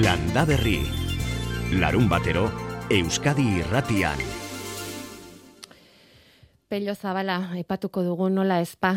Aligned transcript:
Landa 0.00 0.46
Berri. 0.46 0.78
Larun 1.76 2.06
batero, 2.08 2.46
Euskadi 2.88 3.42
irratian. 3.58 4.16
Pello 6.68 6.94
Zabala, 6.94 7.50
aipatuko 7.52 8.00
dugu 8.06 8.30
nola 8.32 8.62
ezpa. 8.64 8.94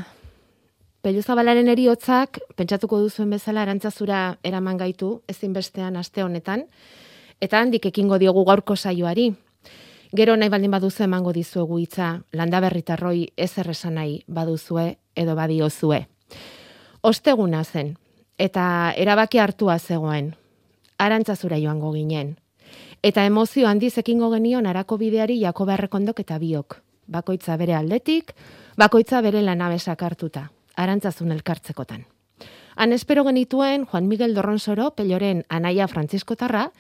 Pello 1.02 1.22
Zabalaren 1.22 1.68
eriotzak, 1.68 2.40
pentsatuko 2.56 3.02
duzuen 3.04 3.34
bezala 3.36 3.66
arantzazura 3.66 4.38
eraman 4.48 4.80
gaitu, 4.80 5.10
ezinbestean 5.28 5.98
aste 6.00 6.24
honetan, 6.24 6.64
eta 7.42 7.60
handik 7.60 7.90
ekingo 7.90 8.20
diogu 8.22 8.46
gaurko 8.48 8.78
saioari. 8.78 9.34
Gero 10.16 10.38
nahi 10.38 10.54
baldin 10.54 10.72
baduzu 10.72 11.04
emango 11.04 11.34
dizuegu 11.36 11.82
hitza, 11.82 12.14
landa 12.32 12.62
berritarroi 12.64 13.26
ez 13.36 13.50
erresan 13.58 14.00
nahi 14.00 14.22
baduzue 14.28 14.86
edo 15.16 15.36
badiozue. 15.36 16.00
Osteguna 17.02 17.66
zen, 17.66 17.98
eta 18.40 18.94
erabaki 18.96 19.44
hartua 19.44 19.78
zegoen, 19.80 20.32
arantzazura 21.06 21.60
joango 21.60 21.92
ginen. 21.94 22.38
Eta 23.04 23.26
emozio 23.26 23.68
handiz 23.68 23.98
ekingo 24.00 24.30
genion 24.32 24.66
arako 24.66 24.98
bideari 24.98 25.40
jako 25.42 25.66
berrekondok 25.66 26.20
eta 26.24 26.40
biok. 26.40 26.80
Bakoitza 27.08 27.58
bere 27.60 27.76
aldetik, 27.76 28.32
bakoitza 28.78 29.22
bere 29.22 29.42
lanabesak 29.44 30.04
hartuta, 30.04 30.50
arantzazun 30.76 31.32
elkartzekotan. 31.32 32.06
Han 32.76 32.94
espero 32.94 33.24
genituen 33.24 33.86
Juan 33.86 34.08
Miguel 34.08 34.34
Dorronsoro, 34.34 34.92
peloren 34.96 35.44
anaia 35.50 35.88
Franciscotarra, 35.88 36.72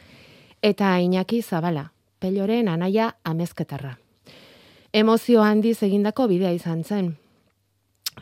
eta 0.61 0.99
Iñaki 0.99 1.41
Zabala, 1.41 1.91
peloren 2.19 2.69
anaia 2.69 3.15
amezketarra. 3.23 3.97
Emozio 4.93 5.43
handiz 5.43 5.81
egindako 5.83 6.27
bidea 6.27 6.53
izan 6.53 6.83
zen. 6.83 7.17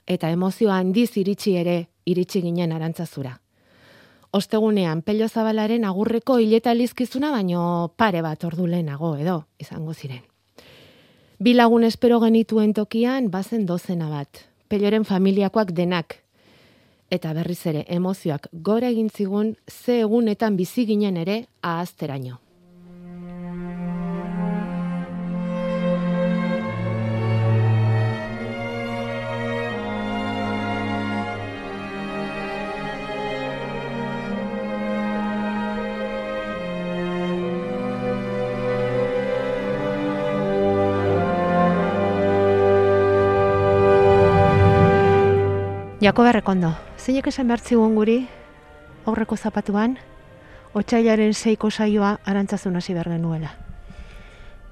Eta 0.07 0.29
emozio 0.31 0.71
handiz 0.71 1.17
iritsi 1.17 1.55
ere, 1.59 1.89
iritsi 2.05 2.41
ginen 2.41 2.71
arantzazura. 2.71 3.37
Ostegunean, 4.31 5.01
pello 5.01 5.27
zabalaren 5.27 5.83
agurreko 5.83 6.37
hileta 6.39 6.73
lizkizuna, 6.73 7.31
baino 7.31 7.93
pare 7.97 8.21
bat 8.23 8.43
ordu 8.47 8.67
lehenago 8.67 9.15
edo, 9.19 9.41
izango 9.59 9.93
ziren. 9.93 10.21
Bi 11.39 11.53
lagun 11.53 11.83
espero 11.83 12.19
genituen 12.21 12.71
tokian, 12.73 13.31
bazen 13.31 13.65
dozena 13.65 14.07
bat. 14.09 14.45
Pelloren 14.69 15.03
familiakoak 15.03 15.73
denak. 15.75 16.21
Eta 17.11 17.33
berriz 17.35 17.59
ere, 17.67 17.83
emozioak 17.89 18.47
gora 18.53 18.87
egin 18.93 19.09
zigun, 19.09 19.55
ze 19.67 19.99
egunetan 20.05 20.55
bizi 20.55 20.85
ginen 20.87 21.17
ere, 21.17 21.45
ahazteraino. 21.61 22.39
Jako 46.01 46.23
berrekondo, 46.25 46.73
zeinek 46.97 47.27
esan 47.29 47.47
behar 47.47 47.61
zigun 47.61 47.93
guri, 47.95 48.23
aurreko 49.05 49.37
zapatuan, 49.37 49.97
otxailaren 50.73 51.33
seiko 51.37 51.69
saioa 51.69 52.15
arantzazun 52.25 52.75
hasi 52.75 52.95
behar 52.97 53.11
genuela. 53.13 53.51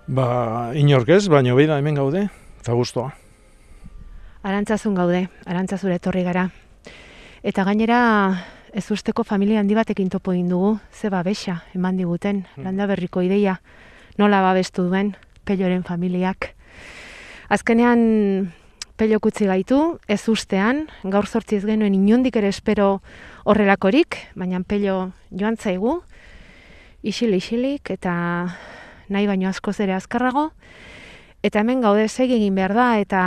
Ba, 0.08 0.72
inork 0.74 1.10
ez, 1.14 1.28
baina 1.30 1.54
beida 1.54 1.78
hemen 1.78 2.00
gaude, 2.00 2.24
eta 2.62 2.74
guztua. 2.74 3.12
Arantzazun 4.42 4.96
gaude, 4.98 5.28
arantzazure 5.46 6.00
etorri 6.00 6.24
gara. 6.26 6.48
Eta 7.44 7.64
gainera, 7.68 8.00
ez 8.74 8.88
usteko 8.92 9.24
familia 9.24 9.60
handi 9.62 9.78
batekin 9.78 10.10
topo 10.10 10.34
egin 10.34 10.50
dugu, 10.50 10.80
ze 10.92 11.10
babesa 11.14 11.64
eman 11.76 11.98
diguten, 11.98 12.46
Hmm. 12.56 12.64
landa 12.64 12.88
berriko 12.88 13.22
ideia, 13.22 13.62
nola 14.18 14.42
babestu 14.42 14.84
duen, 14.90 15.16
peloren 15.46 15.84
familiak. 15.84 16.56
Azkenean, 17.50 18.54
pelok 19.00 19.30
utzi 19.32 19.48
gaitu, 19.48 19.98
ez 20.12 20.22
ustean, 20.28 20.84
gaur 21.08 21.28
sortzi 21.28 21.56
ez 21.56 21.64
genuen 21.64 21.96
inondik 21.96 22.36
ere 22.36 22.50
espero 22.52 23.00
horrelakorik, 23.48 24.18
baina 24.36 24.60
pelo 24.68 25.12
joan 25.32 25.56
zaigu, 25.56 26.02
isili 27.02 27.40
isilik 27.40 27.92
eta 27.96 28.14
nahi 29.08 29.28
baino 29.30 29.48
askoz 29.50 29.78
ere 29.80 29.96
azkarrago, 29.96 30.50
eta 31.44 31.64
hemen 31.64 31.80
gaude 31.82 32.10
segi 32.10 32.36
egin 32.42 32.58
behar 32.60 32.76
da, 32.76 32.90
eta 33.00 33.22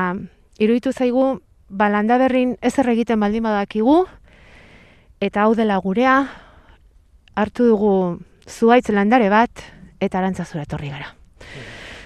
iruditu 0.61 0.93
zaigu, 0.93 1.41
balanda 1.69 2.19
berrin 2.21 2.59
ez 2.61 2.75
egiten 2.79 3.21
baldin 3.21 3.43
badakigu, 3.43 4.05
eta 5.21 5.47
hau 5.47 5.55
dela 5.57 5.79
gurea, 5.81 6.27
hartu 7.35 7.71
dugu 7.71 8.21
zuaitz 8.47 8.91
landare 8.91 9.31
bat, 9.33 9.65
eta 10.01 10.19
arantzazura 10.19 10.67
etorri 10.69 10.93
gara. 10.93 11.15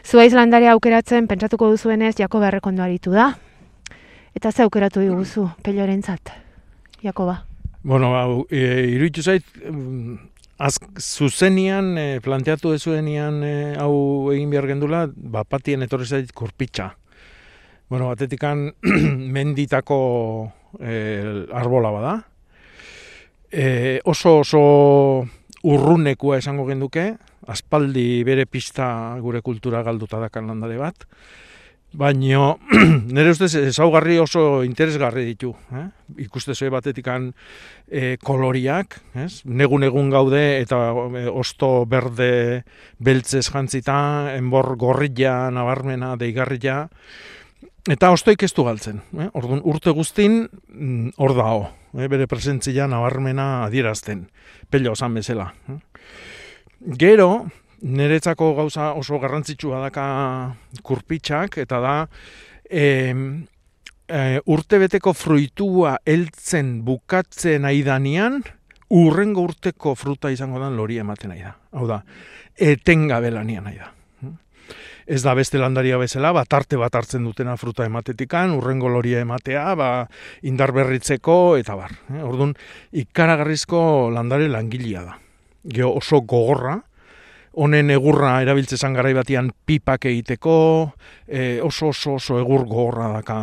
Zuaiz 0.06 0.32
landare 0.38 0.68
aukeratzen, 0.70 1.26
pentsatuko 1.26 1.72
duzuenez, 1.72 2.14
jako 2.14 2.38
beharrekondo 2.38 2.84
aritu 2.84 3.10
da, 3.10 3.32
Eta 4.36 4.50
ze 4.52 4.66
aukeratu 4.66 5.00
diguzu, 5.00 5.46
pelorentzat, 5.64 6.28
Jakoba? 7.00 7.38
Bueno, 7.80 8.10
hau, 8.18 8.42
e, 8.52 8.58
iruditu 8.92 9.22
zait, 9.22 9.46
mm, 9.64 10.16
az, 10.58 10.76
zuzenian, 11.00 11.96
e, 11.96 12.20
planteatu 12.20 12.74
dezuenian 12.74 13.38
e, 13.42 13.54
hau 13.80 14.28
egin 14.34 14.52
behar 14.52 14.68
gendula, 14.68 15.06
ba, 15.16 15.46
patien 15.48 15.86
etorri 15.86 16.04
zait 16.04 16.34
kurpitxa. 16.36 16.90
Bueno, 17.88 18.10
batetikan 18.10 18.74
menditako 19.38 19.98
e, 20.80 21.46
arbola 21.56 21.94
bada. 21.96 22.14
E, 23.48 24.02
oso 24.04 24.42
oso 24.42 24.62
urrunekua 25.64 26.42
esango 26.42 26.68
genduke, 26.68 27.14
aspaldi 27.48 28.20
bere 28.28 28.44
pista 28.44 29.16
gure 29.24 29.40
kultura 29.40 29.80
galduta 29.86 30.20
dakan 30.20 30.52
landare 30.52 30.76
bat. 30.76 31.08
Baino, 31.96 32.58
nire 33.16 33.30
ustez, 33.32 33.54
ezaugarri 33.56 34.18
oso 34.20 34.60
interesgarri 34.66 35.22
ditu. 35.30 35.54
Eh? 35.72 35.86
Ikuste 36.26 36.52
zue 36.52 36.68
batetikan 36.72 37.30
e, 37.88 38.18
koloriak, 38.20 38.98
ez? 39.16 39.40
negun-egun 39.48 40.10
gaude 40.12 40.42
eta 40.60 40.80
e, 40.92 41.24
osto 41.32 41.70
berde 41.88 42.66
beltzez 43.00 43.46
jantzita, 43.48 43.96
enbor 44.36 44.74
gorrilla, 44.76 45.48
nabarmena, 45.54 46.12
deigarria, 46.20 46.82
eta 47.88 48.12
ostoik 48.12 48.44
ez 48.44 48.52
du 48.52 48.66
galtzen. 48.68 49.00
Eh? 49.16 49.30
Orduan, 49.32 49.64
urte 49.64 49.96
guztin, 49.96 50.42
mm, 50.68 51.16
hor 51.16 51.36
dao, 51.38 51.60
eh? 51.96 52.10
bere 52.12 52.28
presentzia 52.28 52.90
nabarmena 52.92 53.64
adierazten, 53.70 54.26
pello 54.68 54.92
osan 54.92 55.16
bezala. 55.16 55.54
Eh? 55.72 55.80
Gero, 57.00 57.46
niretzako 57.86 58.52
gauza 58.58 58.92
oso 58.98 59.20
garrantzitsua 59.22 59.80
daka 59.86 60.06
kurpitxak, 60.82 61.58
eta 61.62 61.80
da 61.82 61.96
e, 62.68 62.86
e, 64.08 64.22
urtebeteko 64.44 65.14
fruitua 65.14 65.96
heltzen 66.06 66.80
bukatzen 66.86 67.68
aidanean, 67.68 68.42
urrengo 68.96 69.46
urteko 69.48 69.94
fruta 69.98 70.30
izango 70.30 70.60
da 70.62 70.70
lori 70.70 70.98
ematen 71.02 71.32
nahi 71.32 71.44
da. 71.44 71.54
Hau 71.76 71.86
da, 71.90 72.00
etengabe 72.56 73.30
lanian 73.34 73.66
nahi 73.66 73.78
da. 73.82 73.92
Ez 75.06 75.20
da 75.22 75.36
beste 75.38 75.60
landaria 75.62 76.00
bezala, 76.02 76.32
ba, 76.34 76.42
tarte 76.50 76.74
bat 76.80 76.96
hartzen 76.98 77.22
dutena 77.22 77.52
fruta 77.54 77.84
ematetikan, 77.86 78.50
urrengo 78.56 78.88
loria 78.90 79.20
ematea, 79.22 79.68
ba, 79.78 79.90
indar 80.42 80.72
berritzeko, 80.74 81.36
eta 81.60 81.76
bar. 81.78 81.94
Eh? 82.10 82.24
Orduan, 82.26 82.56
ikaragarrizko 82.90 83.78
landare 84.10 84.48
langilea 84.50 85.04
da. 85.06 85.14
Geo 85.62 85.92
oso 86.00 86.24
gogorra, 86.26 86.80
honen 87.56 87.90
egurra 87.94 88.36
erabiltzezan 88.44 88.96
garai 88.96 89.14
batian 89.16 89.48
pipak 89.66 90.04
egiteko, 90.10 90.56
e, 91.26 91.58
oso 91.64 91.90
oso 91.94 92.16
oso 92.20 92.38
egur 92.40 92.66
gogorra 92.68 93.08
daka 93.14 93.38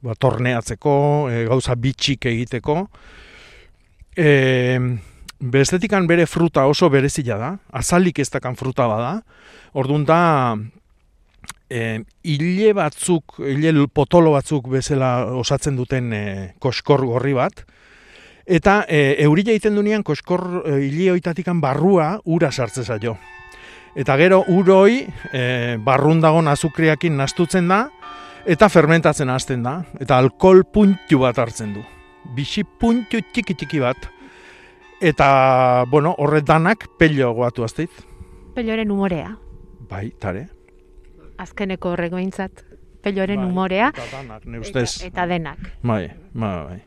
ba, 0.00 0.16
torneatzeko, 0.16 0.94
e, 1.28 1.44
gauza 1.50 1.76
bitxik 1.76 2.30
egiteko. 2.30 2.80
E, 4.16 4.30
bestetikan 5.38 6.08
bere 6.08 6.26
fruta 6.26 6.66
oso 6.66 6.88
berezila 6.90 7.38
da, 7.38 7.52
azalik 7.76 8.18
ez 8.18 8.30
dakan 8.32 8.56
fruta 8.56 8.88
bada, 8.90 9.12
orduan 9.76 10.08
da, 10.08 10.20
e, 11.68 12.00
hile 12.24 12.72
batzuk, 12.74 13.38
hile 13.44 13.74
potolo 13.92 14.32
batzuk 14.32 14.70
bezala 14.72 15.34
osatzen 15.36 15.76
duten 15.76 16.12
e, 16.12 16.24
koskor 16.58 17.04
gorri 17.06 17.36
bat, 17.36 17.66
eta 18.48 18.80
e, 18.88 19.18
eurila 19.28 19.52
egiten 19.52 19.76
dunean 19.76 20.02
koskor 20.02 20.64
e, 20.64 20.78
hile 20.88 21.20
barrua 21.60 22.14
ura 22.24 22.50
sartze 22.50 22.84
zaio. 22.84 23.18
Eta 23.98 24.14
gero 24.20 24.44
uroi 24.46 25.00
e, 25.34 25.76
barrun 25.82 26.20
dagon 26.22 26.46
azukriakin 26.48 27.16
nastutzen 27.18 27.66
da, 27.70 27.88
eta 28.46 28.68
fermentatzen 28.70 29.30
hasten 29.32 29.64
da, 29.66 29.80
eta 29.98 30.18
alkohol 30.22 30.62
puntu 30.72 31.18
bat 31.24 31.38
hartzen 31.42 31.72
du. 31.74 31.82
Bixi 32.36 32.62
puntu 32.64 33.18
txiki 33.32 33.56
txiki 33.58 33.80
bat. 33.82 34.06
Eta, 35.00 35.84
bueno, 35.90 36.14
horret 36.18 36.46
danak 36.46 36.86
pello 36.98 37.32
goatu 37.34 37.64
azteit. 37.66 37.90
Pelloren 38.54 38.90
umorea, 38.90 39.36
Bai, 39.88 40.10
tare. 40.20 40.48
azkeneko 41.38 41.92
horrego 41.94 42.18
intzat. 42.18 42.64
Pelloren 43.02 43.38
Bai, 43.40 43.46
umorea, 43.48 43.88
Eta 43.94 44.06
danak, 44.16 44.44
ne 44.46 44.58
eta, 44.58 44.66
ustez. 44.66 45.04
eta 45.06 45.26
denak. 45.26 45.58
Bai, 45.82 46.08
bai, 46.34 46.54
bai. 46.66 46.82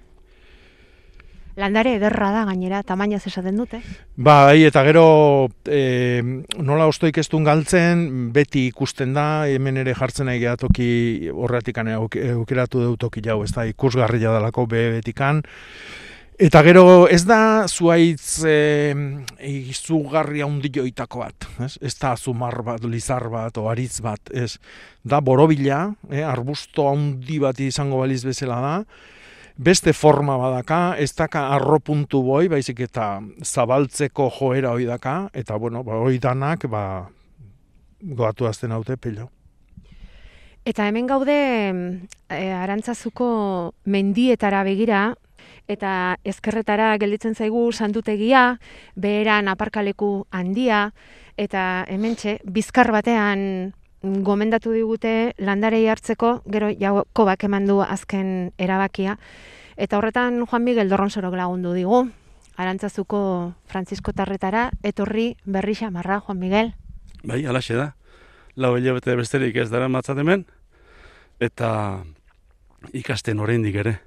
Landare 1.59 1.95
ederra 1.97 2.29
da 2.31 2.45
gainera, 2.47 2.79
tamainaz 2.87 3.25
esaten 3.27 3.57
dute. 3.59 3.81
Bai, 4.15 4.63
eta 4.63 4.83
gero 4.87 5.49
e, 5.67 6.21
nola 6.63 6.87
ostoik 6.87 7.17
ez 7.19 7.27
galtzen, 7.31 8.31
beti 8.31 8.67
ikusten 8.67 9.13
da, 9.13 9.47
hemen 9.47 9.77
ere 9.77 9.93
jartzen 9.93 10.25
nahi 10.25 10.45
toki 10.57 11.29
horretik 11.31 11.77
aukeratu 11.77 12.85
dut 12.85 12.99
toki 12.99 13.21
jau, 13.21 13.43
ez 13.43 13.51
da 13.51 13.65
ikusgarria 13.65 14.31
dalako 14.31 14.65
betikan. 14.65 15.43
Eta 16.41 16.63
gero 16.65 17.05
ez 17.05 17.21
da 17.29 17.67
zuaitz 17.67 18.41
e, 18.47 18.95
izugarria 19.45 20.47
undioitako 20.47 21.19
bat, 21.21 21.45
ez? 21.61 21.75
ez 21.83 21.93
da 21.99 22.15
azumar 22.15 22.63
bat, 22.65 22.81
lizar 22.89 23.27
bat, 23.29 23.59
o 23.61 23.67
aritz 23.69 23.99
bat, 24.01 24.31
ez 24.33 24.55
da 25.03 25.19
borobila, 25.21 25.91
eh, 26.09 26.23
arbusto 26.25 26.87
handi 26.89 27.37
bat 27.43 27.59
izango 27.61 27.99
baliz 28.01 28.23
bezala 28.25 28.57
da, 28.63 28.73
beste 29.61 29.93
forma 29.93 30.37
badaka, 30.41 30.95
ez 30.97 31.11
daka 31.13 31.45
arropuntu 31.55 32.23
boi, 32.25 32.47
baizik 32.49 32.79
eta 32.87 33.19
zabaltzeko 33.45 34.29
joera 34.39 34.73
hoi 34.73 34.87
daka, 34.89 35.29
eta 35.37 35.57
bueno, 35.61 35.83
ba, 35.85 35.99
hoi 36.01 36.17
danak, 36.19 36.65
ba, 36.71 36.83
goatu 38.01 38.49
azten 38.49 38.73
haute 38.73 38.97
pello. 38.97 39.29
Eta 40.65 40.87
hemen 40.89 41.07
gaude 41.09 41.35
e, 42.29 42.39
arantzazuko 42.53 43.73
mendietara 43.85 44.63
begira, 44.65 45.11
eta 45.69 46.17
ezkerretara 46.25 46.95
gelditzen 47.01 47.37
zaigu 47.37 47.67
sandutegia, 47.71 48.57
beheran 48.95 49.49
aparkaleku 49.49 50.25
handia, 50.33 50.87
eta 51.37 51.85
hementxe 51.89 52.39
bizkar 52.45 52.91
batean 52.93 53.73
gomendatu 54.01 54.71
digute 54.73 55.33
landarei 55.37 55.85
hartzeko, 55.87 56.41
gero 56.49 56.71
jauko 56.73 57.25
bak 57.25 57.43
eman 57.45 57.67
du 57.69 57.81
azken 57.81 58.51
erabakia. 58.57 59.17
Eta 59.77 59.97
horretan 59.97 60.45
Juan 60.45 60.63
Miguel 60.63 60.89
Dorronsorok 60.89 61.35
lagundu 61.37 61.73
digu, 61.73 62.03
arantzazuko 62.57 63.53
Francisco 63.65 64.13
Tarretara, 64.13 64.71
etorri 64.83 65.35
berri 65.45 65.75
xamarra, 65.75 66.21
Juan 66.25 66.39
Miguel. 66.39 66.73
Bai, 67.23 67.45
alaxe 67.45 67.77
da. 67.77 67.91
Lau 68.55 68.75
hilabete 68.77 69.15
besterik 69.15 69.55
ez 69.55 69.69
dara 69.69 69.87
matzat 69.87 70.17
hemen, 70.17 70.45
eta 71.39 72.01
ikasten 72.93 73.39
oraindik 73.39 73.75
ere. 73.75 73.99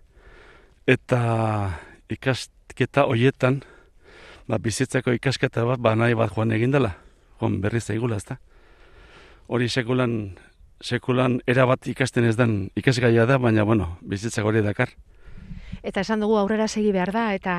Eta 0.86 1.78
ikasketa 2.12 3.06
hoietan, 3.08 3.62
ba, 4.50 4.58
bizitzako 4.58 5.14
ikasketa 5.16 5.64
bat, 5.64 5.80
ba, 5.80 5.94
nahi 5.94 6.18
bat 6.18 6.34
joan 6.34 6.52
egin 6.52 6.74
dela. 6.74 6.96
Joan 7.40 7.62
berri 7.62 7.80
zaigula, 7.80 8.18
ez 8.20 8.26
da 8.28 8.36
hori 9.54 9.68
sekulan 9.70 10.34
sekulan 10.82 11.38
erabat 11.46 11.86
ikasten 11.86 12.26
ez 12.26 12.34
den 12.36 12.70
ikasgaia 12.76 13.24
da, 13.26 13.38
baina 13.38 13.64
bueno, 13.64 13.94
bizitza 14.02 14.42
hori 14.42 14.60
dakar. 14.64 14.90
Eta 15.86 16.02
esan 16.02 16.24
dugu 16.24 16.36
aurrera 16.40 16.66
segi 16.68 16.90
behar 16.92 17.12
da, 17.14 17.28
eta 17.36 17.54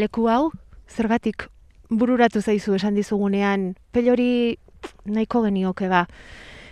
leku 0.00 0.26
hau, 0.32 0.50
zergatik 0.88 1.48
bururatu 1.90 2.40
zaizu 2.40 2.74
esan 2.78 2.96
dizugunean, 2.96 3.74
pelori 3.92 4.56
nahiko 5.04 5.42
genioke 5.44 5.90
ba, 5.92 6.06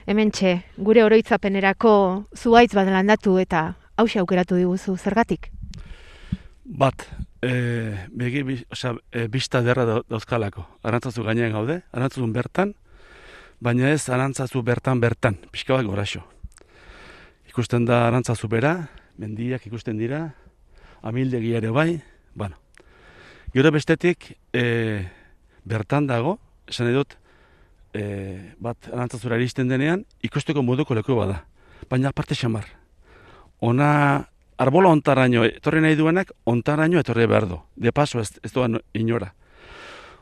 hemen 0.07 0.33
txe, 0.33 0.57
gure 0.79 1.05
oroitzapenerako 1.05 1.95
zuaitz 2.35 2.73
bat 2.75 2.89
landatu 2.89 3.37
eta 3.43 3.75
hausia 4.01 4.25
aukeratu 4.25 4.57
diguzu, 4.59 4.97
zergatik? 4.97 5.51
Bat, 6.65 7.05
e, 7.45 7.53
begi, 8.11 8.43
oza, 8.73 8.95
e, 9.13 9.29
bista 9.29 9.61
derra 9.63 10.01
dauzkalako. 10.09 10.65
Arantzazu 10.83 11.23
gainean 11.27 11.53
gaude, 11.53 11.83
arantzazun 11.93 12.33
bertan, 12.33 12.75
baina 13.65 13.89
ez 13.95 14.11
arantzazu 14.13 14.61
bertan 14.63 15.01
bertan, 15.01 15.39
pixka 15.53 15.79
bat 15.79 15.87
goraxo. 15.89 16.21
Ikusten 17.49 17.87
da 17.89 18.05
arantzazu 18.09 18.49
bera, 18.53 18.75
mendiak 19.17 19.65
ikusten 19.71 19.97
dira, 19.97 20.27
amildegi 21.03 21.55
ere 21.57 21.71
bai, 21.73 22.03
bueno. 22.35 22.61
Gero 23.55 23.71
bestetik, 23.73 24.35
e, 24.53 25.07
bertan 25.65 26.09
dago, 26.11 26.37
esan 26.69 26.91
edut, 26.93 27.17
e, 27.95 28.53
bat 28.61 28.91
arantzazura 28.93 29.39
iristen 29.41 29.71
denean, 29.71 30.05
ikusteko 30.27 30.63
moduko 30.63 30.97
leku 30.99 31.17
bada. 31.17 31.45
Baina 31.89 32.11
aparte 32.11 32.37
xamar. 32.37 32.67
Ona, 33.65 34.29
arbola 34.59 34.91
ontaraino, 34.93 35.45
etorri 35.47 35.81
nahi 35.81 35.97
duenak, 35.97 36.35
ontaraino 36.45 37.01
etorri 37.01 37.31
behar 37.31 37.49
du. 37.49 37.63
De 37.77 37.93
paso 37.93 38.21
ez, 38.21 38.35
ez 38.43 38.53
doan 38.53 38.83
inora. 38.93 39.33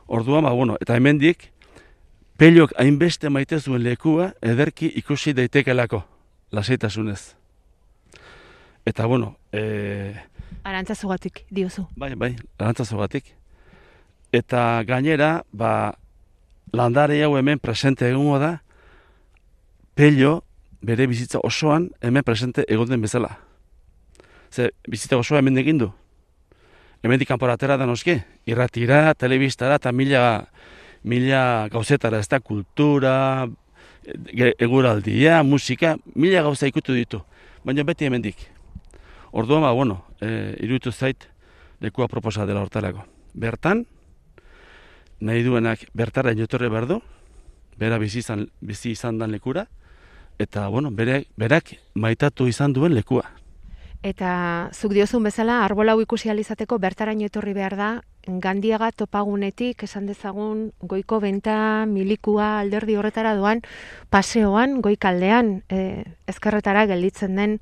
Orduan, 0.07 0.45
ba, 0.45 0.51
bueno, 0.53 0.77
eta 0.83 0.95
hemendik, 0.95 1.49
Peliok 2.37 2.73
hainbeste 2.81 3.29
maite 3.29 3.59
zuen 3.59 3.83
lekua 3.83 4.31
ederki 4.41 4.89
ikusi 4.97 5.35
daitekelako, 5.37 6.01
lasaitasunez. 6.51 7.35
Eta 8.85 9.05
bueno, 9.05 9.37
e... 9.53 10.13
Arantzazugatik, 10.63 11.45
diozu. 11.51 11.85
Bai, 11.95 12.15
bai, 12.15 12.35
arantzazugatik. 12.57 13.29
Eta 14.33 14.83
gainera, 14.87 15.43
ba, 15.53 15.93
landare 16.73 17.21
hau 17.23 17.35
hemen 17.37 17.61
presente 17.61 18.09
egongo 18.09 18.39
da, 18.41 18.57
pelio 19.93 20.41
bere 20.81 21.05
bizitza 21.07 21.39
osoan 21.43 21.91
hemen 22.01 22.25
presente 22.25 22.65
egon 22.67 23.01
bezala. 23.01 23.37
Ze, 24.51 24.71
bizitza 24.89 25.17
osoa 25.17 25.39
hemen 25.39 25.57
egin 25.57 25.77
du. 25.77 25.91
Hemen 27.03 27.19
dikanporatera 27.19 27.77
da 27.77 27.85
noski, 27.85 28.17
irratira, 28.47 29.13
telebistara, 29.13 29.75
eta 29.75 29.91
mila 29.91 30.47
mila 31.03 31.67
gauzetara, 31.71 32.19
ez 32.19 32.27
da 32.31 32.39
kultura, 32.39 33.47
eguraldia, 34.59 35.43
musika, 35.43 35.97
mila 36.15 36.43
gauza 36.43 36.67
ikutu 36.67 36.95
ditu, 36.95 37.21
baina 37.63 37.83
beti 37.83 38.05
hemendik. 38.05 38.47
Orduan, 39.31 39.63
ba, 39.63 39.71
bueno, 39.71 40.03
e, 40.21 40.55
iruditu 40.61 40.91
zait, 40.91 41.27
lekua 41.81 42.07
proposa 42.07 42.45
dela 42.45 42.61
hortarako. 42.61 43.03
Bertan, 43.33 43.85
nahi 45.19 45.43
duenak 45.43 45.87
bertara 45.93 46.33
inotorre 46.35 46.69
behar 46.69 46.87
du, 46.87 46.99
bera 47.79 47.97
bizi 47.97 48.21
izan, 48.21 48.47
bizi 48.61 48.91
izan 48.93 49.17
dan 49.17 49.31
lekura, 49.31 49.67
eta, 50.39 50.67
bueno, 50.67 50.91
bere, 50.91 51.23
berak 51.37 51.75
maitatu 51.95 52.47
izan 52.47 52.73
duen 52.73 52.93
lekua. 52.93 53.25
Eta 54.03 54.69
zuk 54.75 54.91
diozun 54.91 55.23
bezala, 55.23 55.61
arbolau 55.63 55.95
ikusi 56.03 56.27
alizateko 56.27 56.75
bertaraino 56.75 57.23
etorri 57.29 57.53
behar 57.55 57.77
da, 57.79 57.89
gandiaga 58.27 58.89
topagunetik, 58.91 59.85
esan 59.87 60.09
dezagun, 60.09 60.65
goiko 60.81 61.21
benta, 61.23 61.85
milikua, 61.87 62.59
alderdi 62.59 62.97
horretara 62.99 63.31
doan, 63.39 63.61
paseoan, 64.11 64.81
goikaldean, 64.83 65.53
e, 65.71 66.03
ezkerretara 66.27 66.83
gelditzen 66.91 67.39
den 67.39 67.55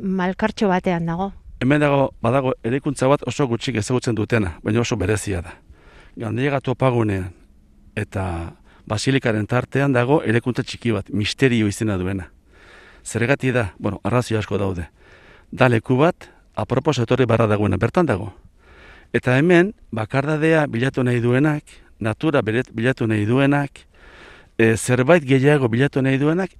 malkartxo 0.00 0.72
batean 0.72 1.12
dago. 1.12 1.28
Hemen 1.60 1.84
dago, 1.84 2.08
badago, 2.24 2.54
erikuntza 2.64 3.12
bat 3.12 3.20
oso 3.28 3.44
gutxik 3.46 3.76
ezagutzen 3.76 4.16
dutena, 4.16 4.56
baina 4.64 4.80
oso 4.80 4.96
berezia 4.96 5.44
da. 5.44 5.58
Gandiaga 6.16 6.62
topagunean 6.64 7.28
eta 7.94 8.24
basilikaren 8.88 9.44
tartean 9.46 9.92
dago 9.92 10.22
erekuntza 10.24 10.64
txiki 10.64 10.96
bat, 10.96 11.12
misterio 11.12 11.68
izena 11.68 12.00
duena. 12.00 12.30
Zergati 13.04 13.52
da, 13.52 13.74
bueno, 13.78 14.00
arrazio 14.02 14.40
asko 14.40 14.56
daude. 14.56 14.88
Da 15.52 15.68
leku 15.68 15.98
bat, 16.00 16.30
apropos 16.56 16.96
etorri 16.98 17.26
barra 17.28 17.46
dagoena, 17.46 17.76
bertan 17.76 18.06
dago. 18.08 18.32
Eta 19.12 19.36
hemen, 19.36 19.74
bakardadea 19.92 20.64
bilatu 20.66 21.04
nahi 21.04 21.20
duenak, 21.20 21.62
natura 22.00 22.40
bilatu 22.42 23.06
nahi 23.06 23.26
duenak, 23.28 23.84
e, 24.56 24.76
zerbait 24.76 25.24
gehiago 25.24 25.68
bilatu 25.68 26.00
nahi 26.02 26.16
duenak, 26.18 26.50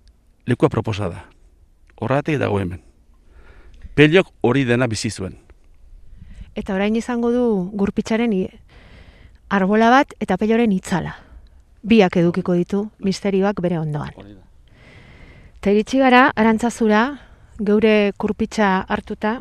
lekua 0.47 0.69
proposa 0.69 1.09
da. 1.09 1.25
Horratik 1.97 2.39
dago 2.39 2.61
hemen. 2.61 2.83
Peliok 3.95 4.29
hori 4.43 4.65
dena 4.69 4.87
bizi 4.87 5.11
zuen. 5.11 5.39
Eta 6.55 6.75
orain 6.75 6.97
izango 6.97 7.31
du 7.33 7.71
gurpitzaren 7.73 8.33
arbola 9.49 9.89
bat 9.91 10.13
eta 10.21 10.37
peloren 10.37 10.73
itzala. 10.73 11.17
Biak 11.83 12.17
edukiko 12.17 12.55
ditu 12.55 12.91
misterioak 13.01 13.61
bere 13.61 13.79
ondoan. 13.79 14.13
Teritsi 15.61 15.99
gara, 15.99 16.31
arantzazura, 16.37 17.32
geure 17.65 18.13
kurpitza 18.17 18.85
hartuta, 18.89 19.41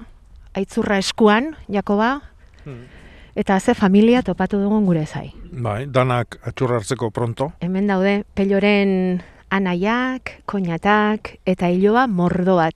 aitzurra 0.53 0.97
eskuan, 0.97 1.55
Jakoba, 1.69 2.19
hmm. 2.65 3.01
Eta 3.31 3.59
ze 3.59 3.73
familia 3.73 4.21
topatu 4.21 4.59
dugun 4.59 4.85
gure 4.85 5.05
zai. 5.05 5.31
Bai, 5.51 5.85
danak 5.87 6.35
atxurra 6.43 6.81
hartzeko 6.81 7.11
pronto. 7.15 7.53
Hemen 7.63 7.87
daude, 7.87 8.25
peloren 8.35 9.21
anaiak, 9.49 10.41
koinatak, 10.45 11.37
eta 11.47 11.69
hiloa 11.71 12.07
mordo 12.07 12.57
bat. 12.59 12.75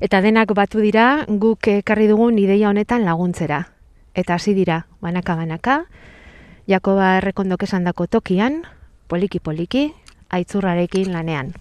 Eta 0.00 0.20
denak 0.22 0.50
batu 0.54 0.82
dira, 0.82 1.24
guk 1.28 1.70
ekarri 1.70 2.08
dugun 2.10 2.38
ideia 2.38 2.70
honetan 2.70 3.04
laguntzera. 3.06 3.68
Eta 4.14 4.34
hasi 4.34 4.54
dira, 4.54 4.86
banaka-banaka, 5.00 5.84
Jakoba 6.68 7.16
errekondok 7.16 7.62
esan 7.64 7.86
dako 7.86 8.06
tokian, 8.06 8.64
poliki-poliki, 9.08 9.92
aitzurrarekin 10.28 11.14
lanean. 11.14 11.54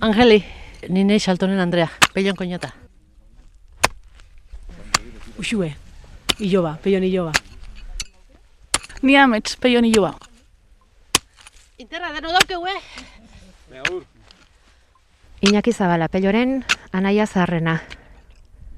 Angeli, 0.00 0.44
nine 0.88 1.18
xaltonen 1.18 1.58
Andrea, 1.58 1.88
pelon 2.12 2.36
koinata. 2.36 2.74
Uxue, 5.38 5.74
iloba, 6.38 6.78
peion 6.82 7.04
iloba. 7.04 7.32
Ni 9.02 9.16
amets, 9.16 9.56
peion 9.56 9.84
iloba. 9.84 10.14
Interra, 11.78 12.12
deno 12.12 12.32
daukeu, 12.32 12.66
eh? 12.66 12.80
Iñaki 15.40 15.72
Zabala, 15.72 16.08
peloren 16.08 16.64
anaia 16.92 17.26
zaharrena. 17.26 17.82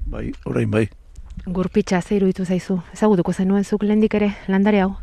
Bai, 0.05 0.31
orain 0.45 0.71
bai. 0.71 0.89
Gurpitza 1.45 2.01
ze 2.01 2.15
iruditu 2.15 2.45
zaizu. 2.45 2.81
Ezagutuko 2.93 3.33
zenuen 3.33 3.63
zuk 3.63 3.83
lehendik 3.83 4.13
ere 4.13 4.35
landare 4.47 4.81
hau. 4.81 4.95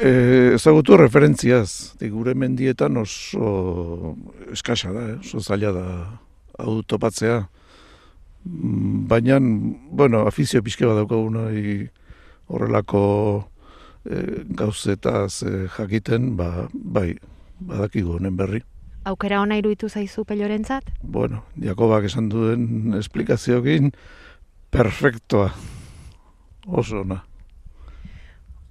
E, 0.00 0.54
ezagutu 0.54 0.96
referentziaz, 0.96 1.94
de 2.00 2.08
gure 2.08 2.32
mendietan 2.34 2.96
oso 2.96 4.16
eskasa 4.52 4.92
da, 4.92 5.02
eh? 5.12 5.18
oso 5.20 5.40
zaila 5.40 5.72
da 5.72 5.86
hau 6.58 6.82
topatzea. 6.82 7.42
Mm, 8.44 9.06
Baina, 9.08 9.38
bueno, 9.90 10.26
afizio 10.26 10.62
pixke 10.62 10.88
bat 10.88 10.96
daukaguna 10.96 11.50
horrelako 12.48 13.04
e, 14.04 14.44
gauzetaz 14.56 15.42
e, 15.42 15.68
jakiten, 15.76 16.36
ba, 16.36 16.68
bai, 16.72 17.12
badakigu 17.60 18.16
honen 18.16 18.36
berri. 18.36 18.62
Aukera 19.04 19.40
ona 19.42 19.58
iruditu 19.58 19.88
zaizu 19.90 20.24
pelorentzat? 20.24 20.88
Bueno, 21.02 21.42
Jakobak 21.58 22.06
esan 22.06 22.28
duen 22.30 22.94
esplikazioekin, 22.98 23.92
perfektoa, 24.70 25.50
oso 26.66 27.02
ona. 27.02 27.22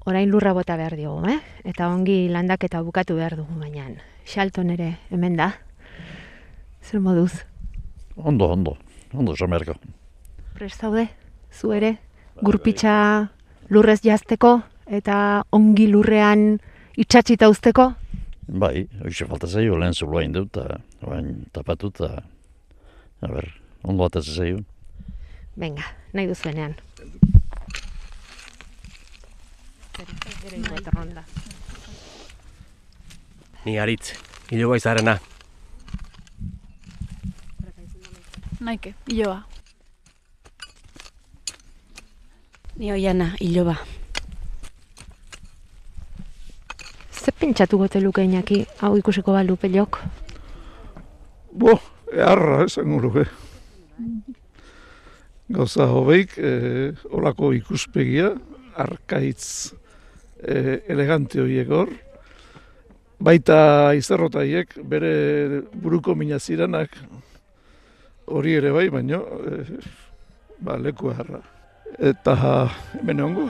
Orain 0.06 0.32
lurra 0.32 0.54
bota 0.58 0.76
behar 0.80 0.96
diogu, 0.98 1.28
eh? 1.30 1.38
Eta 1.64 1.92
ongi 1.94 2.26
landak 2.34 2.64
eta 2.66 2.82
bukatu 2.82 3.20
behar 3.20 3.36
dugu 3.38 3.60
baina. 3.60 3.86
Xalton 4.26 4.72
ere 4.74 4.96
hemen 5.12 5.36
da. 5.38 5.52
Zer 6.82 7.00
moduz? 7.00 7.44
Ondo, 8.16 8.50
ondo, 8.50 8.78
ondo 9.14 9.36
beharko. 9.38 9.76
Prest 10.56 10.82
zaude? 10.82 11.08
Zu 11.54 11.74
ere? 11.74 11.98
Gurpitza 12.42 13.30
lurrez 13.70 14.02
jazteko 14.02 14.62
eta 14.88 15.44
ongi 15.52 15.88
lurrean 15.88 16.60
itxatxita 16.98 17.50
uzteko? 17.50 17.92
Bai, 18.48 18.88
hoxe 19.06 19.28
falta 19.30 19.48
zaio, 19.48 19.78
lehen 19.78 19.94
zuloa 19.94 20.24
indut, 20.26 20.58
eta 20.58 20.82
orain 21.06 21.46
tapatu, 21.54 21.94
eta, 21.94 22.24
a 23.22 23.30
ber, 23.32 23.48
ondo 23.84 24.10
bat 24.10 24.18
zaio. 24.26 24.64
Venga, 25.56 25.86
nahi 26.14 26.28
duzuenean. 26.28 26.76
Ni 33.66 33.78
aritz, 33.80 34.14
iloba 34.50 34.78
izarena. 34.78 35.20
Naike, 38.62 38.94
iloba. 39.08 39.44
Ni 42.78 42.92
oiana, 42.92 43.36
iloba. 43.40 43.76
Ze 47.12 47.32
pentsatu 47.32 47.78
gote 47.78 48.02
luke 48.02 48.24
inaki, 48.24 48.66
hau 48.82 48.96
ikusiko 48.98 49.34
balu 49.34 49.58
pelok? 49.58 50.00
Bo, 51.54 51.78
eharra 52.14 52.64
esango 52.66 53.00
luke. 53.02 53.28
Gauza 55.52 55.86
hobeik, 55.92 56.38
eh, 56.38 56.96
olako 57.12 57.52
ikuspegia, 57.54 58.32
arkaitz 58.74 59.74
eh, 60.44 60.82
elegante 60.88 61.42
horiek 61.42 61.70
hor, 61.70 61.92
baita 63.22 63.94
izerrotaiek 63.98 64.78
bere 64.84 65.62
buruko 65.74 66.16
mina 66.16 66.40
ziranak 66.40 66.98
hori 68.26 68.56
ere 68.62 68.72
bai, 68.72 68.88
baino 68.90 69.22
eh, 69.52 69.78
ba, 70.60 70.78
leku 70.78 71.14
eharra. 71.14 71.44
Eta 72.00 72.36
hemen 72.96 73.22
ongo. 73.28 73.50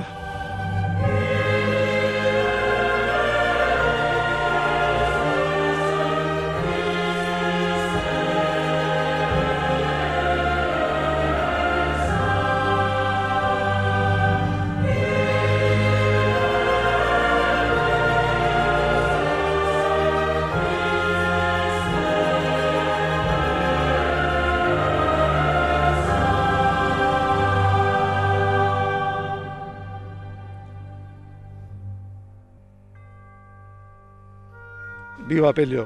Biba 35.42 35.56
pelio. 35.58 35.84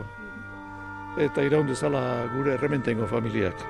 Eta 1.25 1.43
iraun 1.47 1.69
dezala 1.69 2.01
gure 2.33 2.57
errementengo 2.57 3.07
familiak. 3.07 3.62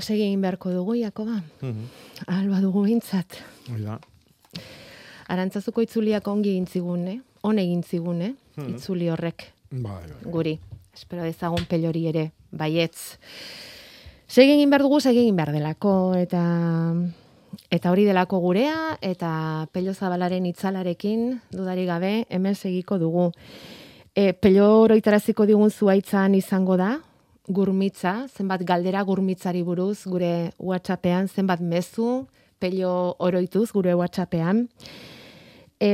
Segi 0.00 0.22
egin 0.22 0.40
beharko 0.42 0.70
dugu, 0.70 0.94
Jakoba. 0.98 1.42
Alba 2.26 2.60
dugu 2.60 2.84
bintzat. 2.86 3.38
Hoi 3.70 3.82
da. 3.84 3.98
Arantzazuko 5.28 5.82
itzuliak 5.84 6.26
ongi 6.28 6.54
egin 6.54 6.66
zigun, 6.66 7.06
eh? 7.08 7.18
On 7.42 7.58
egin 7.58 7.82
zigun, 7.84 8.22
eh? 8.22 8.34
Mhm. 8.56 8.74
Itzuli 8.76 9.08
horrek 9.12 9.52
Bai, 9.70 10.02
bai. 10.08 10.32
guri. 10.32 10.58
Espero 10.94 11.22
dezagun 11.22 11.64
pelori 11.68 12.06
ere, 12.08 12.32
baietz. 12.50 13.18
Segi 14.26 14.52
egin 14.56 14.70
behar 14.70 14.82
dugu, 14.82 15.00
segi 15.00 15.20
egin 15.22 15.36
behar 15.36 15.52
delako, 15.52 16.14
eta 16.16 16.94
eta 17.70 17.90
hori 17.90 18.04
delako 18.04 18.40
gurea, 18.40 18.98
eta 19.00 19.66
pello 19.72 19.94
zabalaren 19.94 20.44
itzalarekin, 20.46 21.40
dudari 21.52 21.86
gabe, 21.86 22.26
hemen 22.28 22.54
segiko 22.54 22.98
dugu. 22.98 23.30
E, 24.14 24.32
pello 24.32 24.80
oroitaraziko 24.82 25.46
digun 25.46 25.70
zuaitzan 25.70 26.34
izango 26.34 26.76
da, 26.76 26.98
gurmitza, 27.48 28.26
zenbat 28.36 28.62
galdera 28.66 29.02
gurmitzari 29.02 29.62
buruz, 29.62 30.04
gure 30.06 30.52
WhatsAppean, 30.58 31.28
zenbat 31.28 31.60
mezu, 31.60 32.26
pello 32.58 33.16
oroituz 33.18 33.70
gure 33.72 33.94
WhatsAppean. 33.94 34.66
E, 35.80 35.90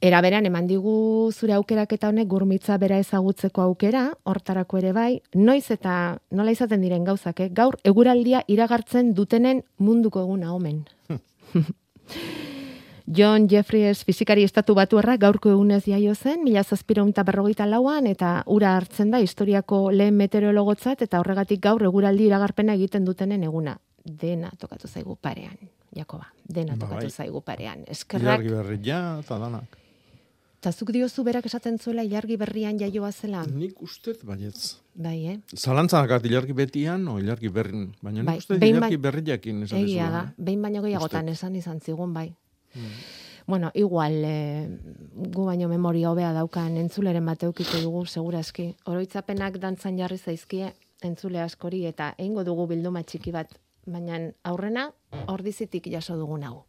era 0.00 0.20
beran, 0.24 0.46
eman 0.48 0.66
digu 0.66 1.30
zure 1.32 1.52
aukerak 1.58 1.92
eta 1.92 2.08
honek 2.08 2.28
gurmitza 2.28 2.78
bera 2.80 2.98
ezagutzeko 3.02 3.62
aukera, 3.66 4.06
hortarako 4.24 4.80
ere 4.80 4.94
bai, 4.96 5.10
noiz 5.34 5.66
eta 5.70 5.94
nola 6.32 6.54
izaten 6.56 6.80
diren 6.80 7.04
gauzak, 7.04 7.40
eh? 7.44 7.50
gaur 7.52 7.76
eguraldia 7.84 8.42
iragartzen 8.48 9.12
dutenen 9.14 9.62
munduko 9.78 10.24
eguna 10.24 10.54
omen. 10.56 10.84
John 13.06 13.48
Jeffries 13.48 14.04
fizikari 14.04 14.44
estatu 14.44 14.74
batuarra 14.74 15.16
gaurko 15.16 15.50
egunez 15.50 15.84
jaio 15.86 16.14
zen, 16.14 16.44
mila 16.44 16.62
zazpireunta 16.64 17.22
berrogeita 17.24 17.66
lauan, 17.66 18.06
eta 18.06 18.42
ura 18.46 18.76
hartzen 18.76 19.10
da 19.10 19.20
historiako 19.20 19.90
lehen 19.90 20.16
meteorologotzat, 20.16 21.02
eta 21.02 21.20
horregatik 21.20 21.60
gaur 21.60 21.82
eguraldi 21.82 22.26
iragarpena 22.28 22.74
egiten 22.78 23.04
dutenen 23.04 23.42
eguna. 23.44 23.78
Dena 24.04 24.50
tokatu 24.58 24.88
zaigu 24.88 25.16
parean, 25.16 25.56
Jakoba, 25.94 26.28
dena 26.46 26.76
Ba, 26.76 26.86
tokatu 26.86 27.06
bai. 27.06 27.10
zaigu 27.10 27.40
parean. 27.42 27.84
Eskerrak, 27.86 28.40
Ilargi 28.40 28.48
berri 28.54 28.78
ja, 28.84 29.18
eta 29.20 29.38
danak. 29.38 29.76
eta 30.60 30.72
zuk 30.72 30.90
diozu 30.92 31.24
berak 31.24 31.46
esaten 31.46 31.78
zuela 31.78 32.02
ilargi 32.04 32.36
berrian 32.36 32.78
jaioa 32.78 33.10
zela. 33.12 33.44
Nik 33.46 33.80
ustez, 33.82 34.18
baietz. 34.24 34.76
Bai, 34.94 35.26
eh? 35.26 35.38
Zalantzan 35.56 36.04
akat 36.04 36.24
ilargi 36.26 36.52
betian, 36.52 37.08
o 37.08 37.18
ilargi 37.18 37.48
berrin. 37.48 37.94
Baina 38.02 38.20
nik 38.20 38.26
Bai, 38.26 38.36
uste 38.38 38.58
behin 38.58 38.76
ilargi 38.76 38.96
bai- 38.96 39.02
berriakin 39.10 39.62
esan 39.64 39.78
Egia 39.78 40.04
dizula, 40.04 40.10
da, 40.10 40.22
eh? 40.28 40.34
behin 40.36 40.62
baino 40.62 40.82
gehiagotan 40.82 41.28
esan 41.28 41.56
izan 41.56 41.80
zigun, 41.80 42.12
bai. 42.14 42.34
Bueno, 43.46 43.70
igual, 43.74 44.22
e, 44.24 44.68
gu 45.34 45.44
baino 45.44 45.68
memoria 45.68 46.10
hobea 46.10 46.32
daukan 46.32 46.76
entzuleren 46.78 47.26
bat 47.26 47.42
eukiko 47.42 47.80
dugu, 47.82 48.04
seguraski. 48.06 48.76
Oroitzapenak 48.86 49.58
dantzan 49.58 49.98
jarri 49.98 50.18
zaizkie 50.18 50.72
entzule 51.02 51.40
askori 51.42 51.84
eta 51.88 52.12
egingo 52.18 52.44
dugu 52.44 52.68
bilduma 52.70 53.02
txiki 53.02 53.32
bat, 53.34 53.56
baina 53.86 54.20
aurrena 54.44 54.90
ordizitik 55.32 55.88
jaso 55.90 56.16
dugun 56.20 56.44
hau. 56.44 56.60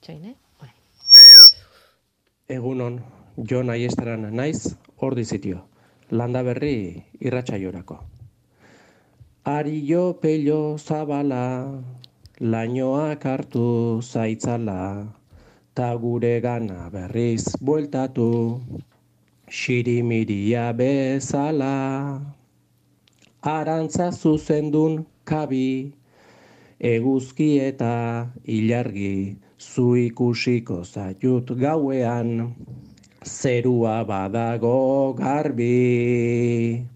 Itxoin, 0.00 0.24
eh? 0.32 0.34
Orain. 0.60 0.74
Egunon, 2.48 2.98
Jon 3.36 3.70
Aiestaran 3.70 4.26
naiz, 4.34 4.74
ordi 4.98 5.24
zitio. 5.24 5.68
Landa 6.10 6.42
berri 6.42 6.74
irratsaiorako. 7.20 8.02
Ario 9.44 10.16
pello 10.22 10.78
zabala, 10.80 11.68
lainoak 12.40 13.24
hartu 13.28 14.00
zaitzala, 14.00 15.12
ta 15.74 15.88
gure 16.00 16.40
gana 16.40 16.88
berriz 16.88 17.52
bueltatu, 17.60 18.64
xirimiria 19.44 20.72
bezala. 20.72 22.24
Arantza 23.42 24.08
zuzendun 24.16 25.04
kabi, 25.26 25.92
eguzki 26.80 27.60
eta 27.68 28.32
ilargi, 28.48 29.36
zu 29.60 29.92
ikusiko 30.08 30.80
zaiut 30.88 31.52
gauean, 31.52 32.56
zerua 33.20 34.08
badago 34.08 35.12
garbi. 35.12 36.93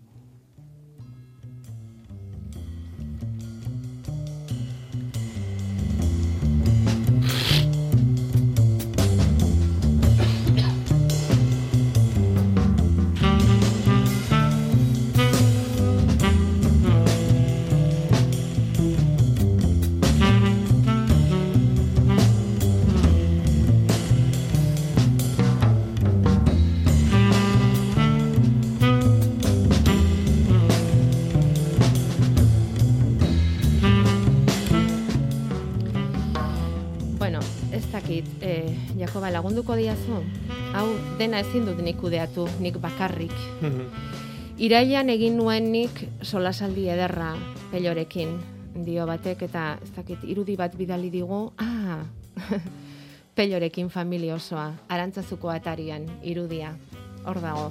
Dena 41.28 41.42
ezin 41.44 41.66
dut 41.68 41.80
nik 41.84 41.98
kudeatu, 42.00 42.46
nik 42.56 42.78
bakarrik. 42.80 43.34
Irailan 44.64 45.10
egin 45.12 45.34
nuen 45.36 45.66
nik 45.68 45.98
solasaldi 46.24 46.86
ederra 46.88 47.34
pelorekin 47.68 48.30
dio 48.86 49.04
batek 49.04 49.42
eta 49.44 49.64
ez 49.84 49.90
dakit 49.92 50.22
irudi 50.24 50.56
bat 50.56 50.72
bidali 50.72 51.10
digu. 51.12 51.52
Ah, 51.60 52.00
pelorekin 53.36 53.90
familia 53.92 54.38
osoa, 54.38 54.70
arantzazuko 54.88 55.50
atarian 55.52 56.06
irudia. 56.22 56.70
Hor 57.26 57.42
dago. 57.44 57.66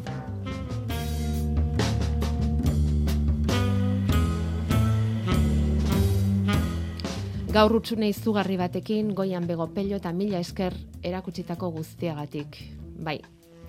Gaur 7.57 7.73
utxune 7.79 8.11
izugarri 8.13 8.59
batekin, 8.61 9.15
goian 9.17 9.49
bego 9.49 9.65
pello 9.73 9.97
eta 9.97 10.13
mila 10.13 10.43
esker 10.45 10.77
erakutsitako 11.01 11.71
guztiagatik. 11.79 12.61
Bai, 13.01 13.17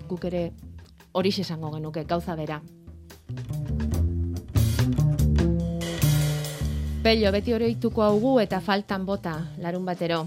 guk 0.09 0.25
ere 0.25 0.51
hori 1.13 1.29
esango 1.29 1.71
genuke, 1.71 2.03
gauza 2.03 2.35
bera. 2.35 2.61
Pello, 7.03 7.31
beti 7.31 7.53
oroituko 7.55 8.03
haugu 8.03 8.39
eta 8.41 8.59
faltan 8.59 9.05
bota, 9.05 9.37
larun 9.63 9.85
batero. 9.85 10.25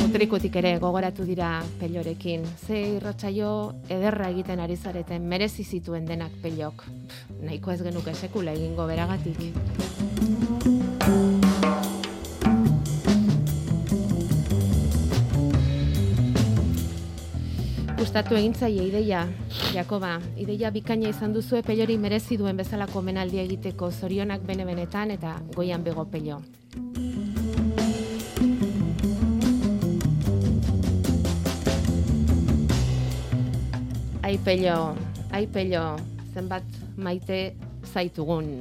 Mutrikutik 0.00 0.56
ere 0.56 0.78
gogoratu 0.78 1.26
dira 1.28 1.58
pellorekin. 1.80 2.46
Ze 2.66 2.80
irratsaio 2.96 3.50
ederra 3.90 4.30
egiten 4.30 4.62
ari 4.62 4.76
zareten, 4.76 5.28
merezi 5.28 5.64
zituen 5.64 6.06
denak 6.06 6.32
pellok. 6.40 6.86
Pff, 6.86 7.42
Nahiko 7.44 7.74
ez 7.74 7.82
genuke 7.82 8.14
sekula 8.14 8.56
egingo 8.56 8.86
beragatik. 8.86 10.93
Gustatu 18.14 18.36
egin 18.38 18.52
zaie 18.54 18.82
ideia, 18.86 19.24
Jakoba. 19.74 20.20
Ideia 20.38 20.68
bikaina 20.70 21.08
izan 21.10 21.32
duzue 21.34 21.64
pelori 21.66 21.96
merezi 21.98 22.36
duen 22.38 22.54
bezalako 22.54 23.00
omenaldia 23.00 23.42
egiteko 23.42 23.88
zorionak 23.90 24.44
bene-benetan 24.46 25.10
eta 25.10 25.32
goian 25.56 25.82
bego 25.82 26.04
pello. 26.12 26.38
Ai 34.22 34.38
pello, 34.46 34.78
ai 35.32 35.48
pello, 35.58 35.82
zenbat 36.36 36.62
maite 36.94 37.42
zaitugun. 37.82 38.54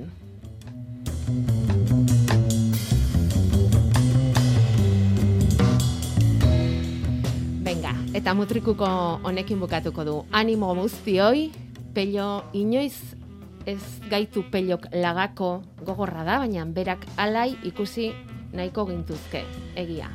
Eta 8.13 8.33
mutrikuko 8.37 8.85
honekin 9.25 9.59
bukatuko 9.59 10.05
du. 10.05 10.15
Animo 10.31 10.73
guztioi, 10.77 11.51
pello 11.93 12.43
inoiz 12.53 12.95
ez 13.65 13.81
gaitu 14.09 14.43
pellok 14.51 14.87
lagako 14.93 15.63
gogorra 15.85 16.23
da, 16.23 16.39
baina 16.43 16.65
berak 16.65 17.05
alai 17.17 17.55
ikusi 17.63 18.11
nahiko 18.53 18.85
gintuzke, 18.85 19.45
egia. 19.75 20.11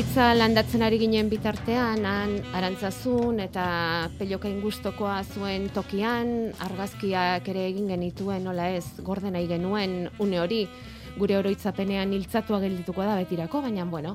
Gurbitza 0.00 0.30
landatzen 0.32 0.80
ari 0.80 0.96
ginen 0.96 1.26
bitartean, 1.28 2.06
han 2.08 2.30
arantzazun 2.56 3.36
eta 3.44 3.64
pelokain 4.16 4.62
gustokoa 4.62 5.18
zuen 5.28 5.66
tokian, 5.76 6.30
argazkiak 6.64 7.50
ere 7.52 7.66
egin 7.68 7.90
genituen, 7.92 8.40
nola 8.48 8.70
ez, 8.72 8.94
gorde 9.04 9.28
nahi 9.28 9.44
genuen 9.50 10.06
une 10.24 10.38
hori, 10.40 10.62
gure 11.18 11.36
oroitzapenean 11.36 12.14
hiltzatua 12.16 12.62
geldituko 12.62 13.04
da 13.04 13.18
betirako, 13.18 13.60
baina 13.66 13.84
bueno, 13.84 14.14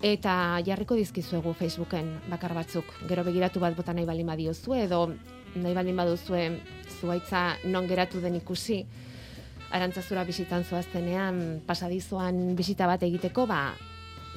eta 0.00 0.62
jarriko 0.64 0.96
dizkizuegu 0.96 1.52
Facebooken 1.60 2.08
bakar 2.32 2.56
batzuk, 2.56 2.96
gero 3.12 3.26
begiratu 3.28 3.60
bat 3.60 3.76
bota 3.76 3.92
nahi 3.92 4.08
baldin 4.08 4.32
badiozue, 4.32 4.80
edo 4.86 5.02
nahi 5.58 5.76
baldin 5.76 6.00
baduzue 6.00 6.46
zuaitza 7.02 7.44
non 7.68 7.92
geratu 7.92 8.24
den 8.24 8.40
ikusi, 8.40 8.80
arantzazura 9.76 10.24
bisitan 10.24 10.64
zoaztenean, 10.64 11.60
pasadizoan 11.68 12.56
bisita 12.56 12.88
bat 12.88 13.04
egiteko, 13.04 13.44
ba, 13.44 13.62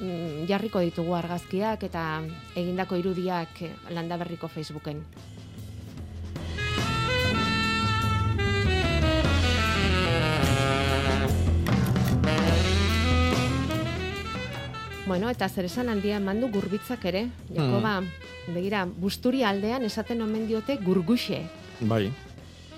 mm, 0.00 0.46
jarriko 0.48 0.80
ditugu 0.80 1.14
argazkiak 1.18 1.82
eta 1.88 2.22
egindako 2.54 2.96
irudiak 2.96 3.62
eh, 3.62 3.74
landaberriko 3.90 4.48
Facebooken. 4.48 5.02
Bueno, 15.06 15.28
eta 15.28 15.48
zer 15.48 15.66
esan 15.66 15.90
handia 15.92 16.16
eman 16.16 16.38
du 16.40 16.48
gurbitzak 16.48 17.02
ere. 17.10 17.26
Jakoba, 17.52 17.98
begira, 18.54 18.86
busturi 18.86 19.42
aldean 19.44 19.84
esaten 19.84 20.22
omen 20.24 20.46
diote 20.48 20.78
gurguxe. 20.80 21.42
Bai. 21.80 22.06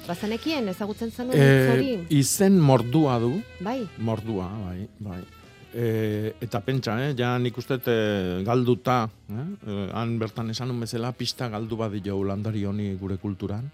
Bazenekien, 0.09 0.67
ezagutzen 0.69 1.13
zenuen 1.13 1.39
hitz 1.39 1.71
hori? 1.73 1.93
Izen 2.13 2.59
mordua 2.61 3.21
du, 3.23 3.39
Bai, 3.65 3.85
mordua, 3.99 4.49
bai, 4.65 4.89
bai. 4.99 5.23
E, 5.75 6.35
eta 6.41 6.61
pentsa, 6.63 6.95
eh, 7.03 7.15
ja 7.19 7.33
nik 7.43 7.57
uste 7.59 7.81
e, 7.91 8.43
galduta, 8.47 9.09
eh, 9.27 9.47
e, 9.67 9.79
han 9.91 10.19
bertan 10.21 10.53
esan 10.55 10.71
un 10.71 10.79
bezala, 10.81 11.11
pista 11.19 11.49
galdu 11.51 11.77
badio 11.77 12.21
landari 12.23 12.65
honi 12.65 12.93
gure 12.95 13.19
kulturan. 13.19 13.67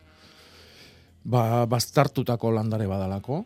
Ba, 1.25 1.67
bastartutako 1.69 2.55
landare 2.57 2.87
badalako, 2.89 3.45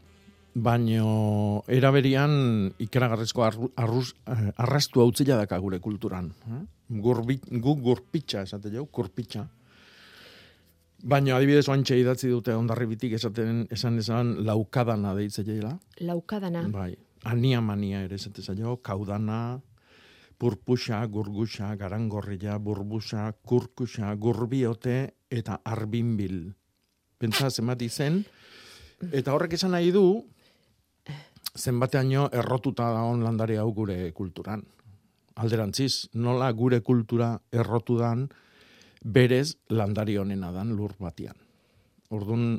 baino 0.54 1.64
eraberian 1.66 2.70
ikeragarrizko 2.78 3.44
arru, 3.44 3.70
arruz, 3.76 4.14
eh, 4.30 4.52
arrastu 4.56 5.02
hautzila 5.02 5.36
daka 5.36 5.58
gure 5.58 5.80
kulturan. 5.80 6.30
Eh? 6.46 6.62
Gurbi, 7.02 7.40
gu 7.50 7.74
gurpitxa, 7.82 8.44
esate 8.46 8.70
jau, 8.70 8.86
gurpitxa. 8.92 9.48
Baina 11.04 11.34
adibidez 11.36 11.66
oantxe 11.68 11.98
idatzi 12.00 12.30
dute 12.30 12.54
ondarribitik 12.56 13.12
esaten 13.18 13.66
esan 13.74 13.98
esan 13.98 14.36
laukadana 14.46 15.12
deitze 15.14 15.44
jaila. 15.44 15.74
Laukadana. 16.00 16.62
Bai, 16.72 16.94
ania 17.24 17.60
mania 17.60 18.02
ere 18.04 18.16
esate 18.16 18.42
zaio, 18.42 18.76
kaudana, 18.82 19.60
purpuxa, 20.38 21.04
gurguxa, 21.06 21.74
garangorria, 21.76 22.58
burbuxa, 22.58 23.32
kurkuxa, 23.42 24.14
gurbiote 24.14 25.14
eta 25.30 25.60
arbinbil. 25.64 26.54
Pentsa 27.18 27.50
zenbat 27.50 27.82
izen, 27.82 28.22
eta 29.12 29.34
horrek 29.34 29.56
esan 29.56 29.72
nahi 29.74 29.92
du, 29.94 30.04
zenbateaino 31.54 32.28
errotuta 32.34 32.90
daun 32.92 33.22
landare 33.24 33.58
hau 33.62 33.70
gure 33.72 34.10
kulturan. 34.12 34.64
Alderantziz, 35.40 36.10
nola 36.14 36.50
gure 36.52 36.80
kultura 36.82 37.34
errotu 37.52 37.98
dan, 37.98 38.28
berez 39.04 39.56
landari 39.70 40.16
honena 40.18 40.50
dan 40.52 40.72
lur 40.76 40.94
batian. 40.98 41.36
Orduan, 42.14 42.58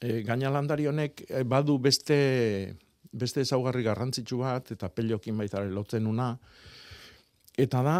e, 0.00 0.22
gaina 0.26 0.50
landari 0.50 0.88
honek 0.88 1.24
e, 1.28 1.42
badu 1.44 1.78
beste 1.78 2.76
beste 3.12 3.42
ezaugarri 3.44 3.82
garrantzitsu 3.86 4.38
bat 4.42 4.72
eta 4.72 4.88
pelokin 4.88 5.36
baita 5.38 5.62
lotzen 5.64 6.06
una 6.06 6.32
eta 7.58 7.82
da 7.82 7.96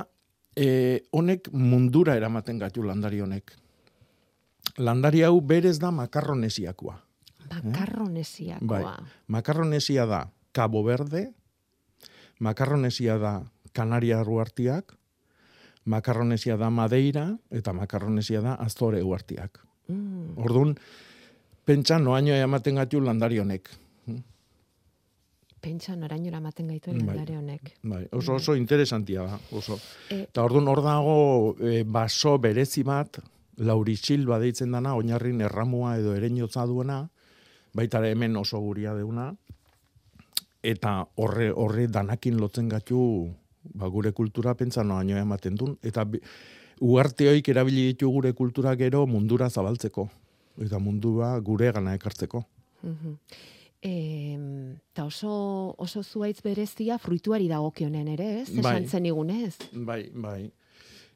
e, 0.56 0.68
honek 1.12 1.50
mundura 1.52 2.16
eramaten 2.16 2.58
gaitu 2.58 2.82
landari 2.82 3.20
honek. 3.20 3.52
Landari 4.78 5.24
hau 5.26 5.40
berez 5.40 5.78
da 5.78 5.90
makarronesiakoa. 5.90 6.96
Makarronesiakoa. 7.48 8.68
Bai, 8.68 8.84
makarronesia 9.26 10.06
da 10.06 10.26
Cabo 10.52 10.82
Verde, 10.84 11.30
makarronesia 12.38 13.18
da 13.18 13.32
Kanaria 13.72 14.22
Ruartiak, 14.22 14.94
makarronesia 15.88 16.58
da 16.60 16.70
Madeira 16.70 17.30
eta 17.50 17.72
makarronesia 17.72 18.42
da 18.44 18.54
Azore 18.60 19.02
Uartiak. 19.02 19.62
Mm. 19.88 20.36
Orduan, 20.36 20.74
pentsa 21.64 21.98
noaino 21.98 22.36
ematen 22.36 22.76
gaitu 22.80 23.00
landari 23.00 23.40
honek. 23.40 23.70
Pentsa 25.60 25.96
norainora 25.96 26.38
ematen 26.38 26.68
gaituen 26.70 26.98
Bai. 27.04 27.16
landare 27.16 27.36
honek. 27.38 27.72
Bai, 27.82 28.04
oso 28.12 28.34
oso 28.38 28.54
interesantia 28.56 29.22
da, 29.26 29.38
oso. 29.52 29.78
E- 30.10 30.22
Eta 30.28 30.44
orduan 30.44 30.68
hor 30.68 30.82
dago 30.84 31.56
e, 31.60 31.82
baso 31.84 32.36
berezi 32.38 32.84
bat, 32.86 33.18
laurisil 33.56 34.24
deitzen 34.38 34.70
dana, 34.72 34.94
oinarrin 34.94 35.40
erramua 35.40 35.96
edo 35.98 36.14
ereinotza 36.14 36.64
duena, 36.66 37.08
baita 37.74 37.98
hemen 38.06 38.36
oso 38.36 38.60
guria 38.60 38.94
deuna, 38.94 39.32
eta 40.62 41.06
horre, 41.16 41.50
horre 41.54 41.86
danakin 41.88 42.38
lotzen 42.40 42.68
gatu 42.68 43.30
ba, 43.74 43.88
gure 43.88 44.12
kultura 44.12 44.54
pentsa 44.54 44.84
noaino 44.84 45.16
ematen 45.18 45.56
duen, 45.56 45.76
eta 45.82 46.04
bi- 46.04 46.20
uarteoik 46.80 47.48
erabili 47.48 47.88
ditu 47.92 48.08
gure 48.14 48.32
kultura 48.32 48.76
gero 48.76 49.06
mundura 49.06 49.50
zabaltzeko, 49.50 50.08
eta 50.62 50.78
mundua 50.78 51.38
gure 51.40 51.72
gana 51.72 51.94
ekartzeko. 51.98 52.44
Mhm. 52.82 53.08
Em, 53.08 53.16
ta 53.80 55.04
oso, 55.04 55.74
oso 55.78 56.02
zuaitz 56.02 56.40
berezia 56.42 56.98
fruituari 56.98 57.48
dagokionen 57.48 58.08
ere, 58.08 58.40
ez? 58.42 58.48
Bai. 58.50 58.60
Esan 58.60 58.88
zen 58.88 59.06
igunez. 59.06 59.56
Bai, 59.72 60.10
bai. 60.14 60.50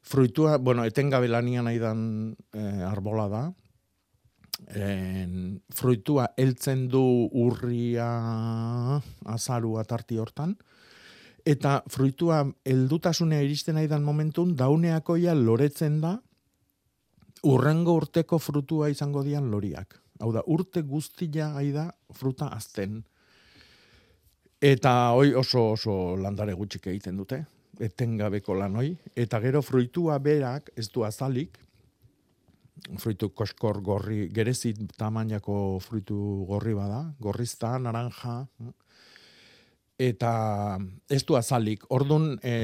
Fruitua, 0.02 0.58
bueno, 0.58 0.84
etengabe 0.84 1.28
lanian 1.28 1.66
aidan 1.66 2.36
eh, 2.52 2.82
arbola 2.86 3.28
da. 3.28 3.42
En, 4.78 5.62
fruitua 5.74 6.28
heltzen 6.36 6.88
du 6.90 7.02
urria 7.32 8.08
azarua 9.24 9.84
tarti 9.84 10.18
hortan. 10.18 10.56
Eta 11.46 11.80
fruitua 11.90 12.44
heldutasunea 12.64 13.42
iristen 13.42 13.78
aidan 13.80 14.04
momentun, 14.06 14.54
dauneakoia 14.58 15.34
loretzen 15.34 16.00
da, 16.02 16.20
urrengo 17.42 17.96
urteko 17.98 18.38
frutua 18.38 18.90
izango 18.90 19.24
dian 19.26 19.50
loriak. 19.50 20.01
Hau 20.22 20.30
da, 20.30 20.44
urte 20.46 20.84
guztia 20.86 21.48
aida 21.58 21.88
fruta 22.14 22.52
azten. 22.54 23.00
Eta 24.62 24.92
hoi 25.18 25.32
oso 25.34 25.72
oso 25.72 25.94
landare 26.14 26.54
gutxik 26.54 26.86
egiten 26.92 27.18
dute, 27.18 27.40
etengabeko 27.82 28.54
lan 28.54 28.78
hoi. 28.78 28.92
Eta 29.18 29.40
gero 29.42 29.64
fruitua 29.66 30.20
berak, 30.22 30.70
ez 30.78 30.86
du 30.94 31.02
azalik, 31.02 31.58
fruitu 33.02 33.32
koskor 33.34 33.80
gorri, 33.82 34.28
gerezit 34.34 34.78
tamainako 34.98 35.80
fruitu 35.82 36.18
gorri 36.46 36.74
bada, 36.78 37.02
gorrizta, 37.18 37.74
naranja, 37.82 38.36
eta 39.98 40.32
ez 41.10 41.22
du 41.26 41.36
azalik. 41.38 41.82
Orduan, 41.90 42.36
e, 42.42 42.54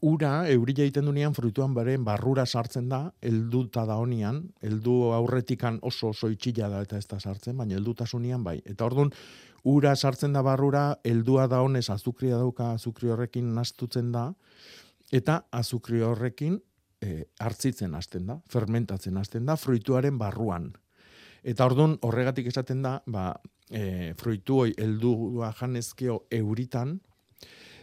ura, 0.00 0.48
eurila 0.48 0.84
egiten 0.84 1.04
dunean, 1.08 1.34
fruituan 1.36 1.74
beren 1.76 2.04
barrura 2.04 2.46
sartzen 2.46 2.88
da, 2.88 3.00
helduta 3.20 3.84
da 3.88 3.98
honian, 4.00 4.42
heldu 4.64 5.12
aurretikan 5.16 5.78
oso 5.82 6.10
oso 6.14 6.30
itxila 6.32 6.70
da 6.72 6.80
eta 6.86 6.98
ez 6.98 7.06
da 7.10 7.20
sartzen, 7.20 7.56
baina 7.56 7.76
heldutasunian 7.76 8.44
bai. 8.44 8.58
Eta 8.64 8.86
orduan, 8.88 9.12
ura 9.68 9.94
sartzen 9.96 10.32
da 10.32 10.42
barrura, 10.42 10.84
heldua 11.04 11.46
da 11.48 11.60
honez 11.62 11.88
azukria 11.92 12.38
dauka, 12.40 12.72
azukri 12.78 13.12
horrekin 13.12 13.54
nastutzen 13.54 14.12
da, 14.12 14.30
eta 15.12 15.42
azukri 15.52 16.00
horrekin 16.06 16.58
e, 17.02 17.26
hartzitzen 17.40 17.94
hasten 17.94 18.26
da, 18.30 18.40
fermentatzen 18.48 19.16
hasten 19.20 19.46
da, 19.46 19.56
fruituaren 19.60 20.18
barruan. 20.18 20.72
Eta 21.44 21.66
orduan 21.68 21.96
horregatik 22.04 22.48
esaten 22.48 22.82
da, 22.84 22.98
ba, 23.06 23.34
e, 23.68 24.14
fruitu 24.20 24.64
hoi 24.64 24.74
heldua 24.78 25.52
janezkeo 25.60 26.22
euritan, 26.40 26.98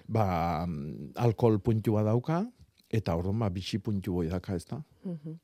ba, 0.07 0.65
mm, 0.65 1.11
alkohol 1.15 1.59
puntua 1.63 2.03
dauka, 2.03 2.41
eta 2.89 3.15
orduan 3.15 3.39
ba, 3.39 3.49
bixi 3.53 3.79
puntu 3.83 4.21
hoi 4.21 4.29
daka 4.31 4.55
ez 4.55 4.65
da. 4.65 4.81
Mhm. 5.03 5.35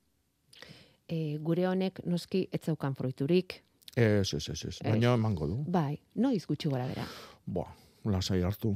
E, 1.07 1.37
gure 1.43 1.67
honek 1.67 1.99
noski 2.05 2.47
ez 2.51 2.61
zaukan 2.63 2.95
fruiturik. 2.95 3.61
Ez, 3.95 4.33
ez, 4.33 4.49
ez, 4.49 4.65
ez. 4.65 4.77
Baina 4.83 5.13
emango 5.13 5.47
du. 5.47 5.63
Bai, 5.69 5.99
noiz 6.15 6.45
gutxi 6.47 6.69
gora 6.69 6.87
bera. 6.87 7.03
Boa, 7.45 7.67
lasai 8.05 8.41
hartu. 8.41 8.73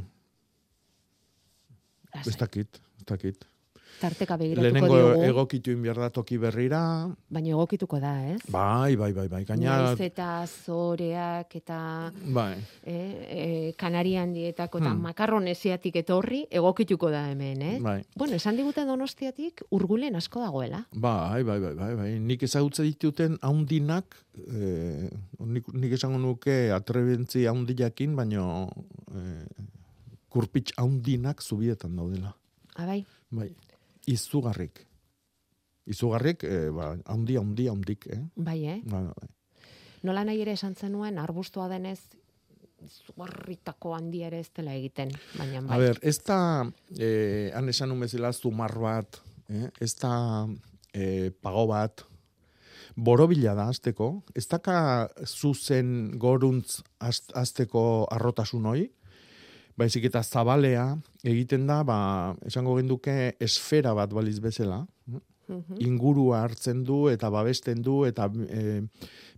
Ez 2.13 2.35
dakit, 2.37 2.81
ez 2.99 3.05
dakit. 3.05 3.47
Tarteka 3.97 4.35
begiratuko 4.37 4.63
Lehenengo 4.67 4.95
diogu, 4.97 5.23
egokitu 5.25 5.71
inbiar 5.73 5.97
da 5.97 6.09
toki 6.13 6.37
berrira. 6.37 7.09
baina 7.29 7.49
egokituko 7.49 7.99
da, 7.99 8.11
ez? 8.33 8.41
Bai, 8.53 8.95
bai, 8.95 9.11
bai, 9.13 9.27
bai. 9.27 9.43
Gaina, 9.45 9.77
Naiz 9.87 9.99
eta 10.05 10.45
zoreak 10.47 11.55
eta 11.55 12.11
bai. 12.33 12.57
e, 12.85 12.93
e, 12.93 13.73
kanarian 13.77 14.33
dietako 14.33 14.77
eta 14.79 14.91
Hmm. 14.93 15.01
makarronesiatik 15.01 15.95
etorri 15.95 16.45
egokituko 16.51 17.09
da 17.09 17.29
hemen, 17.31 17.61
eh? 17.61 17.79
Bai. 17.81 18.03
Bueno, 18.15 18.35
esan 18.35 18.55
digute 18.55 18.85
donostiatik 18.85 19.63
urgulen 19.71 20.15
asko 20.15 20.39
dagoela. 20.41 20.85
Bai, 20.93 21.43
bai, 21.43 21.59
bai, 21.59 21.73
bai, 21.73 21.95
bai. 21.95 22.19
Nik 22.19 22.43
ezagutze 22.43 22.83
dituten 22.83 23.37
haundinak, 23.41 24.15
eh, 24.47 25.09
nik, 25.39 25.73
nik 25.73 25.91
esango 25.93 26.17
nuke 26.19 26.71
atrebentzi 26.71 27.45
haundiakin, 27.45 28.15
baino 28.15 28.69
eh, 29.15 29.45
kurpitz 30.29 30.71
haundinak 30.77 31.41
zubietan 31.41 31.95
daudela. 31.95 32.35
Abai, 32.75 33.03
Bai, 33.31 33.49
izugarrik. 34.07 34.85
Izugarrik, 35.87 36.43
eh, 36.43 36.69
ba, 36.73 36.93
haundi, 37.07 37.35
haundi, 37.39 37.67
haundik, 37.71 38.07
eh? 38.11 38.21
bai, 38.35 38.59
eh? 38.67 38.79
Bai, 38.83 39.03
bai. 39.07 39.29
Nola 40.03 40.23
nahi 40.27 40.41
ere 40.43 40.53
esan 40.57 40.75
zenuen, 40.75 41.17
arbustua 41.19 41.67
denez, 41.71 41.99
zugarritako 43.07 43.95
handi 43.97 44.21
ere 44.27 44.39
ez 44.43 44.49
dela 44.55 44.75
egiten, 44.77 45.11
baina 45.37 45.61
bai. 45.65 45.75
A 45.75 45.79
ber, 45.81 45.99
ez 46.05 46.17
da, 46.27 46.39
eh, 46.99 47.49
han 47.55 47.69
esan 47.71 47.91
un 47.95 48.03
bezala 48.03 48.33
zumar 48.33 48.75
bat, 48.79 49.19
eh? 49.49 49.69
ez 49.81 49.93
da 50.01 50.11
eh, 50.93 51.31
pago 51.41 51.65
bat, 51.71 52.03
borobila 52.97 53.53
da 53.57 53.67
azteko, 53.71 54.11
ez 54.35 54.45
daka 54.49 55.07
zuzen 55.25 56.17
goruntz 56.19 56.81
az- 56.99 57.31
azteko 57.33 58.07
arrotasun 58.11 58.65
hoi, 58.65 58.87
baizik 59.77 60.07
eta 60.09 60.23
zabalea 60.23 60.97
egiten 61.23 61.67
da, 61.67 61.83
ba, 61.83 62.35
esango 62.45 62.75
genduke 62.79 63.35
esfera 63.39 63.93
bat 63.93 64.13
baliz 64.13 64.39
bezala, 64.41 64.85
Mhm. 65.47 65.77
ingurua 65.79 66.41
hartzen 66.43 66.83
du 66.83 67.07
eta 67.07 67.29
babesten 67.31 67.81
du 67.81 68.01
eta 68.03 68.27
e, 68.27 68.81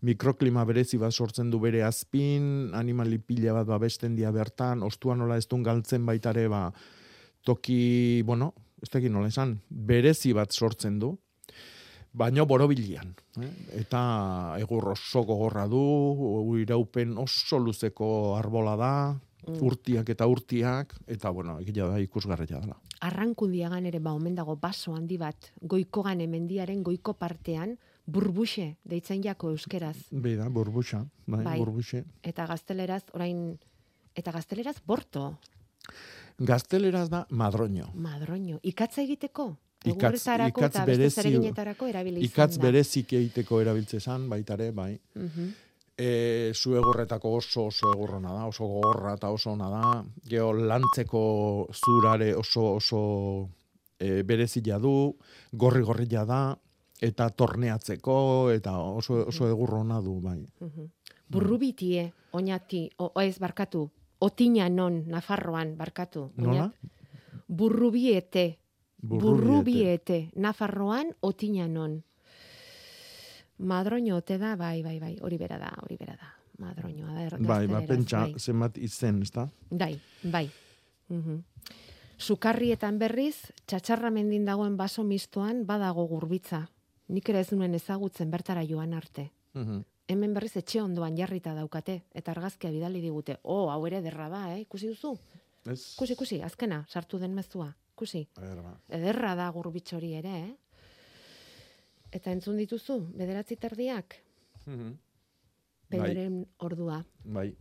mikroklima 0.02 0.64
berezi 0.66 0.98
bat 0.98 1.14
sortzen 1.14 1.52
du 1.52 1.60
bere 1.62 1.84
azpin, 1.86 2.72
animali 2.74 3.20
pila 3.20 3.54
bat 3.60 3.68
babesten 3.68 4.16
dia 4.16 4.32
bertan, 4.34 4.82
ostua 4.82 5.16
nola 5.16 5.38
ez 5.38 5.46
duen 5.48 5.62
galtzen 5.64 6.06
baitare, 6.06 6.48
ba, 6.50 6.72
toki, 7.46 8.24
bueno, 8.26 8.54
ez 8.82 8.90
dakit 8.90 9.12
nola 9.12 9.30
esan, 9.30 9.60
berezi 9.70 10.34
bat 10.34 10.52
sortzen 10.52 10.98
du, 11.00 11.12
baino 12.12 12.48
borobilian. 12.50 13.14
Eh? 13.38 13.52
Eta 13.84 14.56
egur 14.58 14.90
oso 14.96 15.22
gogorra 15.28 15.68
du, 15.70 15.84
iraupen 16.58 17.18
oso 17.22 17.60
luzeko 17.62 18.36
arbola 18.40 18.76
da, 18.82 18.94
Mm. 19.48 19.62
urtiak 19.64 20.10
eta 20.10 20.28
urtiak, 20.28 20.96
eta 21.08 21.30
bueno, 21.30 21.60
egia 21.60 21.86
da 21.88 22.00
ikusgarria 22.00 22.60
dela. 22.60 22.76
Arrankundiagan 23.02 23.86
ere 23.86 24.00
ba 24.00 24.12
omen 24.14 24.36
dago 24.36 24.56
baso 24.58 24.94
handi 24.96 25.18
bat, 25.18 25.52
goikogan 25.62 26.20
hemendiaren 26.22 26.84
goiko 26.84 27.14
partean, 27.14 27.78
burbuxe 28.06 28.76
deitzen 28.84 29.22
jako 29.24 29.52
euskeraz. 29.52 29.96
Bai 30.12 30.36
da, 30.36 30.50
burbuxa, 30.50 31.06
bai, 31.28 31.44
Bai. 31.46 31.58
burbuxe. 31.60 32.04
Eta 32.24 32.46
gazteleraz, 32.48 33.04
orain, 33.14 33.58
eta 34.16 34.32
gazteleraz 34.32 34.82
borto, 34.86 35.38
Gazteleraz 36.38 37.10
da 37.10 37.26
madroño. 37.30 37.92
madroño. 37.96 38.60
Ikatza 38.64 39.02
egiteko? 39.02 39.58
Ikatz- 39.86 40.28
ikatz 40.50 40.76
berezi- 40.86 42.24
Ikatz 42.24 42.58
berezik 42.58 43.14
egiteko 43.14 43.62
erabiltze 43.62 44.00
zan, 44.00 44.28
baitare, 44.30 44.72
bai. 44.72 45.00
Mhm. 45.16 45.50
E, 46.00 46.52
zu 46.56 46.78
egurretako 46.80 47.34
oso 47.42 47.66
oso 47.68 47.90
egurrona 47.92 48.32
da, 48.32 48.46
oso 48.48 48.68
gogorra 48.72 49.18
eta 49.18 49.34
oso 49.36 49.52
ona 49.52 49.68
da. 49.70 49.88
Geo 50.32 50.54
lantzeko 50.56 51.22
zurare 51.76 52.32
oso 52.40 52.76
oso 52.78 53.02
e, 54.00 54.24
berezia 54.24 54.80
du, 54.80 55.12
gorri 55.52 55.84
gorria 55.84 56.24
da, 56.26 56.56
eta 57.02 57.30
torneatzeko, 57.30 58.16
eta 58.56 58.78
oso, 58.80 59.26
oso 59.28 59.48
egurrona 59.48 60.00
du, 60.04 60.20
bai. 60.24 60.40
Burrubitie, 61.30 62.08
oinati, 62.32 62.86
o, 62.98 63.12
o 63.16 63.22
ez 63.22 63.38
barkatu, 63.40 63.84
otina 64.20 64.70
non, 64.70 65.04
Nafarroan, 65.08 65.76
barkatu. 65.78 66.30
Nola? 66.38 66.70
oinat. 66.70 66.96
Burrubiete, 67.48 68.46
Burrubiete. 69.02 69.26
burrubiete, 69.26 70.20
Nafarroan, 70.36 71.14
otina 71.22 71.68
non. 71.68 72.04
Madroño 73.60 74.16
ote 74.16 74.38
da, 74.38 74.56
bai, 74.56 74.82
bai, 74.84 75.00
bai, 75.00 75.18
hori 75.22 75.38
bera 75.38 75.58
da, 75.60 75.74
hori 75.84 75.98
bera 75.98 76.16
da. 76.16 76.34
Madroñoa 76.60 77.14
da, 77.14 77.22
er- 77.24 77.38
Bai, 77.40 77.68
ba, 77.68 77.80
gazteleraz, 77.80 77.88
pentsa, 77.88 78.20
bai. 78.26 78.34
zenbat 78.40 78.78
izen, 78.78 79.22
ez 79.22 79.32
da? 79.32 79.50
Bai, 79.70 80.00
bai. 80.24 80.50
Mhm. 81.10 81.44
Sukarrietan 82.20 82.98
berriz, 83.00 83.36
txatxarra 83.66 84.10
mendin 84.12 84.46
dagoen 84.46 84.76
baso 84.78 85.04
mistoan 85.08 85.66
badago 85.66 86.06
gurbitza. 86.08 86.66
Nik 87.08 87.30
ere 87.32 87.40
ez 87.46 87.52
nuen 87.54 87.74
ezagutzen 87.76 88.30
bertara 88.32 88.64
joan 88.68 88.94
arte. 88.94 89.32
Mhm. 89.54 89.84
Hemen 90.10 90.34
berriz 90.34 90.56
etxe 90.58 90.82
ondoan 90.82 91.16
jarrita 91.18 91.54
daukate, 91.54 92.04
eta 92.14 92.32
argazkia 92.32 92.72
bidali 92.72 93.00
digute. 93.02 93.38
Oh, 93.44 93.70
hau 93.70 93.86
ere 93.88 94.02
derra 94.02 94.28
da, 94.30 94.56
eh? 94.56 94.62
Ikusi 94.62 94.88
duzu? 94.88 95.14
Ez? 95.66 95.94
Ikusi, 95.96 96.14
ikusi, 96.14 96.42
azkena, 96.42 96.86
sartu 96.90 97.20
den 97.20 97.34
mezua. 97.36 97.76
Ikusi. 97.94 98.28
Eder, 98.42 98.62
ba. 98.64 98.74
Ederra 98.90 99.36
da 99.36 99.50
gurbitz 99.52 99.94
hori 99.94 100.14
ere, 100.16 100.34
eh? 100.40 100.56
Eta 102.12 102.32
entzun 102.32 102.58
dituzu, 102.58 103.00
bederatzi 103.14 103.56
terdiak, 103.56 104.16
Mhm. 104.66 104.98
peloren 105.90 106.48
ordua. 106.58 107.06
Bai. 107.24 107.56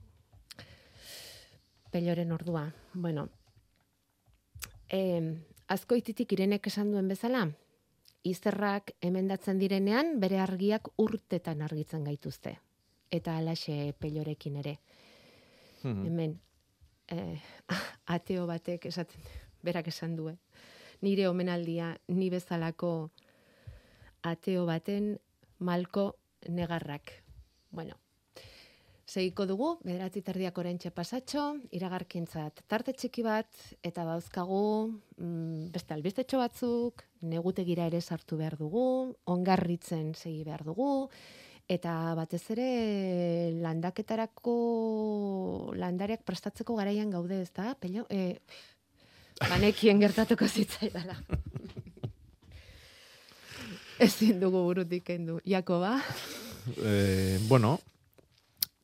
Peloren 1.90 2.32
ordua. 2.32 2.72
Bueno, 2.94 3.28
e, 4.90 5.20
azkoititik 5.68 6.32
irenek 6.32 6.66
esan 6.66 6.92
duen 6.92 7.08
bezala, 7.08 7.46
izerrak 8.22 8.92
emendatzen 9.00 9.58
direnean, 9.58 10.18
bere 10.20 10.40
argiak 10.40 10.88
urtetan 10.96 11.62
argitzen 11.62 12.04
gaituzte. 12.04 12.58
Eta 13.10 13.38
alaxe 13.38 13.94
pelorekin 13.98 14.56
ere. 14.56 14.78
Mhm. 15.82 16.06
Hemen, 16.06 16.40
eh, 17.08 17.40
ateo 18.06 18.46
batek 18.46 18.86
esaten, 18.86 19.20
berak 19.62 19.88
esan 19.88 20.16
du, 20.16 20.28
eh? 20.28 20.36
nire 21.00 21.28
omenaldia, 21.28 21.96
ni 22.08 22.28
bezalako 22.28 23.10
ateo 24.22 24.66
baten 24.66 25.16
malko 25.58 26.12
negarrak. 26.48 27.12
Bueno, 27.70 27.96
Segiko 29.08 29.46
dugu, 29.48 29.68
bederatzi 29.88 30.20
terdiak 30.20 30.58
oraintxe 30.60 30.90
pasatxo, 30.92 31.42
iragarkintzat 31.72 32.60
tarte 32.68 32.92
txiki 32.92 33.22
bat, 33.24 33.48
eta 33.80 34.02
dauzkagu 34.04 34.58
mm, 35.16 35.70
beste 35.72 35.94
albistetxo 35.96 36.36
batzuk, 36.42 37.06
negutegira 37.24 37.86
ere 37.88 38.02
sartu 38.02 38.36
behar 38.36 38.58
dugu, 38.60 38.82
ongarritzen 39.32 40.12
segi 40.12 40.44
behar 40.44 40.66
dugu, 40.66 41.08
eta 41.72 41.94
batez 42.20 42.42
ere 42.52 42.68
landaketarako 43.64 44.58
landareak 45.80 46.28
prestatzeko 46.28 46.76
garaian 46.76 47.08
gaude, 47.08 47.40
ez 47.46 47.52
da? 47.56 47.72
Pello, 47.80 48.04
e, 48.12 48.42
banekien 49.40 50.04
gertatuko 50.04 50.44
zitzaidala. 50.52 51.16
Ezin 53.98 54.38
dugu 54.38 54.62
burutik 54.62 55.02
kendu. 55.04 55.40
Jakoba? 55.42 55.96
Eh, 56.84 57.38
bueno, 57.48 57.80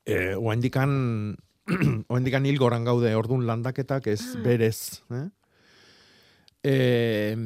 eh, 0.04 0.34
oaindikan, 0.34 1.36
oaindikan 2.08 2.46
hil 2.48 2.58
goran 2.58 2.84
gaude 2.84 3.14
ordun 3.14 3.46
landaketak 3.46 4.08
ez 4.10 4.34
berez, 4.42 5.02
eh? 5.14 5.28
Eh, 6.64 7.36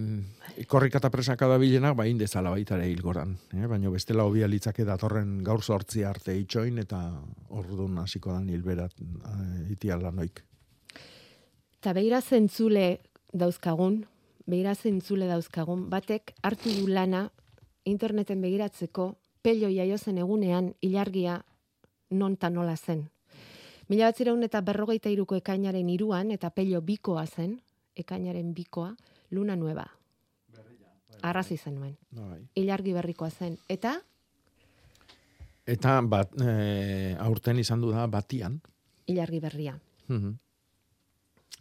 korrika 0.71 1.01
eta 1.03 1.11
presaka 1.11 1.49
da 1.51 1.59
bilenak, 1.59 1.97
ba, 1.99 2.07
indezala 2.07 2.53
baita 2.55 2.77
ere 2.79 2.87
hil 2.89 3.03
goran. 3.03 3.35
Eh? 3.53 3.67
Baina 3.67 3.91
bestela 3.91 4.25
hobia 4.25 4.47
litzake 4.49 4.87
datorren 4.87 5.41
gaur 5.45 5.61
sortzi 5.61 6.05
arte 6.07 6.37
itxoin, 6.39 6.79
eta 6.79 7.03
ordun 7.51 7.99
hasiko 7.99 8.33
da 8.33 8.41
hilberat 8.47 8.95
eh, 9.03 9.73
itiala 9.75 10.15
noik. 10.15 10.45
Eta 11.83 11.93
behira 11.99 12.23
zentzule 12.23 13.01
dauzkagun, 13.35 14.07
behira 14.47 14.73
zentzule 14.75 15.27
dauzkagun, 15.29 15.89
batek 15.91 16.33
hartu 16.47 16.73
du 16.79 16.87
lana 16.87 17.27
interneten 17.89 18.41
begiratzeko 18.45 19.17
pello 19.43 19.69
jaiozen 19.73 20.19
egunean 20.19 20.75
ilargia 20.83 21.41
non 22.11 22.37
ta 22.37 22.51
nola 22.51 22.77
zen. 22.77 23.09
Mila 23.89 24.05
batzireun 24.11 24.43
eta 24.45 24.61
berrogeita 24.61 25.09
iruko 25.11 25.37
ekainaren 25.37 25.89
iruan 25.89 26.31
eta 26.31 26.51
pello 26.51 26.81
bikoa 26.85 27.27
zen, 27.27 27.61
ekainaren 27.97 28.53
bikoa, 28.55 28.95
luna 29.31 29.57
nueva. 29.57 29.87
Arrazi 31.23 31.57
zen 31.57 31.75
nuen. 31.75 31.97
Bai. 32.15 32.43
Ilargi 32.55 32.93
berrikoa 32.93 33.31
zen. 33.31 33.57
Eta, 33.69 33.97
Eta 35.69 36.01
bat, 36.09 36.31
eh, 36.41 37.17
aurten 37.21 37.59
izan 37.61 37.81
du 37.81 37.91
da 37.93 38.07
batian. 38.07 38.61
ilargi 39.07 39.41
berria. 39.41 39.79
Mhm, 40.09 40.39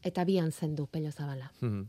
Eta 0.04 0.24
bian 0.26 0.52
zen 0.52 0.76
du 0.76 0.86
pello 0.88 1.12
zabala. 1.12 1.52
mhm. 1.62 1.88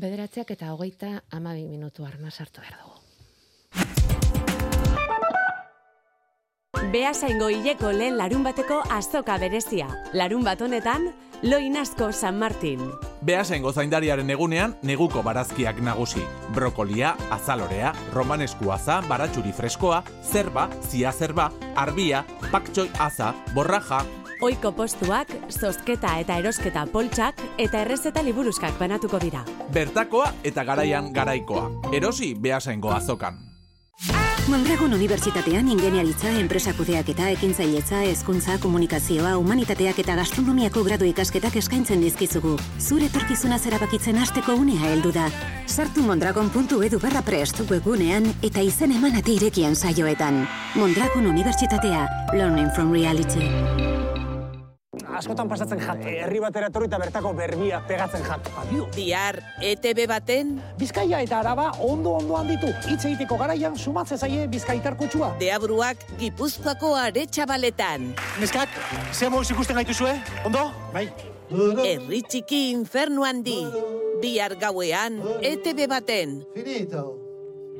Bederatziak 0.00 0.50
eta 0.54 0.72
hogeita 0.72 1.08
amabi 1.36 1.66
minutu 1.68 2.06
arna 2.08 2.30
sartu 2.30 2.62
behar 2.64 2.78
dugu. 2.80 2.96
Beasaingo 6.90 7.50
hileko 7.52 7.92
lehen 7.92 8.16
larun 8.18 8.42
bateko 8.42 8.80
azoka 8.90 9.36
berezia. 9.38 9.86
Larun 10.16 10.42
bat 10.42 10.62
honetan, 10.64 11.10
loinasko 11.42 12.10
San 12.12 12.38
Martin. 12.38 12.80
Beasaingo 13.22 13.72
zaindariaren 13.72 14.30
egunean, 14.32 14.74
neguko 14.82 15.22
barazkiak 15.22 15.78
nagusi. 15.84 16.24
Brokolia, 16.56 17.12
azalorea, 17.30 17.92
romanesku 18.14 18.72
aza, 18.72 19.02
baratxuri 19.06 19.52
freskoa, 19.52 20.02
zerba, 20.32 20.68
zia 20.88 21.12
zerba, 21.12 21.50
arbia, 21.76 22.24
paktxoi 22.50 22.88
aza, 22.98 23.34
borraja, 23.54 24.00
Oiko 24.40 24.72
postuak, 24.72 25.28
zozketa 25.52 26.14
eta 26.22 26.38
erosketa 26.40 26.86
poltsak 26.88 27.42
eta 27.60 27.82
errezeta 27.84 28.22
liburuzkak 28.24 28.78
banatuko 28.80 29.20
dira. 29.20 29.44
bertakoa 29.72 30.32
eta 30.44 30.64
garaian 30.64 31.12
garaikoa. 31.12 31.70
Erosi 31.92 32.34
Beasaingo 32.34 32.90
azokan. 32.90 33.38
Mondragon 34.48 34.94
Unibertsitatean 34.94 35.68
ingeniaritza, 35.68 36.30
enpresa 36.40 36.72
kudeaketa, 36.72 37.28
ekintzailetza, 37.36 38.00
hezkuntza, 38.02 38.56
komunikazioa, 38.58 39.36
humanitateak 39.36 39.98
eta 39.98 40.16
gastronomiako 40.16 40.82
gradu 40.88 41.04
ikasketak 41.04 41.60
eskaintzen 41.60 42.00
dizkizugu. 42.00 42.56
Zure 42.80 43.06
etorkizuna 43.12 43.58
zerabakitzen 43.58 44.18
hasteko 44.18 44.56
unea 44.56 44.90
heldu 44.90 45.12
da. 45.12 45.28
Sartu 45.66 46.02
mondragon.edu 46.02 46.98
barra 46.98 47.22
prest 47.22 47.60
webgunean 47.70 48.32
eta 48.42 48.64
izen 48.64 48.96
eman 48.96 49.20
ate 49.20 49.36
irekian 49.36 49.76
saioetan. 49.76 50.46
Mondragon 50.74 51.26
Unibertsitatea, 51.26 52.08
Learning 52.32 52.70
from 52.74 52.90
Reality. 52.90 53.99
Askotan 55.20 55.50
pasatzen 55.50 55.82
jat, 55.84 55.98
herri 56.00 56.38
batera 56.40 56.70
etorri 56.70 56.86
eta 56.88 56.96
bertako 57.02 57.34
berbia 57.36 57.82
pegatzen 57.84 58.22
jat. 58.24 58.46
Adio. 58.62 58.86
Bihar, 58.94 59.36
ETB 59.60 60.06
baten... 60.08 60.54
Bizkaia 60.80 61.20
eta 61.20 61.42
araba 61.42 61.66
ondo 61.84 62.14
ondoan 62.22 62.48
ditu. 62.48 62.70
Hitz 62.88 63.04
egiteko 63.04 63.36
garaian 63.36 63.76
sumatze 63.76 64.16
zaie 64.16 64.46
bizkaitar 64.48 64.96
kutsua. 64.96 65.34
Deabruak 65.42 66.00
Gipuzkoako 66.22 66.94
aretxabaletan. 67.02 68.14
Neskak, 68.40 68.72
ze 69.12 69.28
moz 69.28 69.44
ikusten 69.52 69.76
gaituzue? 69.76 70.16
Ondo? 70.48 70.70
Bai. 70.96 71.04
Herri 71.84 72.22
txiki 72.24 72.70
infernu 72.72 73.28
handi. 73.28 73.60
Bihar 74.24 74.56
gauean, 74.56 75.20
ETB 75.44 75.84
baten. 75.90 76.40
Finito. 76.56 77.20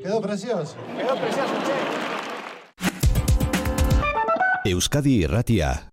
Quedó 0.03 0.21
precioso. 0.21 0.75
Quedó 0.97 1.15
precioso, 1.15 1.55
che. 1.65 1.73
Euskadi 4.69 5.23
Irratia. 5.23 5.90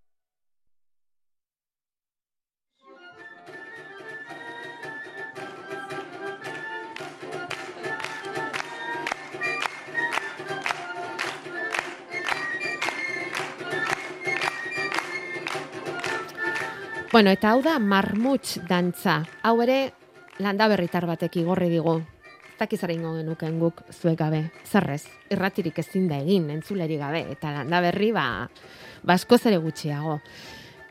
Bueno, 17.11 17.31
eta 17.33 17.55
hau 17.55 17.63
da 17.65 17.79
marmutx 17.81 18.59
dantza. 18.69 19.23
Hau 19.41 19.55
ere, 19.65 19.95
landa 20.45 20.67
berritar 20.69 21.07
batek 21.09 21.39
igorri 21.41 21.71
digu. 21.73 21.95
Takizara 22.61 22.93
ingo 22.93 23.15
genuken 23.17 23.57
guk 23.63 23.81
zuek 23.95 24.19
gabe. 24.21 24.43
Zerrez, 24.69 25.07
irratirik 25.33 25.79
ezin 25.81 26.05
da 26.11 26.19
egin, 26.21 26.51
entzuleri 26.53 26.99
gabe, 27.01 27.23
eta 27.33 27.55
landa 27.55 27.81
berri, 27.81 28.11
ba, 28.13 28.27
basko 29.09 29.39
zere 29.41 29.57
gutxiago. 29.57 30.19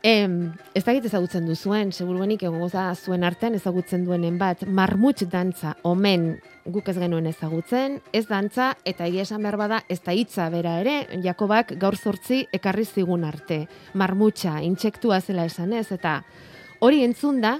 Em, 0.06 0.52
ez 0.78 0.84
dakit 0.86 1.08
ezagutzen 1.08 1.46
duzuen, 1.48 1.90
seguruenik 1.90 2.44
egongo 2.46 2.68
da 2.70 2.92
zuen 2.94 3.24
artean 3.26 3.56
ezagutzen 3.58 4.04
duenen 4.06 4.36
bat, 4.38 4.62
marmutx 4.62 5.26
dantza, 5.26 5.72
omen 5.82 6.36
guk 6.70 6.86
ez 6.92 6.94
genuen 7.00 7.26
ezagutzen, 7.26 7.96
ez 8.14 8.22
dantza, 8.28 8.76
eta 8.86 9.08
egia 9.10 9.24
esan 9.26 9.42
behar 9.42 9.56
bada, 9.58 9.80
ez 9.90 9.98
da 10.04 10.14
hitza 10.14 10.46
bera 10.54 10.76
ere, 10.84 11.00
Jakobak 11.24 11.74
gaur 11.82 11.96
zortzi 11.98 12.44
ekarri 12.54 12.86
zigun 12.86 13.24
arte. 13.26 13.64
Marmutxa, 13.94 14.60
intsektua 14.62 15.18
zela 15.20 15.48
esan 15.50 15.72
ez, 15.74 15.88
eta 15.90 16.20
hori 16.78 17.02
entzun 17.02 17.40
da, 17.42 17.56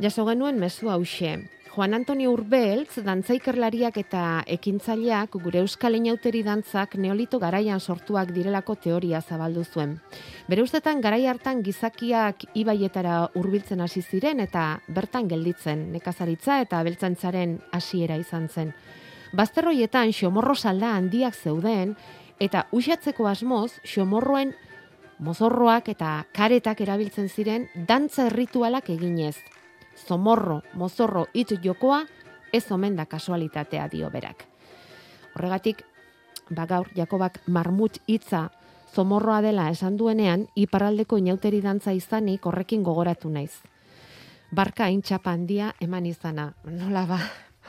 jaso 0.00 0.24
genuen 0.24 0.56
mezu 0.58 0.88
hause. 0.88 1.36
Juan 1.70 1.94
Antonio 1.94 2.32
Urbeltz, 2.34 2.96
dantzaikerlariak 3.06 3.94
eta 4.00 4.20
ekintzaileak 4.50 5.36
gure 5.38 5.60
euskal 5.62 5.94
inauteri 5.94 6.40
dantzak 6.42 6.96
neolito 6.98 7.38
garaian 7.38 7.78
sortuak 7.78 8.32
direlako 8.34 8.74
teoria 8.74 9.20
zabaldu 9.22 9.62
zuen. 9.62 9.92
Bere 10.48 10.64
ustetan 10.66 10.98
garai 11.00 11.28
hartan 11.30 11.60
gizakiak 11.62 12.42
ibaietara 12.58 13.20
hurbiltzen 13.38 13.84
hasi 13.86 14.02
ziren 14.02 14.42
eta 14.42 14.64
bertan 14.88 15.28
gelditzen 15.30 15.86
nekazaritza 15.92 16.58
eta 16.64 16.82
beltzantzaren 16.82 17.60
hasiera 17.70 18.18
izan 18.18 18.48
zen. 18.48 18.74
Bazterroietan 19.30 20.10
xomorro 20.10 20.58
salda 20.58 20.96
handiak 20.96 21.38
zeuden 21.38 21.94
eta 22.40 22.64
usatzeko 22.72 23.30
asmoz 23.30 23.78
xomorroen 23.86 24.56
mozorroak 25.20 25.94
eta 25.94 26.26
karetak 26.34 26.82
erabiltzen 26.82 27.30
ziren 27.30 27.70
dantza 27.86 28.26
erritualak 28.26 28.90
eginez 28.90 29.36
zomorro, 30.06 30.62
mozorro, 30.74 31.26
hitz 31.34 31.58
jokoa, 31.62 32.04
ez 32.52 32.70
omen 32.72 32.96
da 32.96 33.06
kasualitatea 33.06 33.88
dio 33.88 34.10
berak. 34.10 34.44
Horregatik, 35.34 35.84
ba 36.50 36.66
gaur, 36.66 36.88
Jakobak 36.96 37.40
marmut 37.46 38.00
hitza 38.06 38.48
zomorroa 38.94 39.40
dela 39.42 39.68
esan 39.70 39.96
duenean, 39.96 40.48
iparraldeko 40.56 41.18
inauteri 41.18 41.60
dantza 41.62 41.92
izanik 41.94 42.46
horrekin 42.46 42.82
gogoratu 42.82 43.30
naiz. 43.30 43.52
Barka 44.50 44.88
intxapa 44.90 45.30
handia 45.30 45.74
eman 45.80 46.06
izana, 46.10 46.52
nola 46.64 47.04
ba, 47.06 47.20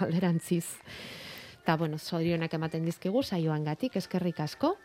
alderantziz. 0.04 0.66
Ta 1.66 1.78
bueno, 1.78 2.00
zorionak 2.00 2.54
ematen 2.58 2.86
dizkigu 2.86 3.22
saioan 3.22 3.64
gatik, 3.64 3.96
eskerrik 4.02 4.40
asko. 4.42 4.76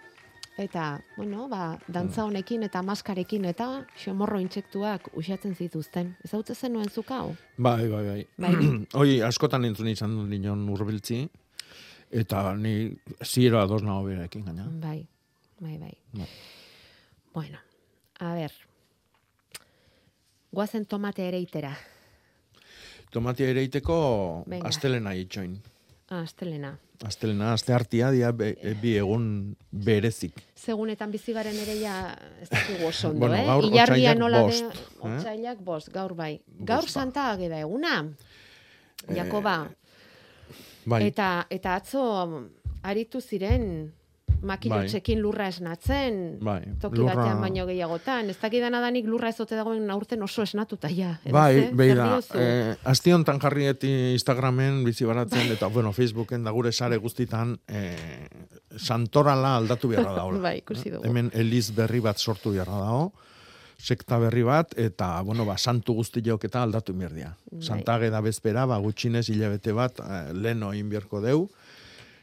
Eta, 0.57 1.05
bueno, 1.19 1.49
ba, 1.53 1.77
dantza 1.87 2.23
mm. 2.23 2.29
honekin 2.31 2.62
eta 2.64 2.81
maskarekin 2.83 3.45
eta 3.45 3.66
xomorro 4.01 4.38
intsektuak 4.40 5.11
usatzen 5.12 5.53
zituzten. 5.55 6.14
Ez 6.25 6.33
hau 6.33 6.40
zenuen 6.42 6.88
zukau? 6.88 7.35
Bai, 7.59 7.88
bai, 7.88 8.05
bai. 8.07 8.23
bai. 8.40 8.55
Hoi, 8.99 9.21
askotan 9.23 9.69
entzun 9.69 9.88
izan 9.92 10.16
dut 10.16 10.31
nion 10.33 10.62
urbiltzi, 10.73 11.27
eta 12.11 12.55
ni 12.57 12.97
ziro 13.23 13.61
ados 13.61 13.83
nago 13.83 14.07
berekin 14.09 14.47
gaina. 14.49 14.64
Bai, 14.81 15.07
bai, 15.61 15.77
bai, 15.77 15.92
bai. 16.12 16.29
Bueno, 17.35 17.61
a 18.19 18.33
ber, 18.33 18.53
guazen 20.53 20.87
tomate 20.87 21.29
ere 21.29 21.40
itera. 21.40 21.75
Tomate 23.12 23.51
ere 23.51 23.62
iteko 23.62 23.99
astelena 24.64 25.12
itxoin. 25.12 25.59
Ah, 26.09 26.23
astelena. 26.23 26.79
Astelena, 27.05 27.53
aste 27.53 27.75
hartia 27.77 28.11
dia 28.15 28.31
e, 28.31 28.73
bi 28.81 28.95
egun 28.97 29.57
berezik. 29.71 30.39
Segunetan 30.57 31.11
bizi 31.13 31.35
garen 31.37 31.57
ere 31.61 31.77
ja 31.81 31.97
ez 32.41 32.49
dugu 32.49 32.89
oso 32.89 33.11
ondo, 33.11 33.27
bueno, 33.27 33.37
eh? 33.37 33.69
Ilargia 33.69 34.15
nola 34.15 34.43
bost, 34.47 34.81
de 35.03 35.35
eh? 35.35 35.57
bost, 35.61 35.93
gaur 35.93 36.15
bai. 36.15 36.41
Gaur 36.65 36.89
santa 36.89 37.31
ageda 37.33 37.61
eguna. 37.61 37.99
Jakoba. 39.13 39.57
Eh, 39.69 40.55
bai. 40.87 41.03
Eta 41.11 41.47
eta 41.51 41.77
atzo 41.77 42.07
aritu 42.83 43.21
ziren 43.21 43.93
makilotxekin 44.42 45.18
bai. 45.18 45.22
lurra 45.22 45.49
esnatzen, 45.49 46.38
bai. 46.44 46.61
toki 46.81 47.01
lurra... 47.01 47.14
batean 47.14 47.40
baino 47.44 47.66
gehiagotan. 47.68 48.31
Ez 48.31 48.38
dakit 48.40 48.64
danik 48.72 49.07
lurra 49.07 49.31
ezote 49.33 49.57
dagoen 49.57 49.90
aurten 49.90 50.22
oso 50.22 50.42
esnatuta 50.42 50.90
ja. 50.92 51.16
Bai, 51.33 51.70
behi 51.72 51.94
da. 51.96 52.09
Eh, 52.35 52.75
Azti 52.85 53.12
honetan 53.12 53.40
jarrieti 53.42 53.92
Instagramen 54.12 54.83
bizi 54.85 55.07
baratzen, 55.09 55.46
bai. 55.46 55.57
eta 55.57 55.68
bueno, 55.68 55.92
Facebooken 55.92 56.44
da 56.44 56.55
gure 56.57 56.72
sare 56.72 56.96
guztitan 56.96 57.57
eh, 57.68 58.29
santorala 58.77 59.57
aldatu 59.57 59.88
beharra 59.92 60.16
dago. 60.18 60.40
bai, 60.49 60.59
ikusi 60.64 60.90
dugu. 60.90 61.07
Hemen 61.07 61.31
Eliz 61.35 61.70
berri 61.75 62.03
bat 62.05 62.18
sortu 62.18 62.53
beharra 62.57 62.83
dago 62.85 63.12
sekta 63.77 64.18
berri 64.18 64.42
bat, 64.46 64.72
eta, 64.81 65.20
bueno, 65.22 65.44
ba, 65.44 65.57
santu 65.59 65.94
guzti 65.94 66.22
eta 66.25 66.62
aldatu 66.62 66.94
mirdia. 66.94 67.37
Bai. 67.51 67.62
Santage 67.62 68.11
da 68.11 68.20
bezpera, 68.20 68.66
ba, 68.66 68.79
gutxinez 68.79 69.29
hilabete 69.29 69.72
bat, 69.72 70.01
eh, 70.01 70.33
leno 70.33 70.72
inbierko 70.72 71.20
deu, 71.20 71.49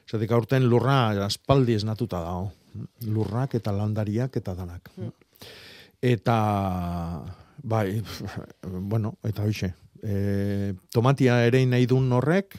Zatik 0.09 0.31
aurten 0.31 0.67
lurra 0.69 0.97
aspaldi 1.25 1.77
esnatuta 1.77 2.19
dago. 2.23 2.51
Lurrak 3.07 3.55
eta 3.55 3.71
landariak 3.75 4.35
eta 4.37 4.55
danak. 4.57 4.89
Hmm. 4.97 5.13
Eta, 6.03 6.37
bai, 7.63 8.01
bueno, 8.91 9.15
eta 9.23 9.45
hoxe. 9.47 9.73
E, 10.03 10.73
tomatia 10.91 11.39
ere 11.47 11.61
nahi 11.65 11.87
duen 11.87 12.11
horrek, 12.11 12.57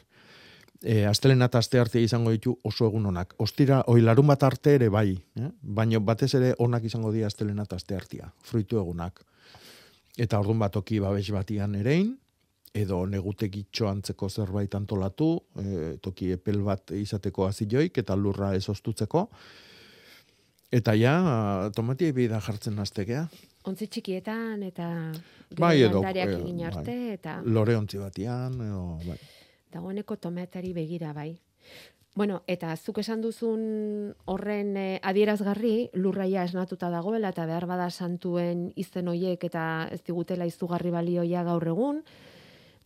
e, 0.85 1.05
astelena 1.09 1.49
eta 1.51 1.61
aste 1.61 1.81
arte 1.81 2.01
izango 2.01 2.33
ditu 2.33 2.55
oso 2.65 2.89
egun 2.89 3.11
onak. 3.13 3.35
Ostira, 3.43 3.83
oi 3.93 4.01
larun 4.01 4.29
bat 4.33 4.43
arte 4.47 4.77
ere 4.79 4.89
bai, 4.93 5.11
eh? 5.41 5.51
baina 5.61 6.01
batez 6.01 6.33
ere 6.39 6.55
onak 6.59 6.85
izango 6.89 7.13
dira 7.13 7.29
astelena 7.29 7.65
eta 7.69 7.77
aste 7.81 7.97
artea, 7.97 8.31
fruitu 8.45 8.81
egunak. 8.81 9.21
Eta 10.17 10.39
orduan 10.39 10.63
bat 10.63 10.77
oki 10.77 11.01
babes 11.03 11.27
batian 11.35 11.75
erein, 11.75 12.15
edo 12.75 13.05
negutekitxo 13.07 13.87
antzeko 13.89 14.29
zerbait 14.29 14.75
antolatu, 14.75 15.29
e, 15.63 15.95
toki 16.03 16.33
epel 16.35 16.59
bat 16.67 16.91
izateko 16.97 17.47
azioik 17.47 18.03
eta 18.03 18.17
lurra 18.19 18.51
ez 18.59 18.67
ostutzeko. 18.69 19.29
Eta 20.75 20.97
ja, 20.99 21.15
tomatia 21.75 22.13
da 22.29 22.41
jartzen 22.41 22.79
aztegea. 22.83 23.29
Ontzi 23.65 23.87
txikietan 23.87 24.63
eta 24.67 24.89
bai, 25.57 25.83
edo, 25.83 26.03
e, 26.03 26.65
arte. 26.67 26.83
Bai. 26.91 27.13
Eta... 27.15 27.41
Lore 27.45 27.77
ontzi 27.77 27.99
batian. 27.99 28.59
Edo, 28.61 28.99
bai. 29.07 29.19
Dagoeneko 29.71 30.17
tomatari 30.17 30.73
begira 30.73 31.13
bai. 31.13 31.39
Bueno, 32.15 32.43
eta 32.47 32.77
zuk 32.77 33.01
esan 33.03 33.23
duzun 33.23 33.63
horren 34.31 34.77
eh, 34.79 35.01
adierazgarri, 35.03 35.91
lurraia 35.99 36.45
esnatuta 36.47 36.91
dagoela 36.91 37.33
eta 37.35 37.47
behar 37.47 37.67
bada 37.67 37.89
santuen 37.91 38.69
izen 38.79 39.11
hoiek 39.11 39.43
eta 39.49 39.89
ez 39.91 39.99
digutela 40.07 40.47
izugarri 40.47 40.93
balioia 40.95 41.43
gaur 41.43 41.67
egun, 41.67 42.05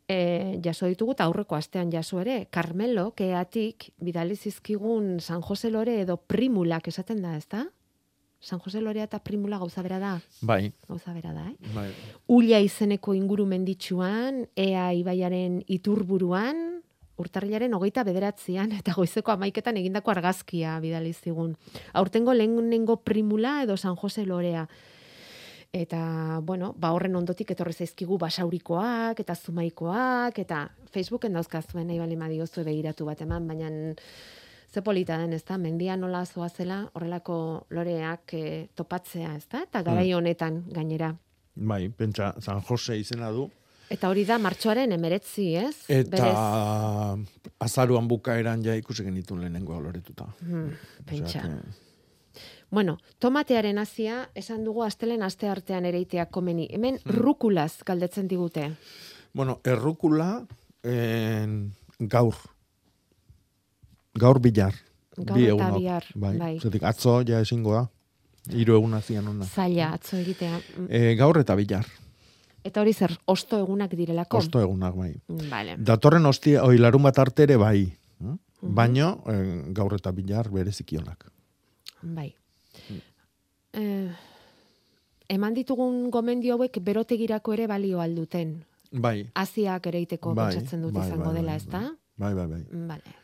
e, 0.08 0.60
jaso 0.64 0.88
ditugu 0.88 1.12
eta 1.14 1.28
aurreko 1.28 1.56
astean 1.56 1.92
jaso 1.92 2.20
ere, 2.20 2.46
Carmelo, 2.50 3.12
keatik, 3.14 3.92
bidali 4.00 4.36
zizkigun 4.36 5.18
San 5.20 5.42
Jose 5.42 5.70
Lore 5.70 6.00
edo 6.00 6.16
primulak 6.16 6.88
esaten 6.88 7.22
da, 7.22 7.36
ezta? 7.36 7.66
San 8.40 8.60
Jose 8.60 8.80
Lorea 8.80 9.04
eta 9.08 9.18
primula 9.18 9.58
gauza 9.58 9.82
bera 9.82 9.98
da. 9.98 10.12
Bai. 10.46 10.72
Gauza 10.86 11.12
bera 11.12 11.32
da, 11.34 11.48
eh? 11.50 11.72
Bai. 11.74 11.88
Ulia 12.30 12.60
izeneko 12.62 13.14
inguru 13.14 13.46
menditsuan, 13.50 14.44
ea 14.54 14.92
ibaiaren 14.94 15.58
iturburuan, 15.66 16.78
urtarrilaren 17.18 17.74
hogeita 17.74 18.04
bederatzean, 18.06 18.70
eta 18.78 18.94
goizeko 18.94 19.34
amaiketan 19.34 19.76
egindako 19.80 20.14
argazkia 20.14 20.76
bidali 20.80 21.12
zigun. 21.12 21.56
Aurtengo 21.92 22.34
lehenengo 22.34 23.00
primula 23.02 23.64
edo 23.64 23.76
San 23.76 23.96
Jose 23.96 24.24
Lorea. 24.24 24.68
Eta, 25.72 26.40
bueno, 26.42 26.72
ba 26.80 26.94
horren 26.96 27.16
ondotik 27.18 27.50
etorri 27.52 27.74
zaizkigu 27.76 28.16
basaurikoak 28.18 29.20
eta 29.20 29.34
zumaikoak 29.36 30.38
eta 30.40 30.62
Facebooken 30.94 31.36
dauzkazuen 31.36 31.86
nahi 31.90 31.98
bali 32.00 32.16
madiozu 32.16 32.64
begiratu 32.64 33.04
bat 33.04 33.20
eman, 33.20 33.46
baina 33.48 33.68
ze 34.72 34.82
polita 34.82 35.18
den, 35.18 35.32
ezta? 35.32 35.58
Mendia 35.58 35.96
nola 35.96 36.24
zoa 36.24 36.48
zela 36.48 36.82
horrelako 36.94 37.66
loreak 37.70 38.34
e, 38.34 38.68
topatzea, 38.74 39.34
ezta? 39.36 39.62
Eta 39.68 39.82
garai 39.82 40.08
mm. 40.08 40.16
honetan 40.16 40.62
gainera. 40.72 41.12
Bai, 41.54 41.88
pentsa 41.90 42.34
San 42.40 42.62
Jose 42.62 42.96
izena 42.96 43.30
du. 43.30 43.50
Eta 43.90 44.08
hori 44.08 44.24
da 44.28 44.36
martxoaren 44.40 44.92
emeretzi, 44.92 45.50
ez? 45.56 45.74
Eta 45.88 46.16
Berez... 46.16 47.52
azaruan 47.64 48.08
bukaeran 48.08 48.64
ja 48.64 48.76
ikusi 48.76 49.04
genitun 49.04 49.40
lehenengo 49.40 49.80
loretuta. 49.80 50.28
Hmm, 50.44 50.72
pentsa. 51.08 51.44
Bueno, 52.70 52.98
tomatearen 53.18 53.78
hasia 53.78 54.28
esan 54.36 54.64
dugu 54.64 54.82
astelen 54.84 55.22
aste 55.24 55.48
artean 55.48 55.86
ereiteak 55.88 56.30
komeni. 56.30 56.68
Hemen 56.70 56.98
hmm. 56.98 57.16
rukulaz 57.16 57.80
galdetzen 57.86 58.28
digute. 58.28 58.70
Bueno, 59.34 59.60
errukula 59.64 60.46
en, 60.84 61.72
gaur. 61.98 62.36
Gaur 64.18 64.40
bilar. 64.40 64.74
Gaur 65.16 65.38
Bi 65.38 65.46
eta 65.48 65.70
bilar. 65.74 66.04
Bai. 66.14 66.34
bai. 66.38 66.58
Zetik, 66.60 66.84
atzo 66.84 67.22
ja 67.26 67.40
esingo 67.40 67.72
da. 67.74 67.86
Iru 68.54 68.76
egun 68.76 68.94
azian 68.96 69.26
ona. 69.28 69.46
Zaila, 69.46 69.92
atzo 69.96 70.18
egitea. 70.18 70.60
E, 70.88 71.14
gaur 71.18 71.40
eta 71.40 71.56
bilar. 71.56 71.88
Eta 72.64 72.82
hori 72.82 72.92
zer, 72.92 73.14
osto 73.26 73.58
egunak 73.62 73.94
direlako? 73.96 74.42
Osto 74.42 74.60
egunak, 74.60 74.96
bai. 74.96 75.14
Vale. 75.48 75.76
Datorren 75.78 76.26
ostia, 76.28 76.64
oi 76.64 76.76
larun 76.80 77.06
bat 77.08 77.18
artere, 77.24 77.56
bai. 77.56 77.88
Uh 78.20 78.36
Baino, 78.74 79.22
gaur 79.70 79.94
eta 79.94 80.10
bilar 80.10 80.48
berezikionak. 80.50 81.28
Bai 82.02 82.32
eh, 83.72 84.10
eman 85.28 85.54
ditugun 85.54 86.10
gomendio 86.10 86.56
hauek 86.56 86.80
berotegirako 86.82 87.52
ere 87.52 87.66
balio 87.66 88.00
alduten. 88.00 88.58
Bai. 88.92 89.28
Aziak 89.34 89.86
ere 89.90 90.00
iteko 90.00 90.34
bai, 90.34 90.54
dut 90.54 90.92
bai, 90.94 91.06
izango 91.06 91.30
bai, 91.30 91.34
dela, 91.34 91.52
bai, 91.52 91.56
ezta? 91.56 91.80
Bai, 92.16 92.34
bai, 92.34 92.46
bai. 92.46 92.62
Vale. 92.88 93.16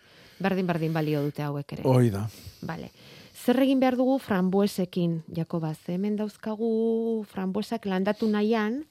Berdin 0.44 0.66
berdin 0.66 0.92
balio 0.92 1.22
dute 1.24 1.42
hauek 1.42 1.72
ere. 1.72 1.84
Hoi 1.88 2.10
da. 2.10 2.26
Vale. 2.62 2.90
Zer 3.44 3.60
egin 3.60 3.80
behar 3.80 3.96
dugu 3.96 4.18
frambuesekin, 4.22 5.22
Jakoba? 5.36 5.74
Hemen 5.86 6.16
dauzkagu 6.16 7.24
frambuesak 7.28 7.84
landatu 7.86 8.28
nahian, 8.30 8.84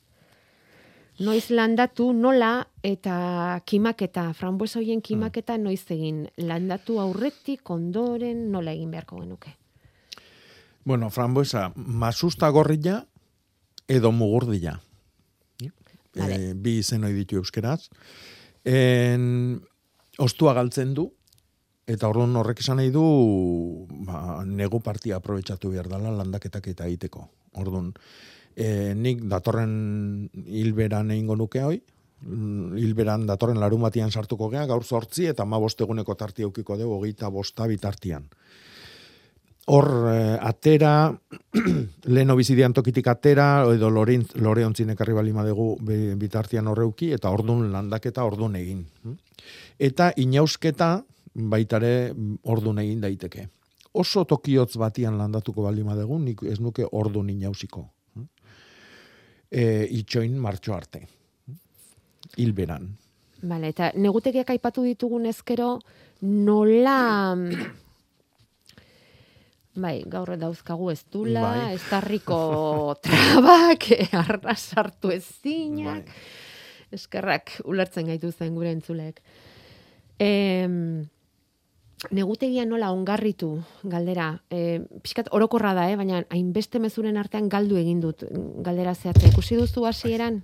noiz 1.19 1.49
landatu, 1.49 2.11
nola, 2.13 2.67
eta 2.83 3.61
kimaketa, 3.65 4.27
frambuesa 4.37 4.79
hoien 4.79 5.01
kimaketa 5.01 5.57
noiz 5.57 5.83
egin. 5.89 6.27
Landatu 6.37 6.99
aurretik, 7.01 7.69
ondoren, 7.69 8.51
nola 8.51 8.73
egin 8.73 8.91
beharko 8.91 9.21
genuke. 9.23 9.55
Bueno, 10.83 11.09
frambuesa, 11.09 11.71
masusta 11.75 12.49
gorrilla 12.49 13.05
edo 13.87 14.11
mugurdilla. 14.11 14.81
Vale. 16.15 16.35
E, 16.35 16.53
bi 16.53 16.77
izen 16.81 17.05
hori 17.07 17.23
ditu 17.23 17.39
euskeraz. 17.39 17.87
En, 18.63 19.61
ostua 20.21 20.53
galtzen 20.53 20.93
du, 20.93 21.07
eta 21.89 22.07
orduan 22.07 22.35
horrek 22.39 22.61
esan 22.63 22.79
nahi 22.79 22.91
du 22.93 23.03
ba, 24.07 24.43
negu 24.45 24.79
partia 24.83 25.17
aprobetsatu 25.17 25.73
behar 25.73 25.89
dela 25.91 26.13
landaketak 26.19 26.69
eta 26.71 26.87
egiteko. 26.87 27.25
Orduan, 27.59 27.91
e, 28.55 28.93
nik 28.95 29.25
datorren 29.29 30.29
hilberan 30.45 31.11
egingo 31.15 31.35
nuke 31.39 31.63
hoi, 31.63 31.81
mm, 32.21 32.77
hilberan 32.79 33.27
datorren 33.29 33.59
larun 33.59 33.83
batian 33.83 34.11
sartuko 34.11 34.49
gea, 34.53 34.67
gaur 34.69 34.83
zortzi 34.83 35.27
eta 35.31 35.45
ma 35.45 35.59
bosteguneko 35.59 36.15
tarti 36.15 36.45
eukiko 36.47 36.77
dugu, 36.77 36.99
hogeita 36.99 37.29
bosta 37.33 37.67
bitartian. 37.67 38.29
Hor, 39.65 39.87
eh, 40.11 40.37
atera, 40.43 41.13
leheno 42.13 42.35
bizidian 42.35 42.73
tokitik 42.75 43.07
atera, 43.07 43.63
edo 43.71 43.89
lorin, 43.89 44.25
lore 44.43 44.65
ontzinek 44.67 44.99
arri 45.01 45.13
bali 45.15 45.31
madegu 45.31 45.77
be- 45.79 46.15
bitartian 46.19 46.67
horreuki, 46.67 47.13
eta 47.15 47.31
ordun 47.31 47.69
landaketa 47.71 48.25
ordun 48.27 48.57
egin. 48.59 48.83
Eta 49.79 50.11
inausketa 50.19 50.97
baitare 51.33 52.13
ordun 52.43 52.81
egin 52.83 52.99
daiteke. 53.01 53.47
Oso 53.93 54.25
tokiotz 54.25 54.75
batian 54.81 55.17
landatuko 55.17 55.63
bali 55.63 55.83
madegu, 55.83 56.17
nik 56.19 56.43
ez 56.49 56.59
nuke 56.59 56.85
ordun 56.91 57.29
inausiko. 57.29 57.85
E, 59.53 59.85
itxoin 60.01 60.35
martxo 60.41 60.73
arte. 60.73 61.05
Hilberan. 62.41 62.89
Vale, 63.47 63.69
eta 63.69 63.91
negutegiak 63.95 64.49
aipatu 64.49 64.83
ditugun 64.83 65.27
ezkero, 65.29 65.77
nola... 66.21 67.35
Bai, 69.73 70.03
gaur 70.05 70.35
dauzkagu 70.37 70.91
ez 70.93 71.01
dula, 71.11 71.41
Bai. 71.41 71.73
ez 71.77 71.81
tarriko 71.89 72.95
trabak, 73.01 73.89
arras 74.11 74.67
hartu 74.77 75.13
ezinak. 75.13 76.09
Eskerrak 76.93 77.57
ulertzen 77.65 78.05
gaitu 78.05 78.29
zen 78.31 78.53
gure 78.53 78.69
entzulek. 78.69 79.17
Em, 80.21 81.07
negutegia 82.13 82.67
nola 82.69 82.91
ongarritu 82.93 83.63
galdera. 83.83 84.43
E, 84.53 84.83
pixkat 85.01 85.31
orokorra 85.33 85.73
da, 85.73 85.87
eh? 85.89 85.97
baina 85.97 86.21
hainbeste 86.29 86.77
mezuren 86.83 87.17
artean 87.17 87.49
galdu 87.49 87.79
egin 87.81 88.03
dut 88.03 88.27
galdera 88.61 88.93
zehatza. 88.93 89.25
Ikusi 89.31 89.57
duzu 89.57 89.87
hasieran? 89.89 90.43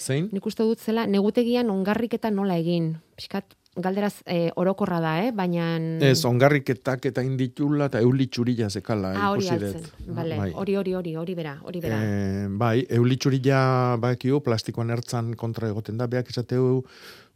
Zein? 0.00 0.30
Nik 0.32 0.46
uste 0.48 0.64
dut 0.64 0.80
zela, 0.80 1.06
negutegian 1.06 1.68
ongarriketa 1.72 2.30
nola 2.32 2.56
egin. 2.56 2.94
Pixkat 3.20 3.52
galderaz 3.76 4.22
e, 4.24 4.50
orokorra 4.56 4.98
da, 5.04 5.12
eh? 5.24 5.32
baina... 5.36 5.66
Ez, 6.00 6.24
ongarriketak 6.28 7.06
eta 7.10 7.22
inditula 7.24 7.90
eta 7.90 8.00
eulitxurila 8.00 8.70
zekala. 8.70 9.12
Ah, 9.16 9.30
hori 9.34 9.48
altzen. 9.52 9.84
Vale, 10.16 10.38
Bai. 10.40 10.50
hori, 10.54 10.76
hori, 10.80 10.94
hori, 10.96 11.14
hori 11.16 11.36
bera, 11.36 11.58
hori 11.62 11.82
bera. 11.84 12.00
Eh, 12.00 12.46
bai, 12.48 12.86
eulitxurila 12.98 13.60
bakio 14.00 14.40
plastikoan 14.40 14.90
ertzan 14.96 15.34
kontra 15.36 15.68
egoten 15.68 16.00
da, 16.00 16.08
beak 16.08 16.32
esateu 16.32 16.82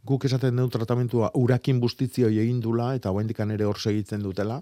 guk 0.03 0.25
esaten 0.25 0.57
dugu 0.57 0.73
tratamentua 0.73 1.29
urakin 1.37 1.79
bustizio 1.79 2.27
egin 2.27 2.59
dula 2.61 2.95
eta 2.97 3.11
oraindikan 3.13 3.51
ere 3.53 3.67
hor 3.69 3.77
segitzen 3.79 4.23
dutela. 4.25 4.61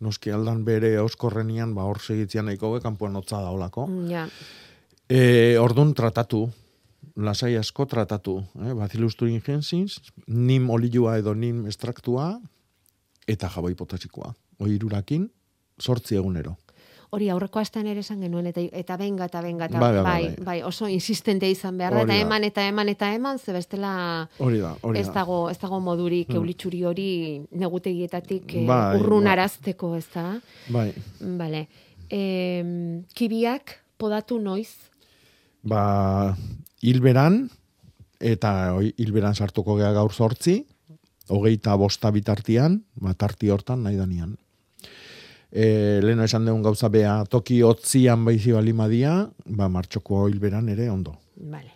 Noski 0.00 0.32
aldan 0.34 0.64
bere 0.66 0.96
oskorrenian 0.98 1.74
ba 1.76 1.84
hor 1.86 2.00
segitzean 2.00 2.48
nahiko 2.48 2.72
be 2.72 2.80
kanpoan 2.82 3.14
hotza 3.20 3.42
da 3.44 3.52
holako. 3.52 3.86
Mm, 3.86 4.10
Ja, 4.10 4.28
E, 5.04 5.58
ordun 5.60 5.90
tratatu, 5.92 6.46
lasai 7.16 7.56
asko 7.56 7.86
tratatu, 7.86 8.38
eh? 8.64 8.72
Bacillus 8.74 9.16
thuringiensis, 9.16 10.00
nim 10.28 10.70
olioa 10.70 11.16
edo 11.18 11.34
nim 11.34 11.66
estraktua 11.66 12.40
eta 13.26 13.48
jaboi 13.48 13.74
potasikoa. 13.74 14.34
Hoi 14.60 14.74
irurakin, 14.76 15.30
sortzi 15.80 16.14
egunero. 16.16 16.56
hori 17.14 17.28
aurreko 17.30 17.60
astean 17.60 17.86
ere 17.86 18.00
esan 18.00 18.18
genuen, 18.24 18.46
eta, 18.50 18.60
eta 18.72 18.96
benga, 18.98 19.26
eta 19.30 19.40
benga, 19.40 19.66
eta 19.70 19.78
Bai, 19.78 19.92
bai, 19.94 20.02
bai, 20.02 20.22
bai, 20.34 20.44
bai. 20.44 20.62
oso 20.66 20.88
insistente 20.88 21.46
izan 21.48 21.78
behar 21.78 21.94
da, 21.94 22.00
eta 22.02 22.16
eman, 22.16 22.42
eta 22.42 22.64
eman, 22.66 22.88
eta 22.90 23.12
eman, 23.14 23.38
ze 23.38 23.52
bestela 23.54 24.28
Hori 24.42 24.58
da, 24.58 24.72
hori 24.82 24.98
ez 24.98 25.06
da. 25.06 25.12
dago, 25.20 25.48
ez 25.50 25.58
dago 25.60 25.78
modurik 25.80 26.28
Mm. 26.30 26.36
eulitxuri 26.40 26.82
hori 26.84 27.46
negutegietatik 27.52 28.54
eh, 28.56 28.64
Bai, 28.66 28.98
urrun 28.98 29.22
bai. 29.24 29.32
arazteko, 29.32 29.94
ez 29.94 30.08
da? 30.12 30.40
Bai, 30.68 30.90
Vale. 31.20 31.68
Em, 32.10 33.04
kibiak 33.14 33.76
podatu 33.96 34.40
noiz, 34.40 34.72
ba, 35.62 36.36
hilberan, 36.84 37.48
eta 38.20 38.76
hilberan 39.00 39.34
sartuko 39.34 39.78
gea 39.80 39.92
gaur 39.96 40.12
sortzi, 40.12 40.60
hogeita 41.32 41.76
bosta 41.80 42.10
bitartian, 42.12 42.82
ba, 43.00 43.14
tarti 43.16 43.50
hortan 43.50 43.84
nahi 43.84 43.96
danian. 43.96 44.36
E, 45.54 46.00
leheno 46.02 46.26
esan 46.26 46.44
deun 46.48 46.62
gauza 46.62 46.90
bea 46.90 47.22
toki 47.30 47.60
hotzian 47.62 48.24
baizi 48.26 48.52
balimadia, 48.52 49.14
ba, 49.46 49.68
martxoko 49.68 50.26
hilberan 50.28 50.68
ere 50.68 50.90
ondo. 50.90 51.16
Vale. 51.36 51.72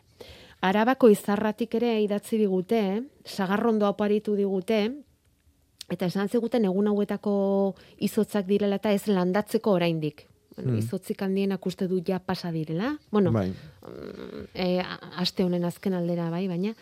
Arabako 0.60 1.08
izarratik 1.12 1.76
ere 1.78 2.00
idatzi 2.02 2.36
digute, 2.40 2.80
sagarrondo 3.24 3.86
oparitu 3.88 4.34
digute, 4.34 4.80
eta 5.88 6.08
esan 6.10 6.28
ziguten 6.28 6.66
egun 6.68 6.90
hauetako 6.90 7.34
izotzak 8.04 8.48
direla 8.48 8.76
eta 8.82 8.92
ez 8.92 9.06
landatzeko 9.08 9.78
oraindik. 9.78 10.26
Bueno, 10.58 10.72
Hmm. 10.72 10.78
Izotzik 10.82 11.22
handienak 11.22 11.64
uste 11.66 11.86
du 11.86 12.00
ja 12.06 12.18
pasa 12.18 12.50
direla. 12.52 12.96
Bueno, 13.12 13.30
Bai. 13.32 13.52
e, 14.54 14.82
aste 15.16 15.44
honen 15.44 15.64
azken 15.64 15.94
aldera 15.94 16.30
bai, 16.30 16.48
baina 16.48 16.74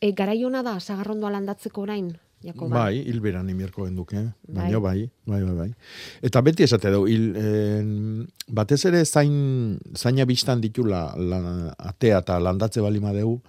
e, 0.00 0.12
garaiona 0.12 0.62
da 0.62 0.78
sagarrondoa 0.80 1.30
landatzeko 1.30 1.82
orain, 1.82 2.14
Jakoba. 2.42 2.86
Bai, 2.86 3.02
hilberan 3.06 3.48
imirko 3.52 3.84
genduke, 3.84 4.16
baina 4.48 4.80
Bai. 4.80 5.04
bai, 5.04 5.10
bai, 5.26 5.42
bai, 5.44 5.54
bai. 5.60 5.74
Eta 6.22 6.40
beti 6.42 6.64
esate 6.64 6.90
du, 6.90 7.04
hil, 7.06 7.36
en, 7.36 8.26
batez 8.48 8.80
ere 8.88 9.04
zain, 9.04 9.78
zaina 9.94 10.24
biztan 10.24 10.60
ditula 10.64 11.04
la, 11.16 11.38
atea 11.78 12.18
eta 12.24 12.40
landatze 12.40 12.80
balima 12.82 13.12
deu, 13.12 13.40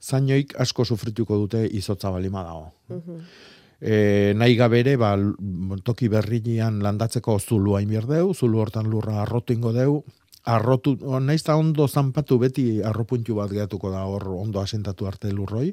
zainoik 0.00 0.54
asko 0.62 0.84
sufrituko 0.84 1.36
dute 1.42 1.66
izotza 1.66 2.10
balima 2.14 2.42
dago. 2.46 2.70
Mhm. 2.88 3.20
E, 3.80 4.34
nahi 4.34 4.56
gabere, 4.58 4.96
ba, 4.98 5.12
toki 5.86 6.08
berrian 6.10 6.80
landatzeko 6.82 7.38
zulua 7.38 7.80
inbierdeu, 7.84 8.34
zulu 8.34 8.58
hortan 8.58 8.88
lurra 8.90 9.22
arrotu 9.22 9.54
ingo 9.54 9.72
deu, 9.72 10.00
arrotu, 10.48 10.96
naiz 11.20 11.42
da 11.46 11.56
ondo 11.56 11.86
zanpatu 11.88 12.38
beti 12.42 12.82
arropuntu 12.82 13.36
bat 13.38 13.52
gehatuko 13.52 13.92
da 13.92 14.04
hor 14.08 14.26
ondo 14.34 14.60
asentatu 14.60 15.06
arte 15.06 15.30
lurroi. 15.32 15.72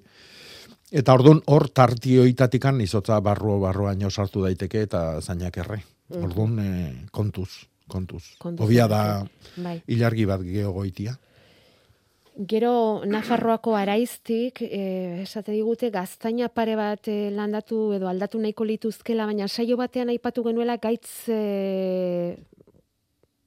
Eta 0.95 1.15
ordun 1.17 1.41
hor 1.49 1.67
tartioitatikan 1.73 2.79
izotza 2.81 3.17
barru 3.25 3.57
barruaino 3.63 4.11
sartu 4.11 4.43
daiteke 4.45 4.83
eta 4.85 5.21
zainak 5.21 5.57
erre. 5.57 5.81
Mhm. 6.09 6.23
Ordun 6.23 6.59
e, 6.59 6.71
kontuz, 7.11 7.49
kontuz. 7.87 8.35
Kontuz 8.37 8.67
Obia 8.67 8.87
da. 8.87 9.25
Bai. 9.57 9.79
ilargi 9.87 10.25
bat 10.29 10.43
geogoitia. 10.45 11.17
Gero 12.35 13.05
Nafarroako 13.07 13.77
araiztik, 13.79 14.59
eh, 14.61 15.21
esate 15.23 15.53
digute 15.55 15.87
gaztaina 15.89 16.49
pare 16.51 16.75
bat 16.75 17.07
eh, 17.07 17.29
landatu 17.31 17.93
edo 17.95 18.09
aldatu 18.11 18.41
nahiko 18.43 18.65
lituzkela, 18.67 19.25
baina 19.25 19.47
saio 19.47 19.77
batean 19.79 20.11
aipatu 20.11 20.43
genuela 20.43 20.75
gaitz 20.75 21.29
eh, 21.31 22.35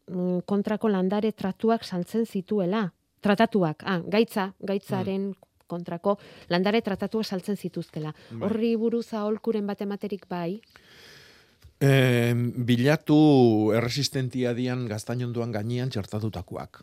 mm, 0.09 0.41
kontrako 0.49 0.89
landare 0.89 1.32
tratuak 1.32 1.84
saltzen 1.84 2.24
zituela. 2.24 2.86
Tratatuak, 3.20 3.82
ah, 3.84 3.99
gaitza, 4.07 4.53
gaitzaren 4.62 5.34
kontrako 5.66 6.16
landare 6.49 6.80
tratatuak 6.80 7.26
saltzen 7.26 7.57
zituzkela. 7.57 8.14
Bai. 8.30 8.41
Horri 8.47 8.74
buruz 8.80 9.12
aholkuren 9.12 9.66
bat 9.68 9.82
ematerik 9.84 10.24
bai. 10.30 10.62
E, 11.78 11.91
bilatu 12.66 13.18
erresistentia 13.76 14.55
dian 14.57 14.86
gaztainonduan 14.89 15.53
gainean 15.53 15.93
txertatutakoak. 15.93 16.82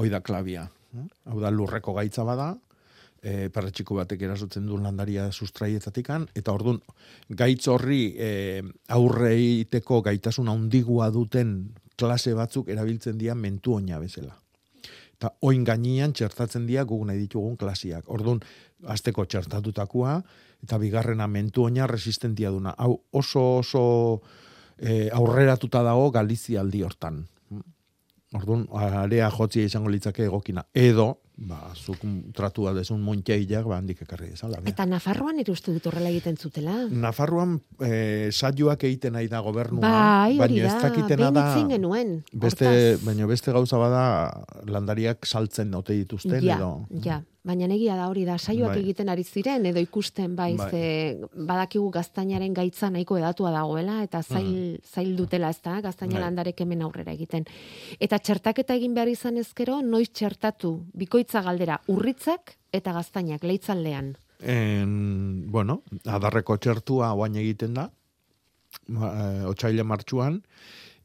Hoi 0.00 0.08
da 0.10 0.22
klabia. 0.24 0.66
Hau 1.26 1.40
da 1.40 1.50
lurreko 1.50 1.94
gaitza 1.96 2.24
bada, 2.24 2.54
e, 3.22 3.48
perretxiko 3.52 3.96
batek 3.98 4.22
erasotzen 4.28 4.66
duen 4.68 4.86
landaria 4.86 5.28
sustraietatikan, 5.32 6.28
eta 6.34 6.54
ordun 6.54 6.80
gaitz 7.28 7.66
horri 7.72 8.14
e, 8.18 8.30
aurre 8.94 9.34
egiteko 9.34 10.02
gaitasun 10.06 10.48
handigua 10.52 11.10
duten 11.14 11.58
klase 11.96 12.34
batzuk 12.36 12.68
erabiltzen 12.72 13.18
dira 13.18 13.34
mentu 13.34 13.76
oina 13.76 14.00
bezala. 14.00 14.36
Eta 15.16 15.30
oin 15.48 15.62
gainean 15.64 16.12
txertatzen 16.12 16.66
dira 16.68 16.84
guk 16.84 17.06
nahi 17.08 17.22
ditugun 17.22 17.56
klasiak. 17.56 18.04
Ordun 18.12 18.42
azteko 18.92 19.24
txertatutakoa, 19.24 20.18
eta 20.62 20.78
bigarrena 20.78 21.26
mentu 21.26 21.64
oina 21.64 21.86
resistentia 21.88 22.52
duna. 22.52 22.74
Hau 22.76 22.98
oso 23.16 23.46
oso 23.62 23.86
e, 24.76 25.08
aurreratuta 25.08 25.82
dago 25.86 26.10
Galizia 26.12 26.60
aldi 26.60 26.82
hortan. 26.84 27.24
Orduan, 28.36 28.66
area 29.02 29.30
jotzia 29.32 29.64
izango 29.64 29.92
litzake 29.92 30.26
egokina. 30.26 30.66
Edo, 30.74 31.14
ba, 31.36 31.58
zuk 31.76 32.00
tratua 32.34 32.72
desun 32.72 33.02
montxeilak, 33.04 33.66
ba, 33.68 33.76
handik 33.76 34.00
ekarri 34.06 34.30
dezala. 34.32 34.62
Eta 34.64 34.86
Nafarroan 34.88 35.40
ere 35.42 35.52
uste 35.52 35.74
dut 35.74 35.86
horrela 35.90 36.08
egiten 36.08 36.38
zutela. 36.40 36.78
Nafarroan 36.88 37.58
eh, 37.84 38.32
saioak 38.32 38.86
egiten 38.88 39.16
nahi 39.18 39.28
da 39.28 39.42
gobernua, 39.44 39.84
Bai, 39.84 40.38
baina 40.40 40.66
ez 40.70 40.74
dakitena 40.82 41.30
da, 41.30 41.46
genuen. 41.68 42.18
beste, 42.32 42.96
baina 43.04 43.28
beste 43.28 43.52
gauza 43.52 43.78
bada 43.80 44.04
landariak 44.64 45.26
saltzen 45.26 45.74
ote 45.76 45.96
dituzten, 45.98 46.40
ja, 46.42 46.56
edo... 46.56 46.86
ja, 47.04 47.20
baina 47.46 47.68
negia 47.70 47.94
da 47.94 48.08
hori 48.10 48.24
da, 48.26 48.38
saioak 48.42 48.72
Bai. 48.72 48.80
egiten 48.82 49.10
ari 49.12 49.22
ziren, 49.24 49.66
edo 49.70 49.80
ikusten, 49.82 50.34
bai, 50.38 50.54
Bai. 50.58 50.70
ze 50.70 51.28
badakigu 51.46 51.90
gaztainaren 51.94 52.54
gaitza 52.56 52.90
nahiko 52.90 53.20
edatua 53.20 53.52
dagoela, 53.54 54.00
eta 54.02 54.22
zail, 54.24 54.80
zail 54.82 55.12
dutela 55.18 55.52
ez 55.54 55.60
da, 55.62 55.78
gaztaina 55.84 56.16
Bai. 56.16 56.24
landarek 56.24 56.64
hemen 56.64 56.82
aurrera 56.82 57.14
egiten. 57.14 57.46
Eta 58.00 58.18
txertaketa 58.18 58.74
egin 58.74 58.96
behar 58.96 59.12
izan 59.12 59.38
ezkero, 59.38 59.78
noiz 59.82 60.08
txertatu, 60.10 60.72
bikoitza 61.26 61.42
galdera, 61.42 61.80
urritzak 61.88 62.54
eta 62.72 62.92
gaztainak, 62.92 63.42
leitzaldean. 63.42 64.16
En, 64.40 65.46
bueno, 65.50 65.82
adarreko 66.06 66.56
txertua 66.58 67.12
oain 67.16 67.34
egiten 67.36 67.74
da, 67.74 67.90
ma- 68.88 69.12
eh, 69.40 69.44
otsaile 69.48 69.82
martxuan, 69.82 70.42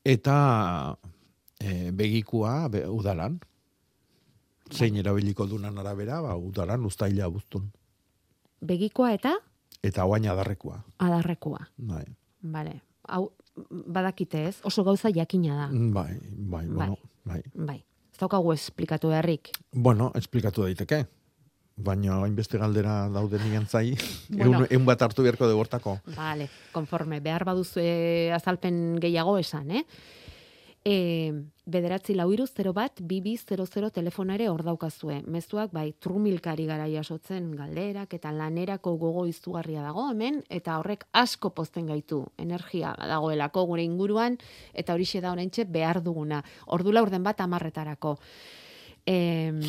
eta 0.06 0.96
eh, 1.60 1.92
begikua 1.92 2.68
be, 2.70 2.86
udaran. 2.88 3.40
Zein 4.72 4.96
erabiliko 4.96 5.48
dunan 5.48 5.78
arabera, 5.80 6.22
ba, 6.22 6.36
udaran 6.38 6.86
ustaila 6.86 7.28
buztun. 7.28 7.72
Begikoa 8.62 9.14
eta 9.14 9.34
Eta 9.84 10.06
oain 10.06 10.28
adarrekoa. 10.30 10.84
adarrekoa. 11.00 11.66
Bai, 11.78 12.06
Vale. 12.44 12.82
Hau, 13.08 13.32
badakite 13.70 14.48
ez, 14.48 14.60
oso 14.64 14.84
gauza 14.84 15.10
jakina 15.10 15.56
da. 15.56 15.68
bai, 15.72 16.20
bai, 16.38 16.68
bueno, 16.68 16.98
bai. 17.26 17.42
Bai. 17.56 17.84
Daukagu 18.22 18.54
esplikatu 18.54 19.10
beharrik. 19.10 19.50
Bueno, 19.74 20.12
esplikatu 20.16 20.68
daiteke. 20.68 21.06
Baina 21.82 22.20
hainbeste 22.22 22.60
galdera 22.62 23.08
dauden 23.10 23.42
nian 23.50 23.66
zai, 23.66 23.96
Bueno. 24.30 24.60
eun, 24.60 24.68
eun 24.70 24.86
bat 24.86 25.02
hartu 25.02 25.24
beharko 25.26 25.48
de 25.50 25.56
bortako. 25.58 25.96
Vale, 26.14 26.50
konforme, 26.76 27.18
behar 27.26 27.46
baduzu 27.48 27.82
e, 27.82 27.94
azalpen 28.36 29.00
gehiago 29.02 29.38
esan, 29.42 29.72
eh? 29.80 29.86
E, 30.86 30.96
bederatzi 31.72 32.14
lau 32.18 32.28
iru, 32.34 32.46
0 32.48 32.74
bat, 32.76 33.00
bibi 33.02 33.38
00 33.40 33.90
telefona 33.96 34.36
ere 34.36 34.50
hor 34.52 34.62
daukazue. 34.68 35.22
Mezuak, 35.32 35.72
bai, 35.74 35.94
trumilkari 36.04 36.66
gara 36.70 36.86
jasotzen 36.92 37.52
galderak 37.56 38.14
eta 38.18 38.32
lanerako 38.36 38.98
gogo 39.02 39.26
izugarria 39.30 39.82
dago 39.86 40.10
hemen, 40.12 40.42
eta 40.50 40.78
horrek 40.82 41.06
asko 41.14 41.54
pozten 41.56 41.88
gaitu 41.88 42.26
energia 42.38 42.94
dagoelako 43.00 43.66
gure 43.72 43.84
inguruan, 43.88 44.38
eta 44.74 44.94
horixe 44.94 45.22
da 45.24 45.32
oraintxe 45.32 45.66
behar 45.66 46.02
duguna. 46.04 46.44
Ordula 46.68 47.02
urden 47.08 47.24
bat 47.24 47.40
amarretarako. 47.42 48.18
Em, 49.06 49.60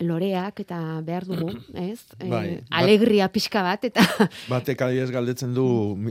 loreak 0.00 0.62
eta 0.64 0.78
behar 1.04 1.26
dugu, 1.28 1.50
ez? 1.76 2.00
E, 2.18 2.28
Bai, 2.30 2.46
bat- 2.56 2.72
alegria 2.80 3.28
pixka 3.32 3.62
bat, 3.66 3.84
eta 3.84 4.04
Batek 4.48 4.80
adibidez 4.86 5.10
galdetzen 5.12 5.52
du 5.54 5.66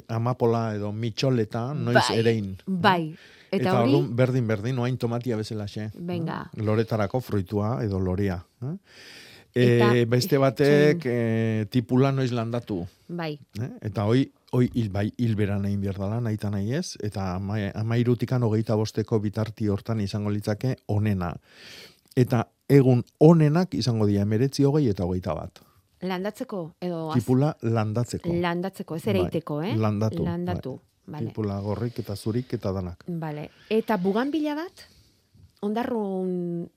amapola 0.08 0.76
edo 0.78 0.92
mitxoleta, 0.94 1.72
noiz 1.74 1.98
Bai, 2.04 2.18
erein. 2.22 2.52
bai. 2.68 3.04
Eta 3.52 3.58
Eta, 3.64 3.72
hori- 3.82 3.94
orduan 3.96 4.16
berdin 4.16 4.48
berdin, 4.48 4.78
oain 4.80 4.98
tomatia 4.98 5.36
bezalaxe. 5.38 5.92
Venga. 5.96 6.50
Loretarako 6.56 7.20
fruitua 7.22 7.84
edo 7.84 8.00
loria. 8.00 8.44
Eh? 8.62 8.76
Eta- 9.56 9.96
E, 9.98 10.06
beste 10.06 10.38
batek 10.38 11.02
e, 11.10 11.66
tipula 11.72 12.12
noiz 12.12 12.32
landatu. 12.32 12.86
bai, 13.08 13.40
Eh? 13.60 13.70
Eta 13.82 14.06
hoi, 14.06 14.32
hoi 14.52 14.70
hil, 14.74 14.90
bai, 14.94 15.12
hilberan 15.18 15.66
egin 15.66 15.82
behar 15.82 15.98
dela, 15.98 16.20
nahi 16.22 16.36
eta 16.36 16.50
nahi 16.52 16.74
ez, 16.74 16.96
eta 17.02 17.36
ama, 17.36 17.56
amairutikan 17.74 18.44
hogeita 18.44 18.76
bosteko 18.76 19.20
bitarti 19.20 19.68
hortan 19.68 20.00
izango 20.02 20.30
litzake 20.30 20.76
onena. 20.88 21.34
Eta 22.16 22.44
egun 22.70 23.04
onenak 23.20 23.74
izango 23.74 24.06
dira 24.06 24.22
emeretzi 24.22 24.64
hogei 24.64 24.88
eta 24.90 25.04
hogeita 25.06 25.34
bat. 25.34 25.60
landatzeko 26.02 26.76
edo 26.80 27.10
az- 27.12 27.16
Tipula 27.20 27.58
landatzeko. 27.62 28.30
landatzeko, 28.34 28.96
ez 28.96 29.08
ere 29.08 29.20
Bai, 29.20 29.28
iteko, 29.28 29.62
eh? 29.64 29.76
landatu, 29.76 30.24
Landatu, 30.24 30.80
vale. 31.10 31.32
Tipula 31.32 31.60
gorrik 31.66 32.00
eta 32.00 32.16
zurik 32.16 32.54
eta 32.54 32.72
danak. 32.76 33.04
Vale. 33.08 33.50
Eta 33.70 33.98
buganbila 33.98 34.56
bat, 34.56 34.86
ondarrun 35.66 36.70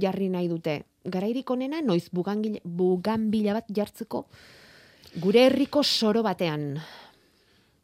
jarri 0.00 0.30
nahi 0.32 0.48
dute. 0.48 0.80
Garairik 1.08 1.50
onena, 1.50 1.80
noiz 1.82 2.08
buganbila 2.12 3.58
bat 3.60 3.68
jartzeko 3.74 4.24
gure 5.16 5.46
herriko 5.46 5.82
soro 5.82 6.22
batean. 6.22 6.76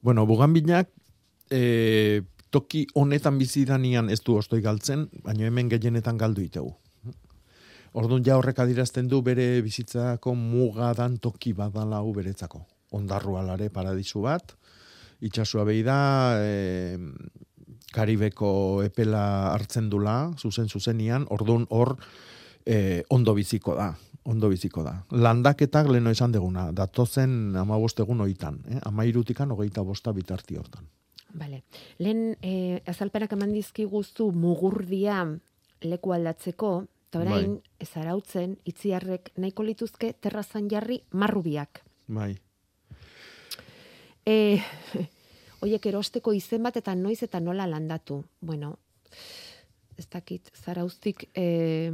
Bueno, 0.03 0.27
buganbilak 0.27 0.91
e, 1.51 2.23
toki 2.51 2.87
honetan 2.95 3.39
bizidanian 3.39 4.11
ez 4.11 4.21
du 4.23 4.37
ostoi 4.37 4.61
galtzen, 4.61 5.09
baina 5.25 5.49
hemen 5.49 5.71
gehienetan 5.73 6.19
galdu 6.21 6.45
itegu. 6.45 6.75
Orduan 7.95 8.25
ja 8.27 8.37
horrek 8.37 8.59
adirazten 8.59 9.09
du 9.09 9.23
bere 9.23 9.63
bizitzako 9.63 10.35
mugadan 10.35 11.19
toki 11.23 11.53
badala 11.55 12.03
hau 12.03 12.13
beretzako. 12.13 12.65
Ondarru 12.95 13.37
alare 13.39 13.71
paradisu 13.71 14.25
bat, 14.27 14.57
itxasua 15.21 15.65
behi 15.65 15.83
da, 15.87 15.99
e, 16.41 16.99
Karibeko 17.95 18.83
epela 18.83 19.53
hartzen 19.53 19.87
dula, 19.91 20.33
zuzen 20.39 20.69
zuzenian, 20.69 21.29
orduan 21.31 21.69
hor 21.71 21.95
e, 22.67 23.05
ondo 23.15 23.35
biziko 23.35 23.77
da, 23.79 23.93
ondo 24.25 24.51
biziko 24.51 24.83
da. 24.83 24.97
Landaketak 25.15 25.89
leno 25.93 26.11
esan 26.11 26.35
deguna, 26.35 26.71
datozen 26.73 27.55
ama 27.61 27.79
egun 27.79 28.21
oitan, 28.21 28.61
eh? 28.69 28.81
ama 28.83 29.05
irutikan 29.05 29.51
hogeita 29.51 29.83
bosta 29.83 30.13
bitarti 30.13 30.57
hortan. 30.57 30.89
Vale. 31.35 31.63
Lehen 31.99 32.37
eh, 32.43 32.81
azalpenak 32.87 33.33
eman 33.33 33.53
dizkiguzu 33.53 34.31
mugurdia 34.33 35.25
leku 35.83 36.13
aldatzeko, 36.15 36.87
eta 37.09 37.21
orain, 37.21 37.59
ez 37.79 37.91
arautzen, 38.01 38.57
itziarrek 38.65 39.33
nahiko 39.39 39.63
lituzke 39.63 40.15
terrazan 40.21 40.71
jarri 40.71 41.03
marrubiak. 41.13 41.83
Bai. 42.07 42.35
E, 44.35 44.61
oiek 45.61 45.87
erosteko 45.87 46.33
izen 46.33 46.63
bat 46.65 46.77
eta 46.81 46.95
noiz 46.97 47.19
eta 47.27 47.41
nola 47.41 47.67
landatu. 47.69 48.23
Bueno, 48.41 48.79
ez 49.99 50.07
dakit, 50.09 50.49
zarauztik 50.65 51.27
e, 51.37 51.93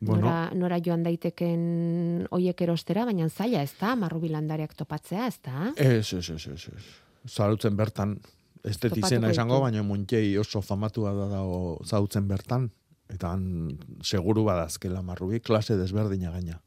Bueno. 0.00 0.22
nora, 0.22 0.50
nora 0.54 0.78
joan 0.78 1.02
daiteken 1.02 2.28
oiek 2.30 2.60
erostera, 2.62 3.02
baina 3.08 3.26
zaila 3.28 3.64
ez 3.66 3.72
da, 3.80 3.96
marrubi 3.98 4.30
landariak 4.30 4.76
topatzea, 4.78 5.26
ez 5.26 5.38
da? 5.42 5.72
Ez, 5.74 6.12
ez, 6.14 6.28
ez, 6.30 6.44
ez, 6.46 6.66
ez. 6.70 6.84
Zarautzen 7.26 7.74
bertan, 7.76 8.14
ez 8.62 8.76
dut 8.76 8.92
Topatuko 8.92 9.08
izena 9.08 9.32
esango, 9.34 9.58
baina 9.64 9.82
muntxei 9.82 10.36
oso 10.38 10.62
famatua 10.62 11.16
da 11.16 11.26
dago 11.32 11.80
zautzen 11.84 12.28
bertan, 12.30 12.68
eta 13.10 13.32
han 13.34 13.74
seguru 14.06 14.44
badazkela 14.46 15.02
marrubi, 15.02 15.42
klase 15.42 15.76
desberdina 15.80 16.30
gaina. 16.30 16.60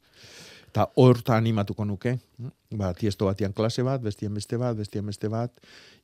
Eta 0.68 0.90
horta 1.00 1.38
animatuko 1.40 1.88
nuke, 1.88 2.18
ba, 2.78 2.92
tiesto 2.94 3.26
batian 3.28 3.52
klase 3.52 3.84
bat, 3.86 4.02
bestien 4.02 4.34
beste 4.34 4.58
bat, 4.60 4.76
bestien 4.76 5.06
beste 5.06 5.28
bat, 5.32 5.52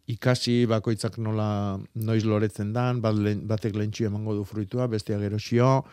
ikasi 0.09 0.67
bakoitzak 0.69 1.19
nola 1.19 1.79
noiz 1.95 2.25
loretzen 2.25 2.73
dan, 2.73 3.03
bat 3.05 3.17
batek 3.49 3.77
lehentxio 3.77 4.09
emango 4.09 4.35
du 4.37 4.45
fruitua, 4.49 4.89
bestia 4.89 5.19
gerosio, 5.21 5.85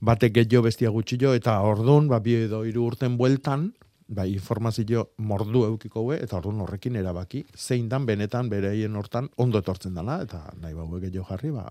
batek 0.00 0.40
gehiago 0.40 0.66
bestia 0.68 0.90
gutxio, 0.90 1.34
eta 1.34 1.60
ordun 1.66 2.08
ba, 2.10 2.20
bi 2.20 2.38
edo 2.46 2.64
hiru 2.64 2.86
urten 2.90 3.16
bueltan, 3.20 3.70
ba, 4.08 4.26
informazio 4.26 5.10
mordu 5.18 5.66
eukiko 5.68 6.02
hue, 6.06 6.18
eta 6.22 6.40
orduan 6.40 6.64
horrekin 6.64 6.96
erabaki, 6.98 7.44
zein 7.54 7.88
dan 7.88 8.06
benetan 8.06 8.50
bereien 8.50 8.96
hortan 8.96 9.30
ondo 9.36 9.62
etortzen 9.62 9.94
dana, 9.94 10.22
eta 10.26 10.48
nahi 10.60 10.74
bau 10.74 10.88
gehiago 10.98 11.28
jarri, 11.30 11.54
ba, 11.54 11.70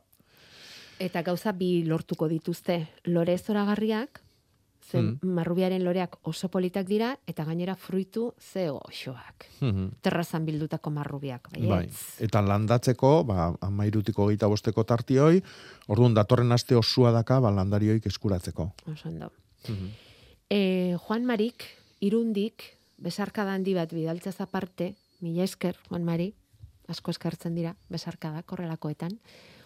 Eta 0.99 1.21
gauza 1.23 1.53
bi 1.55 1.85
lortuko 1.87 2.27
dituzte, 2.27 2.81
lore 3.07 3.37
zoragarriak, 3.37 4.19
zen 4.89 5.19
Mm. 5.21 5.33
marrubiaren 5.35 5.83
loreak 5.83 6.15
oso 6.23 6.49
politak 6.49 6.87
dira, 6.87 7.17
eta 7.27 7.45
gainera 7.45 7.75
fruitu 7.75 8.33
ze 8.39 8.69
osoak. 8.71 9.45
Mhm. 9.61 9.87
Terrazan 10.01 10.45
bildutako 10.45 10.89
marrubiak, 10.89 11.49
bai, 11.53 11.67
Bai. 11.67 11.89
Eta 12.19 12.41
landatzeko, 12.41 13.23
ba, 13.23 13.53
amairutiko 13.61 14.27
geita 14.27 14.47
bosteko 14.47 14.83
tartioi, 14.83 15.43
orduan 15.87 16.13
datorren 16.13 16.51
aste 16.51 16.75
osua 16.75 17.11
daka, 17.11 17.39
ba, 17.39 17.51
landarioik 17.51 18.05
eskuratzeko. 18.05 18.71
Oso 18.91 19.09
ondo. 19.09 19.31
Mhm. 19.67 19.89
E, 20.49 20.97
Juan 21.07 21.25
Marik, 21.25 21.63
irundik, 21.99 22.63
besarkada 22.97 23.53
handi 23.53 23.73
bat 23.73 23.93
bidaltzaz 23.93 24.41
aparte, 24.41 24.95
mila 25.21 25.43
esker, 25.43 25.75
Juan 25.89 26.03
Mari, 26.03 26.33
asko 26.87 27.11
eskartzen 27.11 27.53
dira, 27.55 27.75
besarkada, 27.89 28.41
korrelakoetan, 28.43 29.19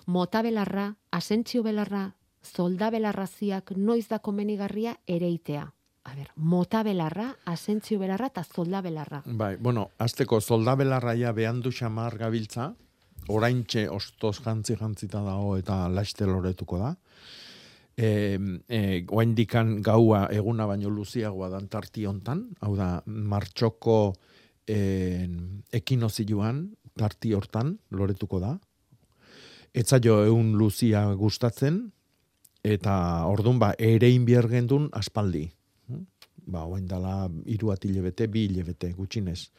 mota 0.06 0.42
belarra, 0.42 0.96
asentzio 1.12 1.64
belarra, 1.64 2.16
zolda 2.44 2.92
belarraziak 2.92 3.72
noiz 3.78 4.08
da 4.08 4.20
komenigarria 4.20 4.98
ereitea. 5.08 5.66
A 6.04 6.16
ber, 6.18 6.34
mota 6.36 6.82
belarra, 6.84 7.30
asentzio 7.48 7.98
belarra 8.00 8.28
eta 8.28 8.44
zolda 8.44 8.82
belarra. 8.84 9.22
Bai, 9.26 9.56
bueno, 9.56 9.88
azteko 10.04 10.42
soldabelarraia 10.42 11.32
behandu 11.32 11.72
xamar 11.72 12.18
gabiltza, 12.20 12.74
oraintxe 13.32 13.88
ostoz 13.90 14.42
jantzi 14.44 14.76
jantzita 14.76 15.22
dago 15.24 15.56
eta 15.56 15.88
laiste 15.88 16.28
loretuko 16.28 16.82
da. 16.82 16.92
E, 17.96 18.10
e, 18.68 19.06
oaindikan 19.08 19.78
gaua 19.86 20.26
eguna 20.34 20.66
baino 20.68 20.90
luziagoa 20.90 21.50
dan 21.54 21.70
tarti 21.72 22.06
hontan, 22.10 22.50
hau 22.60 22.76
da, 22.76 22.98
martxoko 23.06 24.14
e, 24.68 25.30
ekinozioan 25.72 26.66
tarti 27.00 27.34
hortan 27.34 27.78
loretuko 27.92 28.42
da. 28.44 28.58
Etzaio 29.74 30.24
egun 30.28 30.52
luzia 30.58 31.06
gustatzen, 31.18 31.86
eta 32.64 33.26
ordun 33.28 33.60
ba 33.60 33.74
erein 33.78 34.26
behar 34.26 34.48
gendun 34.50 34.90
aspaldi. 34.94 35.50
Ba, 36.46 36.66
oain 36.68 36.88
dala 36.88 37.30
iru 37.48 37.72
atilebete, 37.72 38.28
bi 38.28 38.46
hilebete, 38.50 38.90
gutxinez. 38.98 39.50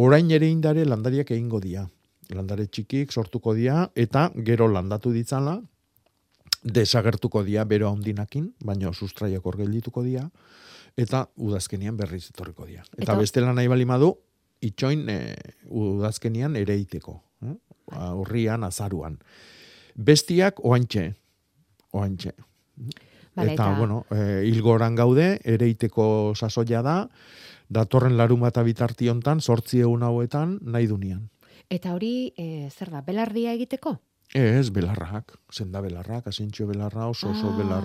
Orain 0.00 0.30
ere 0.32 0.48
indare 0.48 0.84
landariak 0.88 1.30
egingo 1.34 1.60
dia. 1.60 1.84
Landare 2.32 2.66
txikik 2.66 3.12
sortuko 3.12 3.52
dia, 3.54 3.90
eta 3.94 4.30
gero 4.46 4.68
landatu 4.72 5.12
ditzala, 5.12 5.58
desagertuko 6.64 7.42
dia 7.44 7.64
bero 7.68 7.90
handinakin, 7.92 8.54
baina 8.64 8.92
sustraiak 8.92 9.44
hor 9.44 9.58
geldituko 9.60 10.02
dia, 10.02 10.24
eta 10.96 11.26
udazkenian 11.36 11.96
berriz 11.96 12.30
etorriko 12.30 12.64
dia. 12.64 12.80
Eta, 12.96 13.02
Eta- 13.12 13.18
bestela 13.20 13.52
nahi 13.52 13.68
balimadu, 13.68 14.14
itxoin 14.64 15.04
e, 15.08 15.18
udazkenian 15.68 16.56
ere 16.56 16.78
iteko. 16.80 17.20
Urrian, 18.16 18.64
azaruan. 18.64 19.18
Bestiak 19.94 20.64
oantxe, 20.64 21.10
oantxe. 21.94 22.34
Bale, 23.34 23.54
eta, 23.54 23.70
eta- 23.70 23.78
bueno, 23.78 24.04
e, 24.10 24.44
hilgoran 24.46 24.94
gaude, 24.94 25.38
ereiteko 25.42 26.34
sasoia 26.34 26.82
da, 26.82 27.08
datorren 27.68 28.16
larun 28.18 28.44
bat 28.44 28.58
bitarti 28.66 29.08
hontan, 29.08 29.40
sortzi 29.40 29.80
egun 29.80 30.04
hauetan, 30.06 30.58
nahi 30.62 30.86
dunian. 30.90 31.30
Eta 31.72 31.94
hori, 31.94 32.32
e, 32.36 32.68
zer 32.70 32.90
da, 32.92 33.00
belardia 33.02 33.54
egiteko? 33.56 33.98
Ez, 34.34 34.72
belarrak, 34.74 35.36
senda 35.54 35.78
belarrak, 35.78 36.26
asintxo 36.26 36.64
belarra, 36.66 37.06
oso 37.06 37.28
oso 37.30 37.52
Ah, 37.52 37.54
belar... 37.54 37.84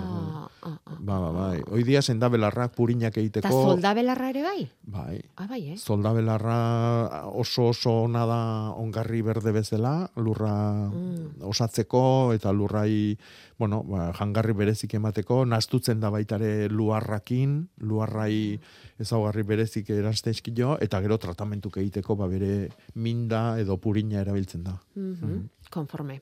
Ba, 1.00 1.20
ba, 1.22 1.30
bai. 1.32 1.60
Hoi 1.70 1.84
dia 1.86 2.02
senda 2.02 2.26
belarrak 2.28 2.74
purinak 2.74 3.14
egiteko... 3.22 3.46
Eta 3.46 3.52
solda 3.54 3.92
belarra 3.94 4.32
ere 4.34 4.42
bai? 4.42 4.64
Bai. 4.82 5.20
Ah, 5.38 5.46
bai, 5.46 5.60
eh? 5.70 5.78
Zolda 5.78 6.10
belarra 6.18 7.28
oso 7.38 7.68
oso 7.70 7.94
ona 8.08 8.26
da 8.26 8.40
ongarri 8.82 9.22
berde 9.22 9.54
bezala, 9.54 10.10
lurra 10.18 10.56
Mm. 10.90 11.44
osatzeko 11.46 12.34
eta 12.34 12.52
lurrai, 12.52 13.16
bueno, 13.60 13.84
ba, 13.86 14.10
jangarri 14.18 14.54
berezik 14.58 14.96
emateko, 14.98 15.44
nastutzen 15.46 16.00
da 16.02 16.10
baitare 16.10 16.68
luarrakin, 16.70 17.68
luarrai 17.86 18.58
ezaugarri 19.00 19.44
berezik 19.44 19.90
erastezkio, 19.94 20.78
eta 20.82 21.00
gero 21.06 21.20
tratamentuk 21.22 21.78
egiteko 21.78 22.16
ba, 22.18 22.26
bere 22.28 22.70
minda 22.96 23.60
edo 23.62 23.78
purina 23.78 24.22
erabiltzen 24.26 24.64
da. 24.66 24.80
Mhm, 24.96 25.46
Konforme. 25.70 26.22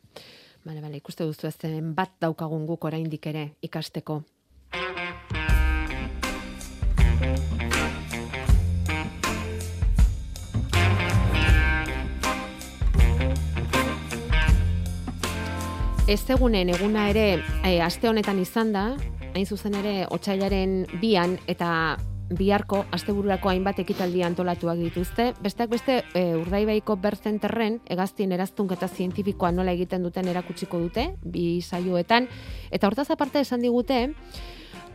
Bale, 0.65 0.81
bale, 0.81 0.97
ikuste 0.97 1.23
duzu 1.23 1.47
ezen 1.47 1.93
bat 1.95 2.17
daukagun 2.21 2.65
guk 2.67 2.85
oraindik 2.89 3.25
ere 3.31 3.53
ikasteko. 3.63 4.21
Ez 16.07 16.23
egunen 16.31 16.69
eguna 16.71 17.09
ere 17.11 17.43
e, 17.67 17.79
aste 17.83 18.07
honetan 18.07 18.37
izan 18.39 18.69
da, 18.71 18.83
hain 19.33 19.45
zuzen 19.45 19.73
ere 19.75 20.05
otsailaren 20.15 20.85
bian 21.01 21.35
eta 21.51 21.97
biharko 22.29 22.83
astebururako 22.91 23.49
hainbat 23.49 23.79
ekitaldi 23.83 24.23
antolatuak 24.23 24.79
dituzte. 24.81 25.31
Besteak 25.43 25.71
beste 25.71 26.01
e, 26.13 26.23
Urdaibaiko 26.35 26.97
berzenterren 27.01 27.79
hegaztien 27.89 28.31
eraztunketa 28.35 28.87
zientifikoa 28.87 29.51
nola 29.51 29.73
egiten 29.77 30.03
duten 30.03 30.27
erakutsiko 30.27 30.79
dute 30.87 31.09
bi 31.23 31.61
saioetan 31.61 32.27
eta 32.71 32.87
hortaz 32.87 33.09
aparte 33.11 33.43
esan 33.45 33.63
digute 33.63 34.07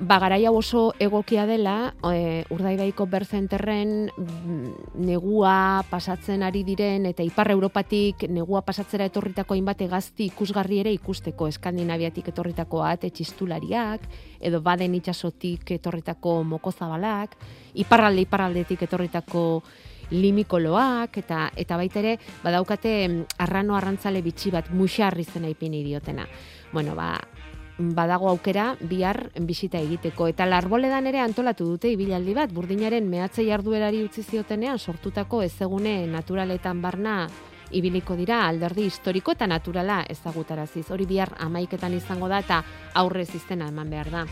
ba 0.02 0.18
garaia 0.18 0.50
oso 0.50 0.94
egokia 0.98 1.44
dela 1.46 1.94
e, 2.10 2.42
Urdaibaiko 2.50 3.06
berzenterren 3.06 4.10
mm, 4.10 4.96
negua 4.98 5.84
pasatzen 5.86 6.42
ari 6.42 6.64
diren 6.66 7.06
eta 7.06 7.22
ipar 7.22 7.52
Europatik 7.54 8.26
negua 8.28 8.64
pasatzera 8.66 9.06
etorritako 9.06 9.54
hainbat 9.54 9.84
hegazti 9.86 10.26
ikusgarri 10.32 10.80
ere 10.82 10.92
ikusteko 10.96 11.46
Eskandinaviatik 11.52 12.32
etorritako 12.34 12.82
ate 12.82 13.12
txistulariak 13.14 14.08
edo 14.40 14.60
baden 14.60 14.98
itsasotik 14.98 15.70
etorritako 15.78 16.40
mokozabalak, 16.50 17.38
iparralde 17.78 18.26
iparraldetik 18.26 18.82
etorritako 18.88 19.62
limikoloak 20.10 21.16
eta 21.22 21.44
eta 21.56 21.78
baita 21.78 22.02
ere 22.02 22.16
badaukate 22.42 22.96
mm, 23.06 23.38
arrano 23.46 23.78
arrantzale 23.78 24.22
bitxi 24.22 24.50
bat 24.50 24.74
muxar 24.74 25.14
izena 25.20 25.48
ipini 25.48 25.84
diotena. 25.86 26.26
Bueno, 26.72 26.94
ba, 26.96 27.20
badago 27.90 28.28
aukera 28.30 28.76
bihar 28.80 29.30
bisita 29.40 29.80
egiteko 29.82 30.28
eta 30.30 30.46
larboledan 30.46 31.06
ere 31.10 31.20
antolatu 31.20 31.66
dute 31.66 31.90
ibilaldi 31.92 32.34
bat 32.38 32.52
burdinaren 32.54 33.08
mehatze 33.10 33.44
jarduerari 33.46 34.04
utzi 34.06 34.22
ziotenean 34.22 34.78
sortutako 34.78 35.42
ezegune 35.42 36.06
naturaletan 36.06 36.82
barna 36.82 37.16
ibiliko 37.72 38.16
dira 38.16 38.46
alderdi 38.46 38.86
historiko 38.86 39.32
eta 39.32 39.48
naturala 39.48 40.02
ezagutaraziz. 40.08 40.90
Hori 40.90 41.08
bihar 41.08 41.34
amaiketan 41.40 41.96
izango 41.96 42.28
da 42.28 42.42
eta 42.44 42.62
aurrez 42.94 43.30
izena 43.34 43.68
eman 43.72 43.90
behar 43.90 44.10
da. 44.12 44.26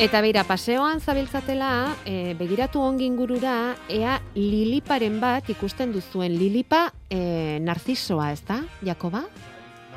Eta 0.00 0.22
beira, 0.24 0.46
paseoan 0.48 1.02
zabiltzatela, 1.04 1.94
e, 2.08 2.32
begiratu 2.38 2.80
ongi 2.80 3.04
ingurura, 3.04 3.74
ea 3.92 4.14
liliparen 4.32 5.18
bat 5.20 5.50
ikusten 5.52 5.92
duzuen. 5.92 6.38
Lilipa 6.40 6.86
e, 7.12 7.58
narzisoa, 7.60 8.30
ez 8.32 8.40
da, 8.48 8.62
Jakoba? 8.80 9.26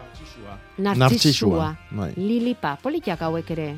Nartzisua. 0.04 0.58
Nartzisua, 1.00 1.70
bai. 1.96 2.10
Lilipa, 2.18 2.76
politak 2.84 3.22
hauek 3.24 3.52
ere. 3.56 3.70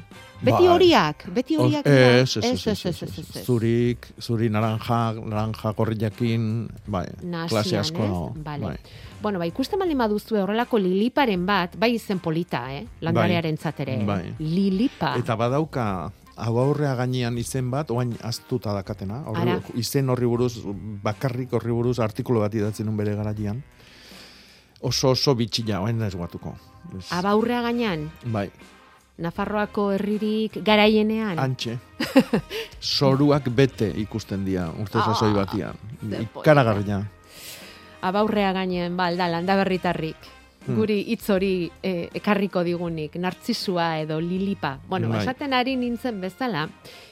Beti 0.42 0.66
Bai. 0.66 0.68
horiak, 0.74 1.28
beti 1.36 1.58
horiak. 1.62 1.86
Os- 1.86 1.94
dira. 1.94 2.10
Ez, 2.18 2.38
ez, 2.38 2.44
ez, 2.44 2.68
ez, 2.74 2.86
ez, 2.90 3.02
ez, 3.04 3.30
ez. 3.36 3.46
Zurik, 3.46 4.08
zuri 4.20 4.50
naranja, 4.50 5.14
naranja 5.22 5.72
gorriakin, 5.78 6.68
bai, 6.88 7.06
Nasian, 7.22 7.50
klase 7.54 7.78
asko. 7.78 8.34
Bale. 8.36 8.66
Bai. 8.74 8.78
Bueno, 9.26 9.40
ba, 9.42 9.48
ikusten 9.50 9.80
baldin 9.82 9.98
baduzue 9.98 10.38
horrelako 10.38 10.78
liliparen 10.78 11.48
bat, 11.48 11.74
bai 11.82 11.96
izen 11.96 12.20
polita, 12.22 12.60
eh? 12.76 12.84
Landarearen 13.02 13.58
ere. 13.80 13.96
Bai. 14.06 14.36
Lilipa. 14.38 15.16
Eta 15.18 15.34
badauka, 15.36 16.12
hau 16.36 16.60
aurrea 16.62 16.94
gainean 16.94 17.36
izen 17.42 17.72
bat, 17.72 17.90
oain 17.90 18.14
aztuta 18.22 18.72
dakatena. 18.72 19.24
Horri, 19.26 19.56
izen 19.82 20.12
horri 20.14 20.28
buruz, 20.30 20.60
bakarrik 21.02 21.54
horri 21.58 21.72
buruz 21.72 21.98
artikulu 22.00 22.40
bat 22.46 22.54
idatzen 22.54 22.86
nun 22.86 22.98
bere 22.98 23.16
garaian. 23.16 23.64
Oso 24.82 25.10
oso 25.16 25.34
bitxila, 25.34 25.82
oain 25.82 25.98
da 25.98 26.06
esguatuko. 26.06 26.54
Ez- 26.96 27.10
Abaurrea 27.12 27.64
gainean, 27.66 28.12
Bai, 28.26 28.52
Nafarroako 29.18 29.92
herririk 29.96 30.60
garaienean. 30.64 31.40
antxe. 31.40 31.80
Soruak 32.80 33.50
bete 33.50 33.90
ikusten 33.98 34.46
dira, 34.46 34.70
urte 34.78 35.00
Ah, 35.00 35.06
sasoi 35.06 35.34
batian. 35.34 35.74
ze 36.10 36.22
Ikaragarria. 36.22 37.10
Abaurrea 38.06 38.54
gainean, 38.54 38.98
ba, 38.98 39.08
alda, 39.10 39.28
landa 39.32 39.56
berritarrik. 39.58 40.34
Hmm. 40.66 40.80
Guri 40.80 40.98
hitz 41.14 41.30
hori 41.30 41.70
eh, 41.86 42.08
ekarriko 42.18 42.64
digunik, 42.66 43.20
nartzisua 43.22 44.00
edo 44.02 44.18
lilipa. 44.22 44.80
Bueno, 44.90 45.10
Bai. 45.10 45.20
esaten 45.22 45.54
ari 45.54 45.76
nintzen 45.78 46.18
bezala, 46.22 46.64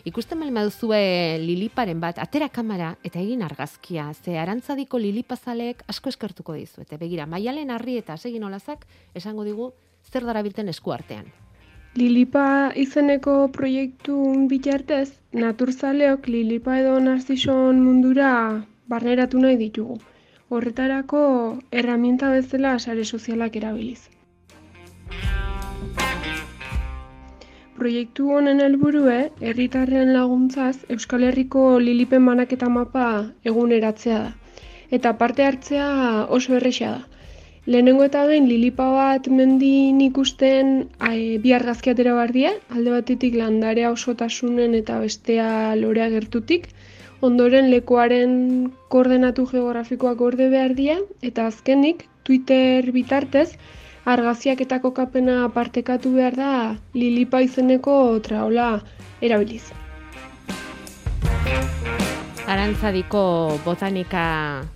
ikusten 0.10 0.42
bali 0.42 0.54
baduzue 0.54 1.38
liliparen 1.42 2.02
bat, 2.02 2.18
atera 2.22 2.50
kamera 2.50 2.96
eta 3.06 3.22
egin 3.22 3.44
argazkia, 3.46 4.08
ze 4.14 4.40
arantzadiko 4.42 4.98
lilipazaleek 4.98 5.84
asko 5.88 6.10
eskertuko 6.10 6.58
dizuete. 6.58 6.98
Begira, 6.98 7.28
maialen 7.30 7.70
harri 7.70 8.00
eta 8.02 8.18
segin 8.18 8.44
olazak 8.50 8.88
esango 9.14 9.46
digu 9.46 9.72
zer 10.12 10.26
darabilten 10.26 10.70
eskuartean. 10.70 11.30
Lilipa 11.94 12.72
izeneko 12.74 13.52
proiektu 13.54 14.18
bitartez, 14.50 15.20
naturzaleok 15.32 16.26
Lilipa 16.28 16.80
edo 16.80 16.98
Narzison 17.00 17.84
mundura 17.86 18.66
barneratu 18.90 19.38
nahi 19.38 19.62
ditugu. 19.62 20.00
Horretarako 20.54 21.20
erramienta 21.82 22.28
bezala 22.34 22.72
sare 22.80 23.04
sozialak 23.06 23.56
erabiliz. 23.60 24.02
Proiektu 27.78 28.28
honen 28.38 28.62
helburue, 28.62 29.16
herritarren 29.52 30.12
laguntzaz 30.14 30.76
Euskal 30.96 31.26
Herriko 31.30 31.64
Lilipen 31.86 32.30
banaketa 32.30 32.70
mapa 32.76 33.08
eguneratzea 33.52 34.20
da. 34.28 34.60
Eta 35.00 35.16
parte 35.24 35.48
hartzea 35.48 35.90
oso 36.38 36.56
erresa 36.60 36.92
da. 36.92 37.02
Lehenengo 37.66 38.06
eta 38.06 38.22
behin 38.30 38.46
lilipa 38.52 38.86
bat 38.94 39.28
mendin 39.40 40.02
ikusten 40.06 40.74
e, 41.10 41.12
bi 41.44 41.54
argazki 41.58 41.94
atera 41.96 42.14
behar 42.20 42.34
die, 42.36 42.50
alde 42.78 42.94
batetik 42.94 43.38
landarea 43.40 43.92
osotasunen 43.96 44.76
eta 44.84 45.00
bestea 45.00 45.48
lorea 45.82 46.10
gertutik, 46.14 46.68
ondoren 47.24 47.70
lekuaren 47.72 48.74
koordenatu 48.92 49.46
geografikoak 49.48 50.18
gorde 50.20 50.50
behar 50.52 50.74
die, 50.76 50.98
eta 51.24 51.48
azkenik 51.48 52.04
Twitter 52.28 52.90
bitartez 52.92 53.54
argazkiak 54.04 54.60
eta 54.66 54.82
kokapena 54.84 55.48
partekatu 55.56 56.12
behar 56.18 56.36
da 56.36 56.50
lilipa 56.94 57.40
izeneko 57.46 58.20
traola 58.26 58.82
erabiliz. 59.24 59.64
Arantzadiko 62.44 63.22
botanika 63.64 64.26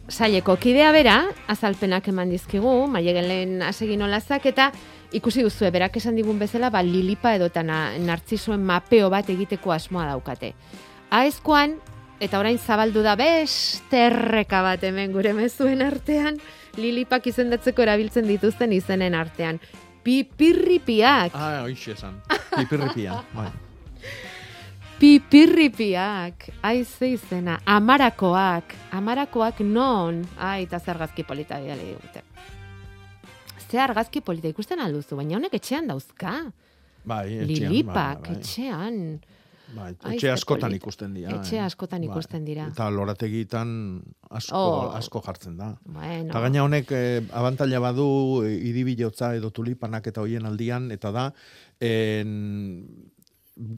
saileko 0.08 0.56
kidea 0.56 0.93
bera, 0.95 1.18
azalpenak 1.52 2.08
eman 2.08 2.32
dizkigu, 2.32 2.88
maiegelen 2.88 3.60
asegin 3.68 4.06
olazak, 4.08 4.48
eta 4.48 4.70
ikusi 5.12 5.43
duzu, 5.43 5.68
berak 5.76 6.00
esan 6.00 6.16
digun 6.16 6.39
bezala, 6.39 6.72
ba, 6.72 6.80
lilipa 6.80 7.36
edo 7.36 7.52
eta 7.52 7.64
na- 7.68 7.91
nartzisuen 8.00 8.64
mapeo 8.64 9.12
bat 9.12 9.30
egiteko 9.30 9.76
asmoa 9.76 10.08
daukate. 10.08 10.54
Aezkoan, 11.12 11.76
Eta 12.20 12.39
orain 12.39 12.57
zabaldu 12.57 13.03
da 13.05 13.13
beste 13.15 13.99
erreka 14.07 14.63
bat 14.65 14.82
hemen 14.84 15.11
gure 15.13 15.36
mezuen 15.38 15.84
artean, 15.86 16.39
lilipak 16.78 17.28
izendatzeko 17.30 17.86
erabiltzen 17.86 18.26
dituzten 18.26 18.74
izenen 18.74 19.13
artean. 19.13 19.59
Pipirripiak. 20.01 21.36
Ah, 21.38 21.61
hoixe 21.68 21.93
esan. 21.93 22.18
Pipirripia. 22.55 23.20
bai. 23.38 23.51
Pipirripiak. 24.97 26.47
Ai, 26.65 26.82
ze 26.86 27.11
izena. 27.13 27.59
Amarakoak. 27.70 28.74
Amarakoak 28.97 29.61
non. 29.61 30.24
Ai, 30.41 30.63
eta 30.65 30.80
zer 30.80 30.95
argazki 30.95 31.28
polita 31.28 31.59
bidali 31.61 31.91
digute. 31.91 32.24
Ze 33.70 33.78
argazki 33.84 34.24
polita 34.26 34.49
ikusten 34.49 34.82
alduzu, 34.82 35.20
baina 35.20 35.38
honek 35.38 35.59
etxean 35.59 35.91
dauzka. 35.91 36.39
Bai, 37.05 37.26
etxean. 37.43 37.51
Lilipak, 37.51 38.24
bai, 38.24 38.32
bai. 38.32 38.39
etxean. 38.39 38.97
Ai, 39.76 39.93
etxe 40.15 40.30
askotan 40.32 40.72
ikusten 40.78 41.13
dira. 41.13 41.36
Etxe 41.36 41.57
eh. 41.57 41.63
askotan 41.65 41.99
Bai. 42.01 42.07
ikusten 42.09 42.45
dira. 42.45 42.68
Eta 42.72 42.89
lorategitan 42.89 44.01
asko, 44.30 44.55
Oh. 44.57 44.91
asko 44.95 45.22
jartzen 45.26 45.57
da. 45.57 45.78
Bueno. 45.84 46.30
Eta 46.30 46.39
gaina 46.39 46.63
honek 46.63 46.91
eh, 46.91 47.22
abantaila 47.32 47.80
badu 47.80 48.43
eh, 48.45 48.53
iribilotza 48.70 49.34
edo 49.36 49.51
tulipanak 49.51 50.07
eta 50.07 50.22
hoien 50.22 50.45
aldian, 50.45 50.91
eta 50.91 51.11
da, 51.11 51.34
en, 51.82 52.88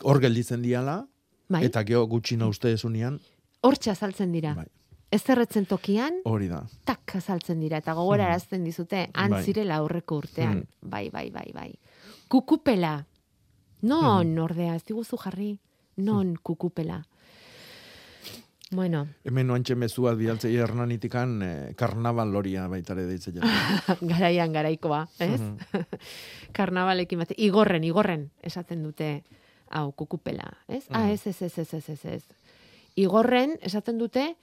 hor 0.03 0.19
gelditzen 0.21 0.61
diala, 0.61 1.07
Bai. 1.49 1.63
eta 1.65 1.83
geho 1.83 2.05
gutxina 2.07 2.47
uste 2.47 2.73
esunean, 2.73 3.19
Hortxe 3.61 3.91
azaltzen 3.91 4.31
dira. 4.31 4.53
Bai. 4.55 4.67
Ez 5.11 5.23
zerretzen 5.25 5.65
tokian, 5.65 6.21
hori 6.23 6.47
da. 6.47 6.61
tak 6.85 7.15
azaltzen 7.17 7.59
dira, 7.59 7.77
eta 7.81 7.93
gogorarazten 7.97 8.63
dizute, 8.63 9.09
han 9.13 9.31
Bai. 9.31 9.69
aurreko 9.75 10.17
urtean. 10.17 10.59
Mm. 10.59 10.89
Bai, 10.89 11.09
bai, 11.09 11.29
bai, 11.31 11.51
bai. 11.53 11.73
Kukupela. 12.29 13.05
Non, 13.81 14.37
ordea, 14.37 14.75
ez 14.75 14.83
diguzu 14.83 15.17
jarri? 15.17 15.57
Non, 15.99 16.33
kukupela. 16.43 17.03
Bueno, 18.71 19.07
Hemen 19.25 19.47
noantxe 19.49 19.73
mezua 19.75 20.11
bidaltzei 20.13 20.51
hernanitikan 20.61 21.31
eh, 21.41 21.73
karnaval 21.75 22.29
loria 22.31 22.67
baitare 22.69 23.07
deitzen 23.09 23.39
jara. 23.39 23.95
garaian 24.11 24.53
garaikoa, 24.53 25.07
ez? 25.19 25.39
Karnabalekin 26.57 27.23
bat. 27.23 27.33
Igorren, 27.37 27.83
igorren, 27.83 28.27
esaten 28.45 28.83
dute, 28.85 29.23
hau, 29.73 29.91
kukupela, 29.97 30.45
ez? 30.67 30.83
Ah, 30.91 31.07
Mhm. 31.07 31.13
ez, 31.13 31.27
ez, 31.27 31.41
ez, 31.41 31.57
ez, 31.57 31.73
ez, 31.73 31.89
ez, 31.89 32.05
ez. 32.05 32.23
Igorren, 32.95 33.57
esaten 33.61 33.97
dute, 33.97 34.35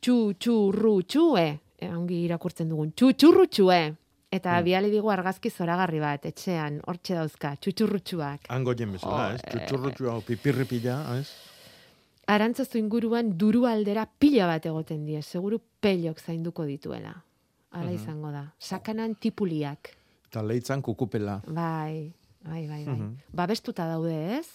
txu, 0.00 0.34
txurru, 0.38 1.00
txue, 1.02 1.46
e, 1.78 1.88
ongi 1.94 2.22
irakurtzen 2.28 2.68
dugun, 2.70 2.92
txu, 2.94 3.12
txurru, 3.12 3.46
txue. 3.46 3.80
Eta 4.30 4.58
Mm. 4.60 4.64
biali 4.64 4.90
digu 4.92 5.10
argazki 5.10 5.48
zoragarri 5.50 6.00
bat, 6.00 6.24
etxean, 6.26 6.82
hortxe 6.86 7.14
dauzka, 7.14 7.54
txutxurrutxuak. 7.56 8.40
Hango 8.52 8.74
jen 8.76 8.92
bezala, 8.92 9.30
Oh, 9.30 9.34
ez? 9.34 9.40
Txutxurrutxu 9.42 10.10
hau 10.10 10.20
pipirripila, 10.20 11.18
ez? 11.18 11.30
Arantzazu 12.26 12.76
inguruan 12.76 13.30
duru 13.38 13.64
aldera 13.66 14.04
pila 14.18 14.46
bat 14.46 14.66
egoten 14.66 15.06
die, 15.06 15.22
seguru 15.22 15.60
pelok 15.80 16.18
zainduko 16.20 16.66
dituela. 16.66 17.14
Hala 17.70 17.90
Mhm. 17.90 17.94
izango 17.94 18.30
da. 18.30 18.52
Sakanan 18.58 19.14
tipuliak. 19.14 19.94
Eta 20.28 20.42
leitzan 20.42 20.82
kukupela. 20.82 21.40
Bai, 21.46 22.12
bai, 22.44 22.66
bai, 22.68 22.84
bai. 22.84 22.96
Mhm. 22.96 23.16
Babestuta 23.32 23.86
daude, 23.86 24.38
ez? 24.38 24.46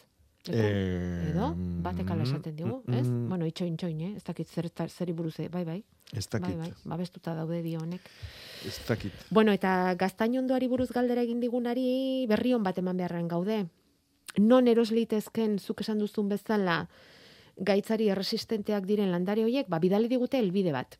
Eh, 0.49 1.31
Edo, 1.31 1.55
batek 1.55 2.11
ala 2.11 2.23
esaten 2.23 2.55
digu, 2.55 2.83
ez? 2.91 3.07
mm, 3.07 3.29
Bueno, 3.29 3.45
itxoin, 3.47 3.73
itxoin, 3.73 4.01
eh? 4.01 4.13
Ez 4.17 4.23
dakit 4.23 4.47
zer, 4.47 4.69
zeri 4.89 5.13
buruz, 5.13 5.39
eh? 5.39 5.47
bai, 5.49 5.63
bai. 5.63 5.83
Ez 6.11 6.27
dakit. 6.29 6.47
Bai, 6.57 6.69
bai, 6.69 6.73
babestuta 6.83 7.33
daude 7.33 7.61
dio 7.63 7.79
honek. 7.79 8.01
Ez 8.65 8.79
dakit. 8.87 9.13
Bueno, 9.29 9.51
eta 9.51 9.93
gaztainondoari 9.99 10.67
buruz 10.71 10.89
galdera 10.91 11.21
egin 11.21 11.39
digunari 11.43 12.25
berri 12.29 12.53
on 12.55 12.63
bat 12.63 12.77
eman 12.77 12.97
beharren 12.97 13.27
gaude. 13.27 13.65
Non 14.39 14.67
eros 14.67 14.91
litezken 14.91 15.59
zuk 15.59 15.81
esan 15.81 15.99
duzun 15.99 16.29
bezala 16.29 16.87
gaitzari 17.57 18.09
erresistenteak 18.09 18.85
diren 18.89 19.11
landare 19.11 19.43
horiek, 19.43 19.67
ba, 19.69 19.79
bidali 19.79 20.09
digute 20.09 20.39
helbide 20.39 20.71
bat. 20.73 20.97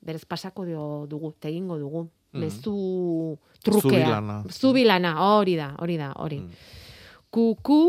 Berez 0.00 0.24
pasako 0.26 0.64
dio 0.66 0.86
dugu, 1.10 1.32
te 1.38 1.48
egingo 1.48 1.78
dugu. 1.78 2.06
Mhm. 2.32 2.40
Mezu 2.42 3.38
trukea. 3.62 3.90
Zubilana. 3.90 4.42
Zubilana, 4.50 5.12
hori 5.36 5.56
da, 5.56 5.74
hori 5.78 5.96
da, 5.96 6.12
hori. 6.16 6.40
Mm. 6.40 6.50
Kuku 7.30 7.80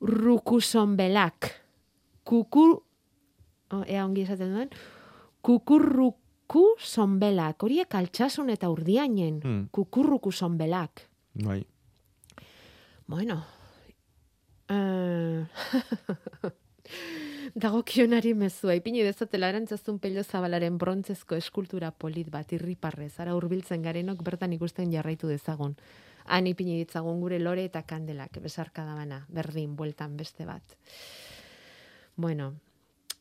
rukusonbelak. 0.00 1.50
Kuku, 2.24 2.64
oh, 3.72 3.84
ea 3.86 4.04
ongi 4.04 4.22
esaten 4.26 4.52
duen, 4.54 4.70
kukurruku 6.48 6.80
sonbelak. 6.80 7.62
Horiek 7.62 7.94
altxasun 7.94 8.50
eta 8.50 8.70
urdiainen. 8.72 9.40
Mm. 9.44 9.68
Kukurruku 9.70 10.32
sonbelak. 10.32 11.04
Bai. 11.44 11.64
Bueno. 13.06 13.42
Uh... 14.70 15.44
Dagokionari 17.58 18.34
mezua, 18.36 18.74
ipini 18.76 19.02
dezatela 19.02 19.48
arantzazun 19.48 19.98
pello 19.98 20.22
zabalaren 20.22 20.76
brontzezko 20.78 21.34
eskultura 21.36 21.90
polit 21.90 22.28
bat 22.30 22.52
irriparrez, 22.52 23.14
ara 23.20 23.34
hurbiltzen 23.34 23.82
garenok 23.82 24.22
bertan 24.22 24.52
ikusten 24.52 24.92
jarraitu 24.92 25.28
dezagun. 25.28 25.74
Han 26.26 26.46
ipini 26.46 26.76
ditzagun 26.82 27.20
gure 27.20 27.38
lore 27.40 27.64
eta 27.64 27.82
kandelak, 27.88 28.36
besarka 28.44 28.84
da 28.84 28.94
bana, 28.94 29.22
berdin, 29.32 29.74
bueltan 29.76 30.16
beste 30.16 30.44
bat. 30.44 30.76
Bueno, 32.16 32.52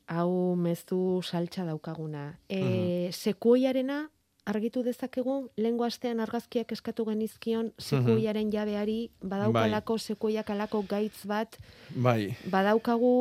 hau 0.08 0.56
mezu 0.56 1.22
saltza 1.24 1.66
daukaguna. 1.68 2.38
E, 2.50 3.10
Sekuoiarena 3.12 4.08
argitu 4.48 4.82
dezakegu, 4.84 5.50
lengo 5.60 5.84
astean 5.84 6.22
argazkiak 6.24 6.72
eskatu 6.72 7.04
genizkion, 7.10 7.74
sekuoiaren 7.84 8.52
jabeari, 8.54 9.10
badaukalako 9.20 9.98
sekuoiak 10.00 10.50
alako 10.56 10.84
gaitz 10.88 11.26
bat, 11.28 11.58
Bai. 11.92 12.32
badaukagu 12.52 13.12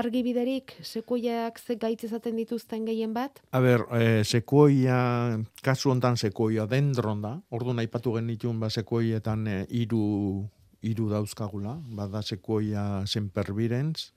argibiderik, 0.00 0.72
sekuoiak 0.80 1.60
ze 1.60 1.76
gaitz 1.76 2.06
esaten 2.08 2.40
dituzten 2.40 2.88
gehien 2.88 3.12
bat? 3.12 3.42
A 3.52 3.60
ber, 3.60 3.84
eh, 4.00 4.24
sekuoia, 4.24 5.38
kasu 5.62 5.92
hontan 5.92 6.16
sekuoia 6.16 6.66
dendron 6.66 7.20
da, 7.20 7.36
ordu 7.50 7.76
aipatu 7.76 8.16
genitun 8.16 8.60
ba 8.60 8.70
sekuoietan 8.70 9.46
eh, 9.46 9.66
hiru 9.68 10.48
hiru 10.82 11.08
dauzkagula, 11.12 11.76
bada 11.94 12.22
sekuoia 12.26 13.04
sempervirens, 13.06 14.10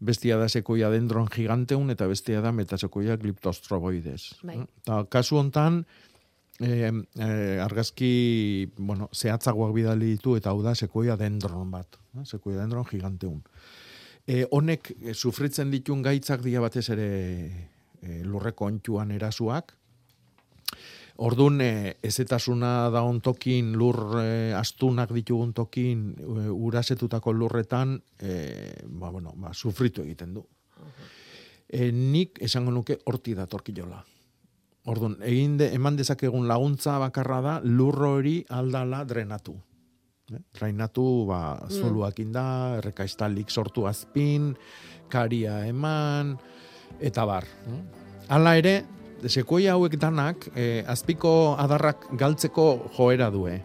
bestia 0.00 0.36
da 0.38 0.48
sekoia 0.48 0.90
dendron 0.90 1.28
giganteun 1.32 1.90
eta 1.90 2.06
bestia 2.06 2.42
da 2.44 2.52
metasekoia 2.52 3.16
gliptostroboides. 3.20 4.38
Bai. 4.46 4.60
Eta 4.82 5.02
kasu 5.10 5.40
hontan 5.40 5.82
eh, 6.60 6.90
eh, 6.90 7.58
argazki, 7.62 8.70
bueno, 8.76 9.10
zehatzagoak 9.14 9.74
bidali 9.74 10.14
ditu 10.14 10.36
eta 10.38 10.50
hau 10.50 10.62
da 10.62 10.74
sekoia 10.74 11.16
dendron 11.16 11.70
bat, 11.70 11.98
eh, 12.16 12.24
sekoia 12.24 12.62
dendron 12.62 12.86
giganteun. 12.88 13.42
E, 14.28 14.44
honek 14.52 14.90
e, 15.00 15.14
sufritzen 15.14 15.70
ditun 15.72 16.02
gaitzak 16.04 16.42
dira 16.44 16.60
batez 16.60 16.90
ere 16.92 17.08
e, 18.02 18.18
lurreko 18.28 18.66
ontsuan 18.68 19.14
erasuak. 19.14 19.72
Ordun 21.18 21.60
e, 21.60 21.96
ezetasuna 22.02 22.90
da 22.94 23.02
ontokin 23.02 23.72
lur 23.74 24.20
e, 24.22 24.52
astunak 24.54 25.10
ditugun 25.16 25.50
tokin 25.52 26.04
e, 26.14 26.44
urasetutako 26.50 27.32
lurretan 27.34 27.96
e, 28.22 28.36
ba, 28.86 29.10
bueno, 29.10 29.32
ba, 29.34 29.50
sufritu 29.52 30.04
egiten 30.04 30.36
du. 30.36 30.44
E, 31.68 31.90
nik 31.90 32.38
esango 32.40 32.70
nuke 32.70 33.00
horti 33.10 33.34
datorkilola. 33.34 33.98
Ordun 34.88 35.18
egin 35.26 35.56
de, 35.58 35.72
eman 35.74 35.98
dezakegun 35.98 36.46
laguntza 36.48 36.94
bakarra 37.02 37.40
da 37.42 37.54
lurro 37.64 38.14
hori 38.20 38.38
aldala 38.48 39.02
drenatu. 39.04 39.56
Eh? 40.30 40.38
Drainatu 40.54 41.08
ba, 41.28 41.40
zoluak 41.66 42.20
inda, 42.22 42.76
errekaistalik 42.78 43.50
sortu 43.50 43.88
azpin, 43.90 44.52
karia 45.10 45.64
eman, 45.66 46.36
eta 47.00 47.26
bar. 47.26 47.44
eh? 47.66 47.82
Hala 48.28 48.54
ere, 48.60 48.74
sekoia 49.26 49.74
hauek 49.74 49.98
danak, 49.98 50.48
eh, 50.54 50.84
azpiko 50.86 51.56
adarrak 51.58 52.06
galtzeko 52.12 52.90
joera 52.96 53.30
due. 53.30 53.58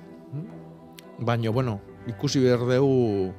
Baina, 1.20 1.52
bueno, 1.52 1.80
ikusi 2.08 2.40
behar 2.42 2.66
dugu 2.66 3.34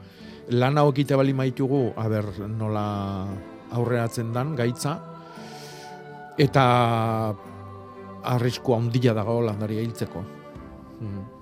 lan 0.50 0.78
hau 0.78 0.90
ekite 0.92 1.16
bali 1.16 1.32
maitugu, 1.32 1.92
aber 1.96 2.28
nola 2.48 3.26
aurreatzen 3.72 4.32
dan 4.32 4.54
gaitza, 4.54 4.98
eta 6.38 6.64
arrisku 8.24 8.74
handia 8.74 9.14
dago 9.14 9.40
landaria 9.42 9.82
hiltzeko. 9.82 10.24
Mm. 11.00 11.33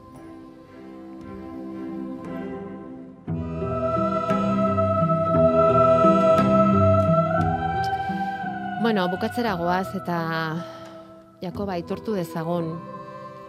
Bueno, 8.82 9.08
bukatzera 9.08 9.54
goaz 9.54 9.94
eta 9.94 10.16
Jakoba 11.42 11.76
aitortu 11.78 12.14
dezagun 12.16 12.72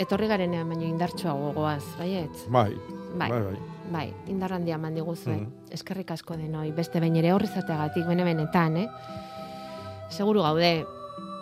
etorri 0.01 0.27
garenean 0.29 0.69
baino 0.69 0.85
indartsuago 0.85 1.51
goaz, 1.55 1.83
baietz? 1.97 2.45
Bai, 2.49 2.73
Bai. 3.17 3.29
bai, 3.29 3.41
bai. 3.41 3.59
Bai, 3.93 4.05
indar 4.31 4.53
handia 4.53 4.75
eman 4.75 4.95
diguzue. 4.95 5.35
Mhm. 5.35 5.73
Eskerrik 5.75 6.11
asko 6.11 6.37
denoi, 6.37 6.71
beste 6.71 6.99
behin 6.99 7.15
ere 7.19 7.33
horri 7.33 7.47
zateagatik, 7.47 8.05
bene 8.07 8.23
benetan, 8.23 8.77
eh? 8.77 8.87
Seguru 10.09 10.41
gaude, 10.41 10.85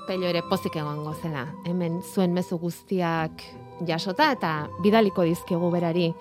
pello 0.07 0.27
ere 0.27 0.41
pozik 0.49 0.75
egongo 0.75 1.13
zela. 1.21 1.45
Hemen 1.65 2.01
zuen 2.01 2.33
mezu 2.33 2.57
guztiak 2.59 3.43
jasota 3.87 4.31
eta 4.31 4.69
bidaliko 4.83 5.23
dizkegu 5.23 5.69
berari. 5.71 6.13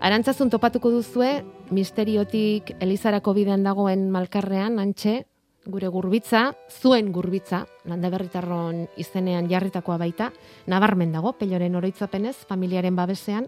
Arantzazun 0.00 0.50
topatuko 0.50 0.90
duzue, 0.90 1.44
misteriotik 1.70 2.74
Elizarako 2.80 3.32
bidean 3.34 3.62
dagoen 3.62 4.10
malkarrean, 4.10 4.78
antxe, 4.78 5.24
gure 5.66 5.88
gurbitza, 5.88 6.54
zuen 6.80 7.12
gurbitza, 7.12 7.62
landa 7.86 8.10
berritarron 8.10 8.86
izenean 8.98 9.48
jarritakoa 9.50 9.96
baita, 10.00 10.32
nabarmen 10.66 11.12
dago, 11.14 11.34
peloren 11.38 11.76
oroitzapenez, 11.78 12.34
familiaren 12.48 12.96
babesean, 12.96 13.46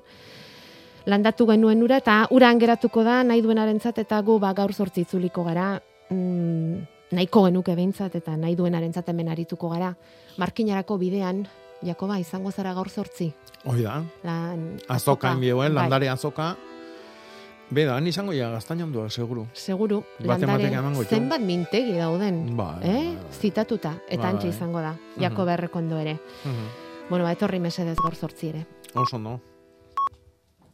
landatu 1.07 1.47
genuen 1.51 1.83
ura, 1.83 1.99
eta 1.99 2.23
uran 2.31 2.61
geratuko 2.63 3.03
da, 3.05 3.23
nahi 3.27 3.43
duenarentzat 3.43 3.99
eta 4.05 4.21
gu 4.23 4.39
ba, 4.39 4.53
gaur 4.55 4.73
zortzi 4.73 5.03
itzuliko 5.05 5.45
gara, 5.45 5.75
mm, 6.11 6.79
nahiko 7.15 7.45
genuke 7.49 7.75
behintzat, 7.75 8.15
eta 8.23 8.37
nahi 8.37 8.55
duenarentzat 8.57 9.11
hemen 9.11 9.29
arituko 9.29 9.69
gara. 9.75 9.95
Markinarako 10.39 10.99
bidean, 10.99 11.45
Jakoba, 11.85 12.17
izango 12.19 12.51
zara 12.51 12.73
gaur 12.73 12.89
zortzi. 12.89 13.27
Hoi 13.69 13.83
da. 13.83 13.99
Lan, 14.25 14.79
Azoka 14.89 15.35
enbioen, 15.35 15.75
Bai. 15.75 15.83
landare 15.83 16.09
azoka. 16.09 16.55
Beda, 17.71 17.97
han 17.97 18.07
izango 18.07 18.33
ja 18.33 18.51
gaztainan 18.51 18.93
dua, 18.93 19.09
seguru. 19.11 19.47
Seguru, 19.53 20.03
Bate 20.19 20.29
landare 20.29 20.53
batek 20.65 20.73
emango 20.79 21.01
ditu. 21.03 21.15
zenbat 21.17 21.41
mintegi 21.41 21.97
dauden, 21.97 22.57
Bai, 22.57 22.77
eh? 22.83 23.15
zitatuta, 23.33 23.95
eta 24.09 24.23
Bai, 24.23 24.31
antxe 24.33 24.49
bai. 24.49 24.57
izango 24.57 24.81
da, 24.81 24.93
Mhm. 24.93 25.23
Jakoba 25.23 25.55
errekondo 25.55 25.99
ere. 25.99 26.19
Mhm. 26.45 26.69
Bueno, 27.09 27.25
ba, 27.25 27.33
etorri 27.33 27.59
mesedez 27.61 27.97
gaur 28.03 28.15
zortzi 28.15 28.49
ere. 28.49 28.67
Oso 28.95 29.19
no. 29.19 29.41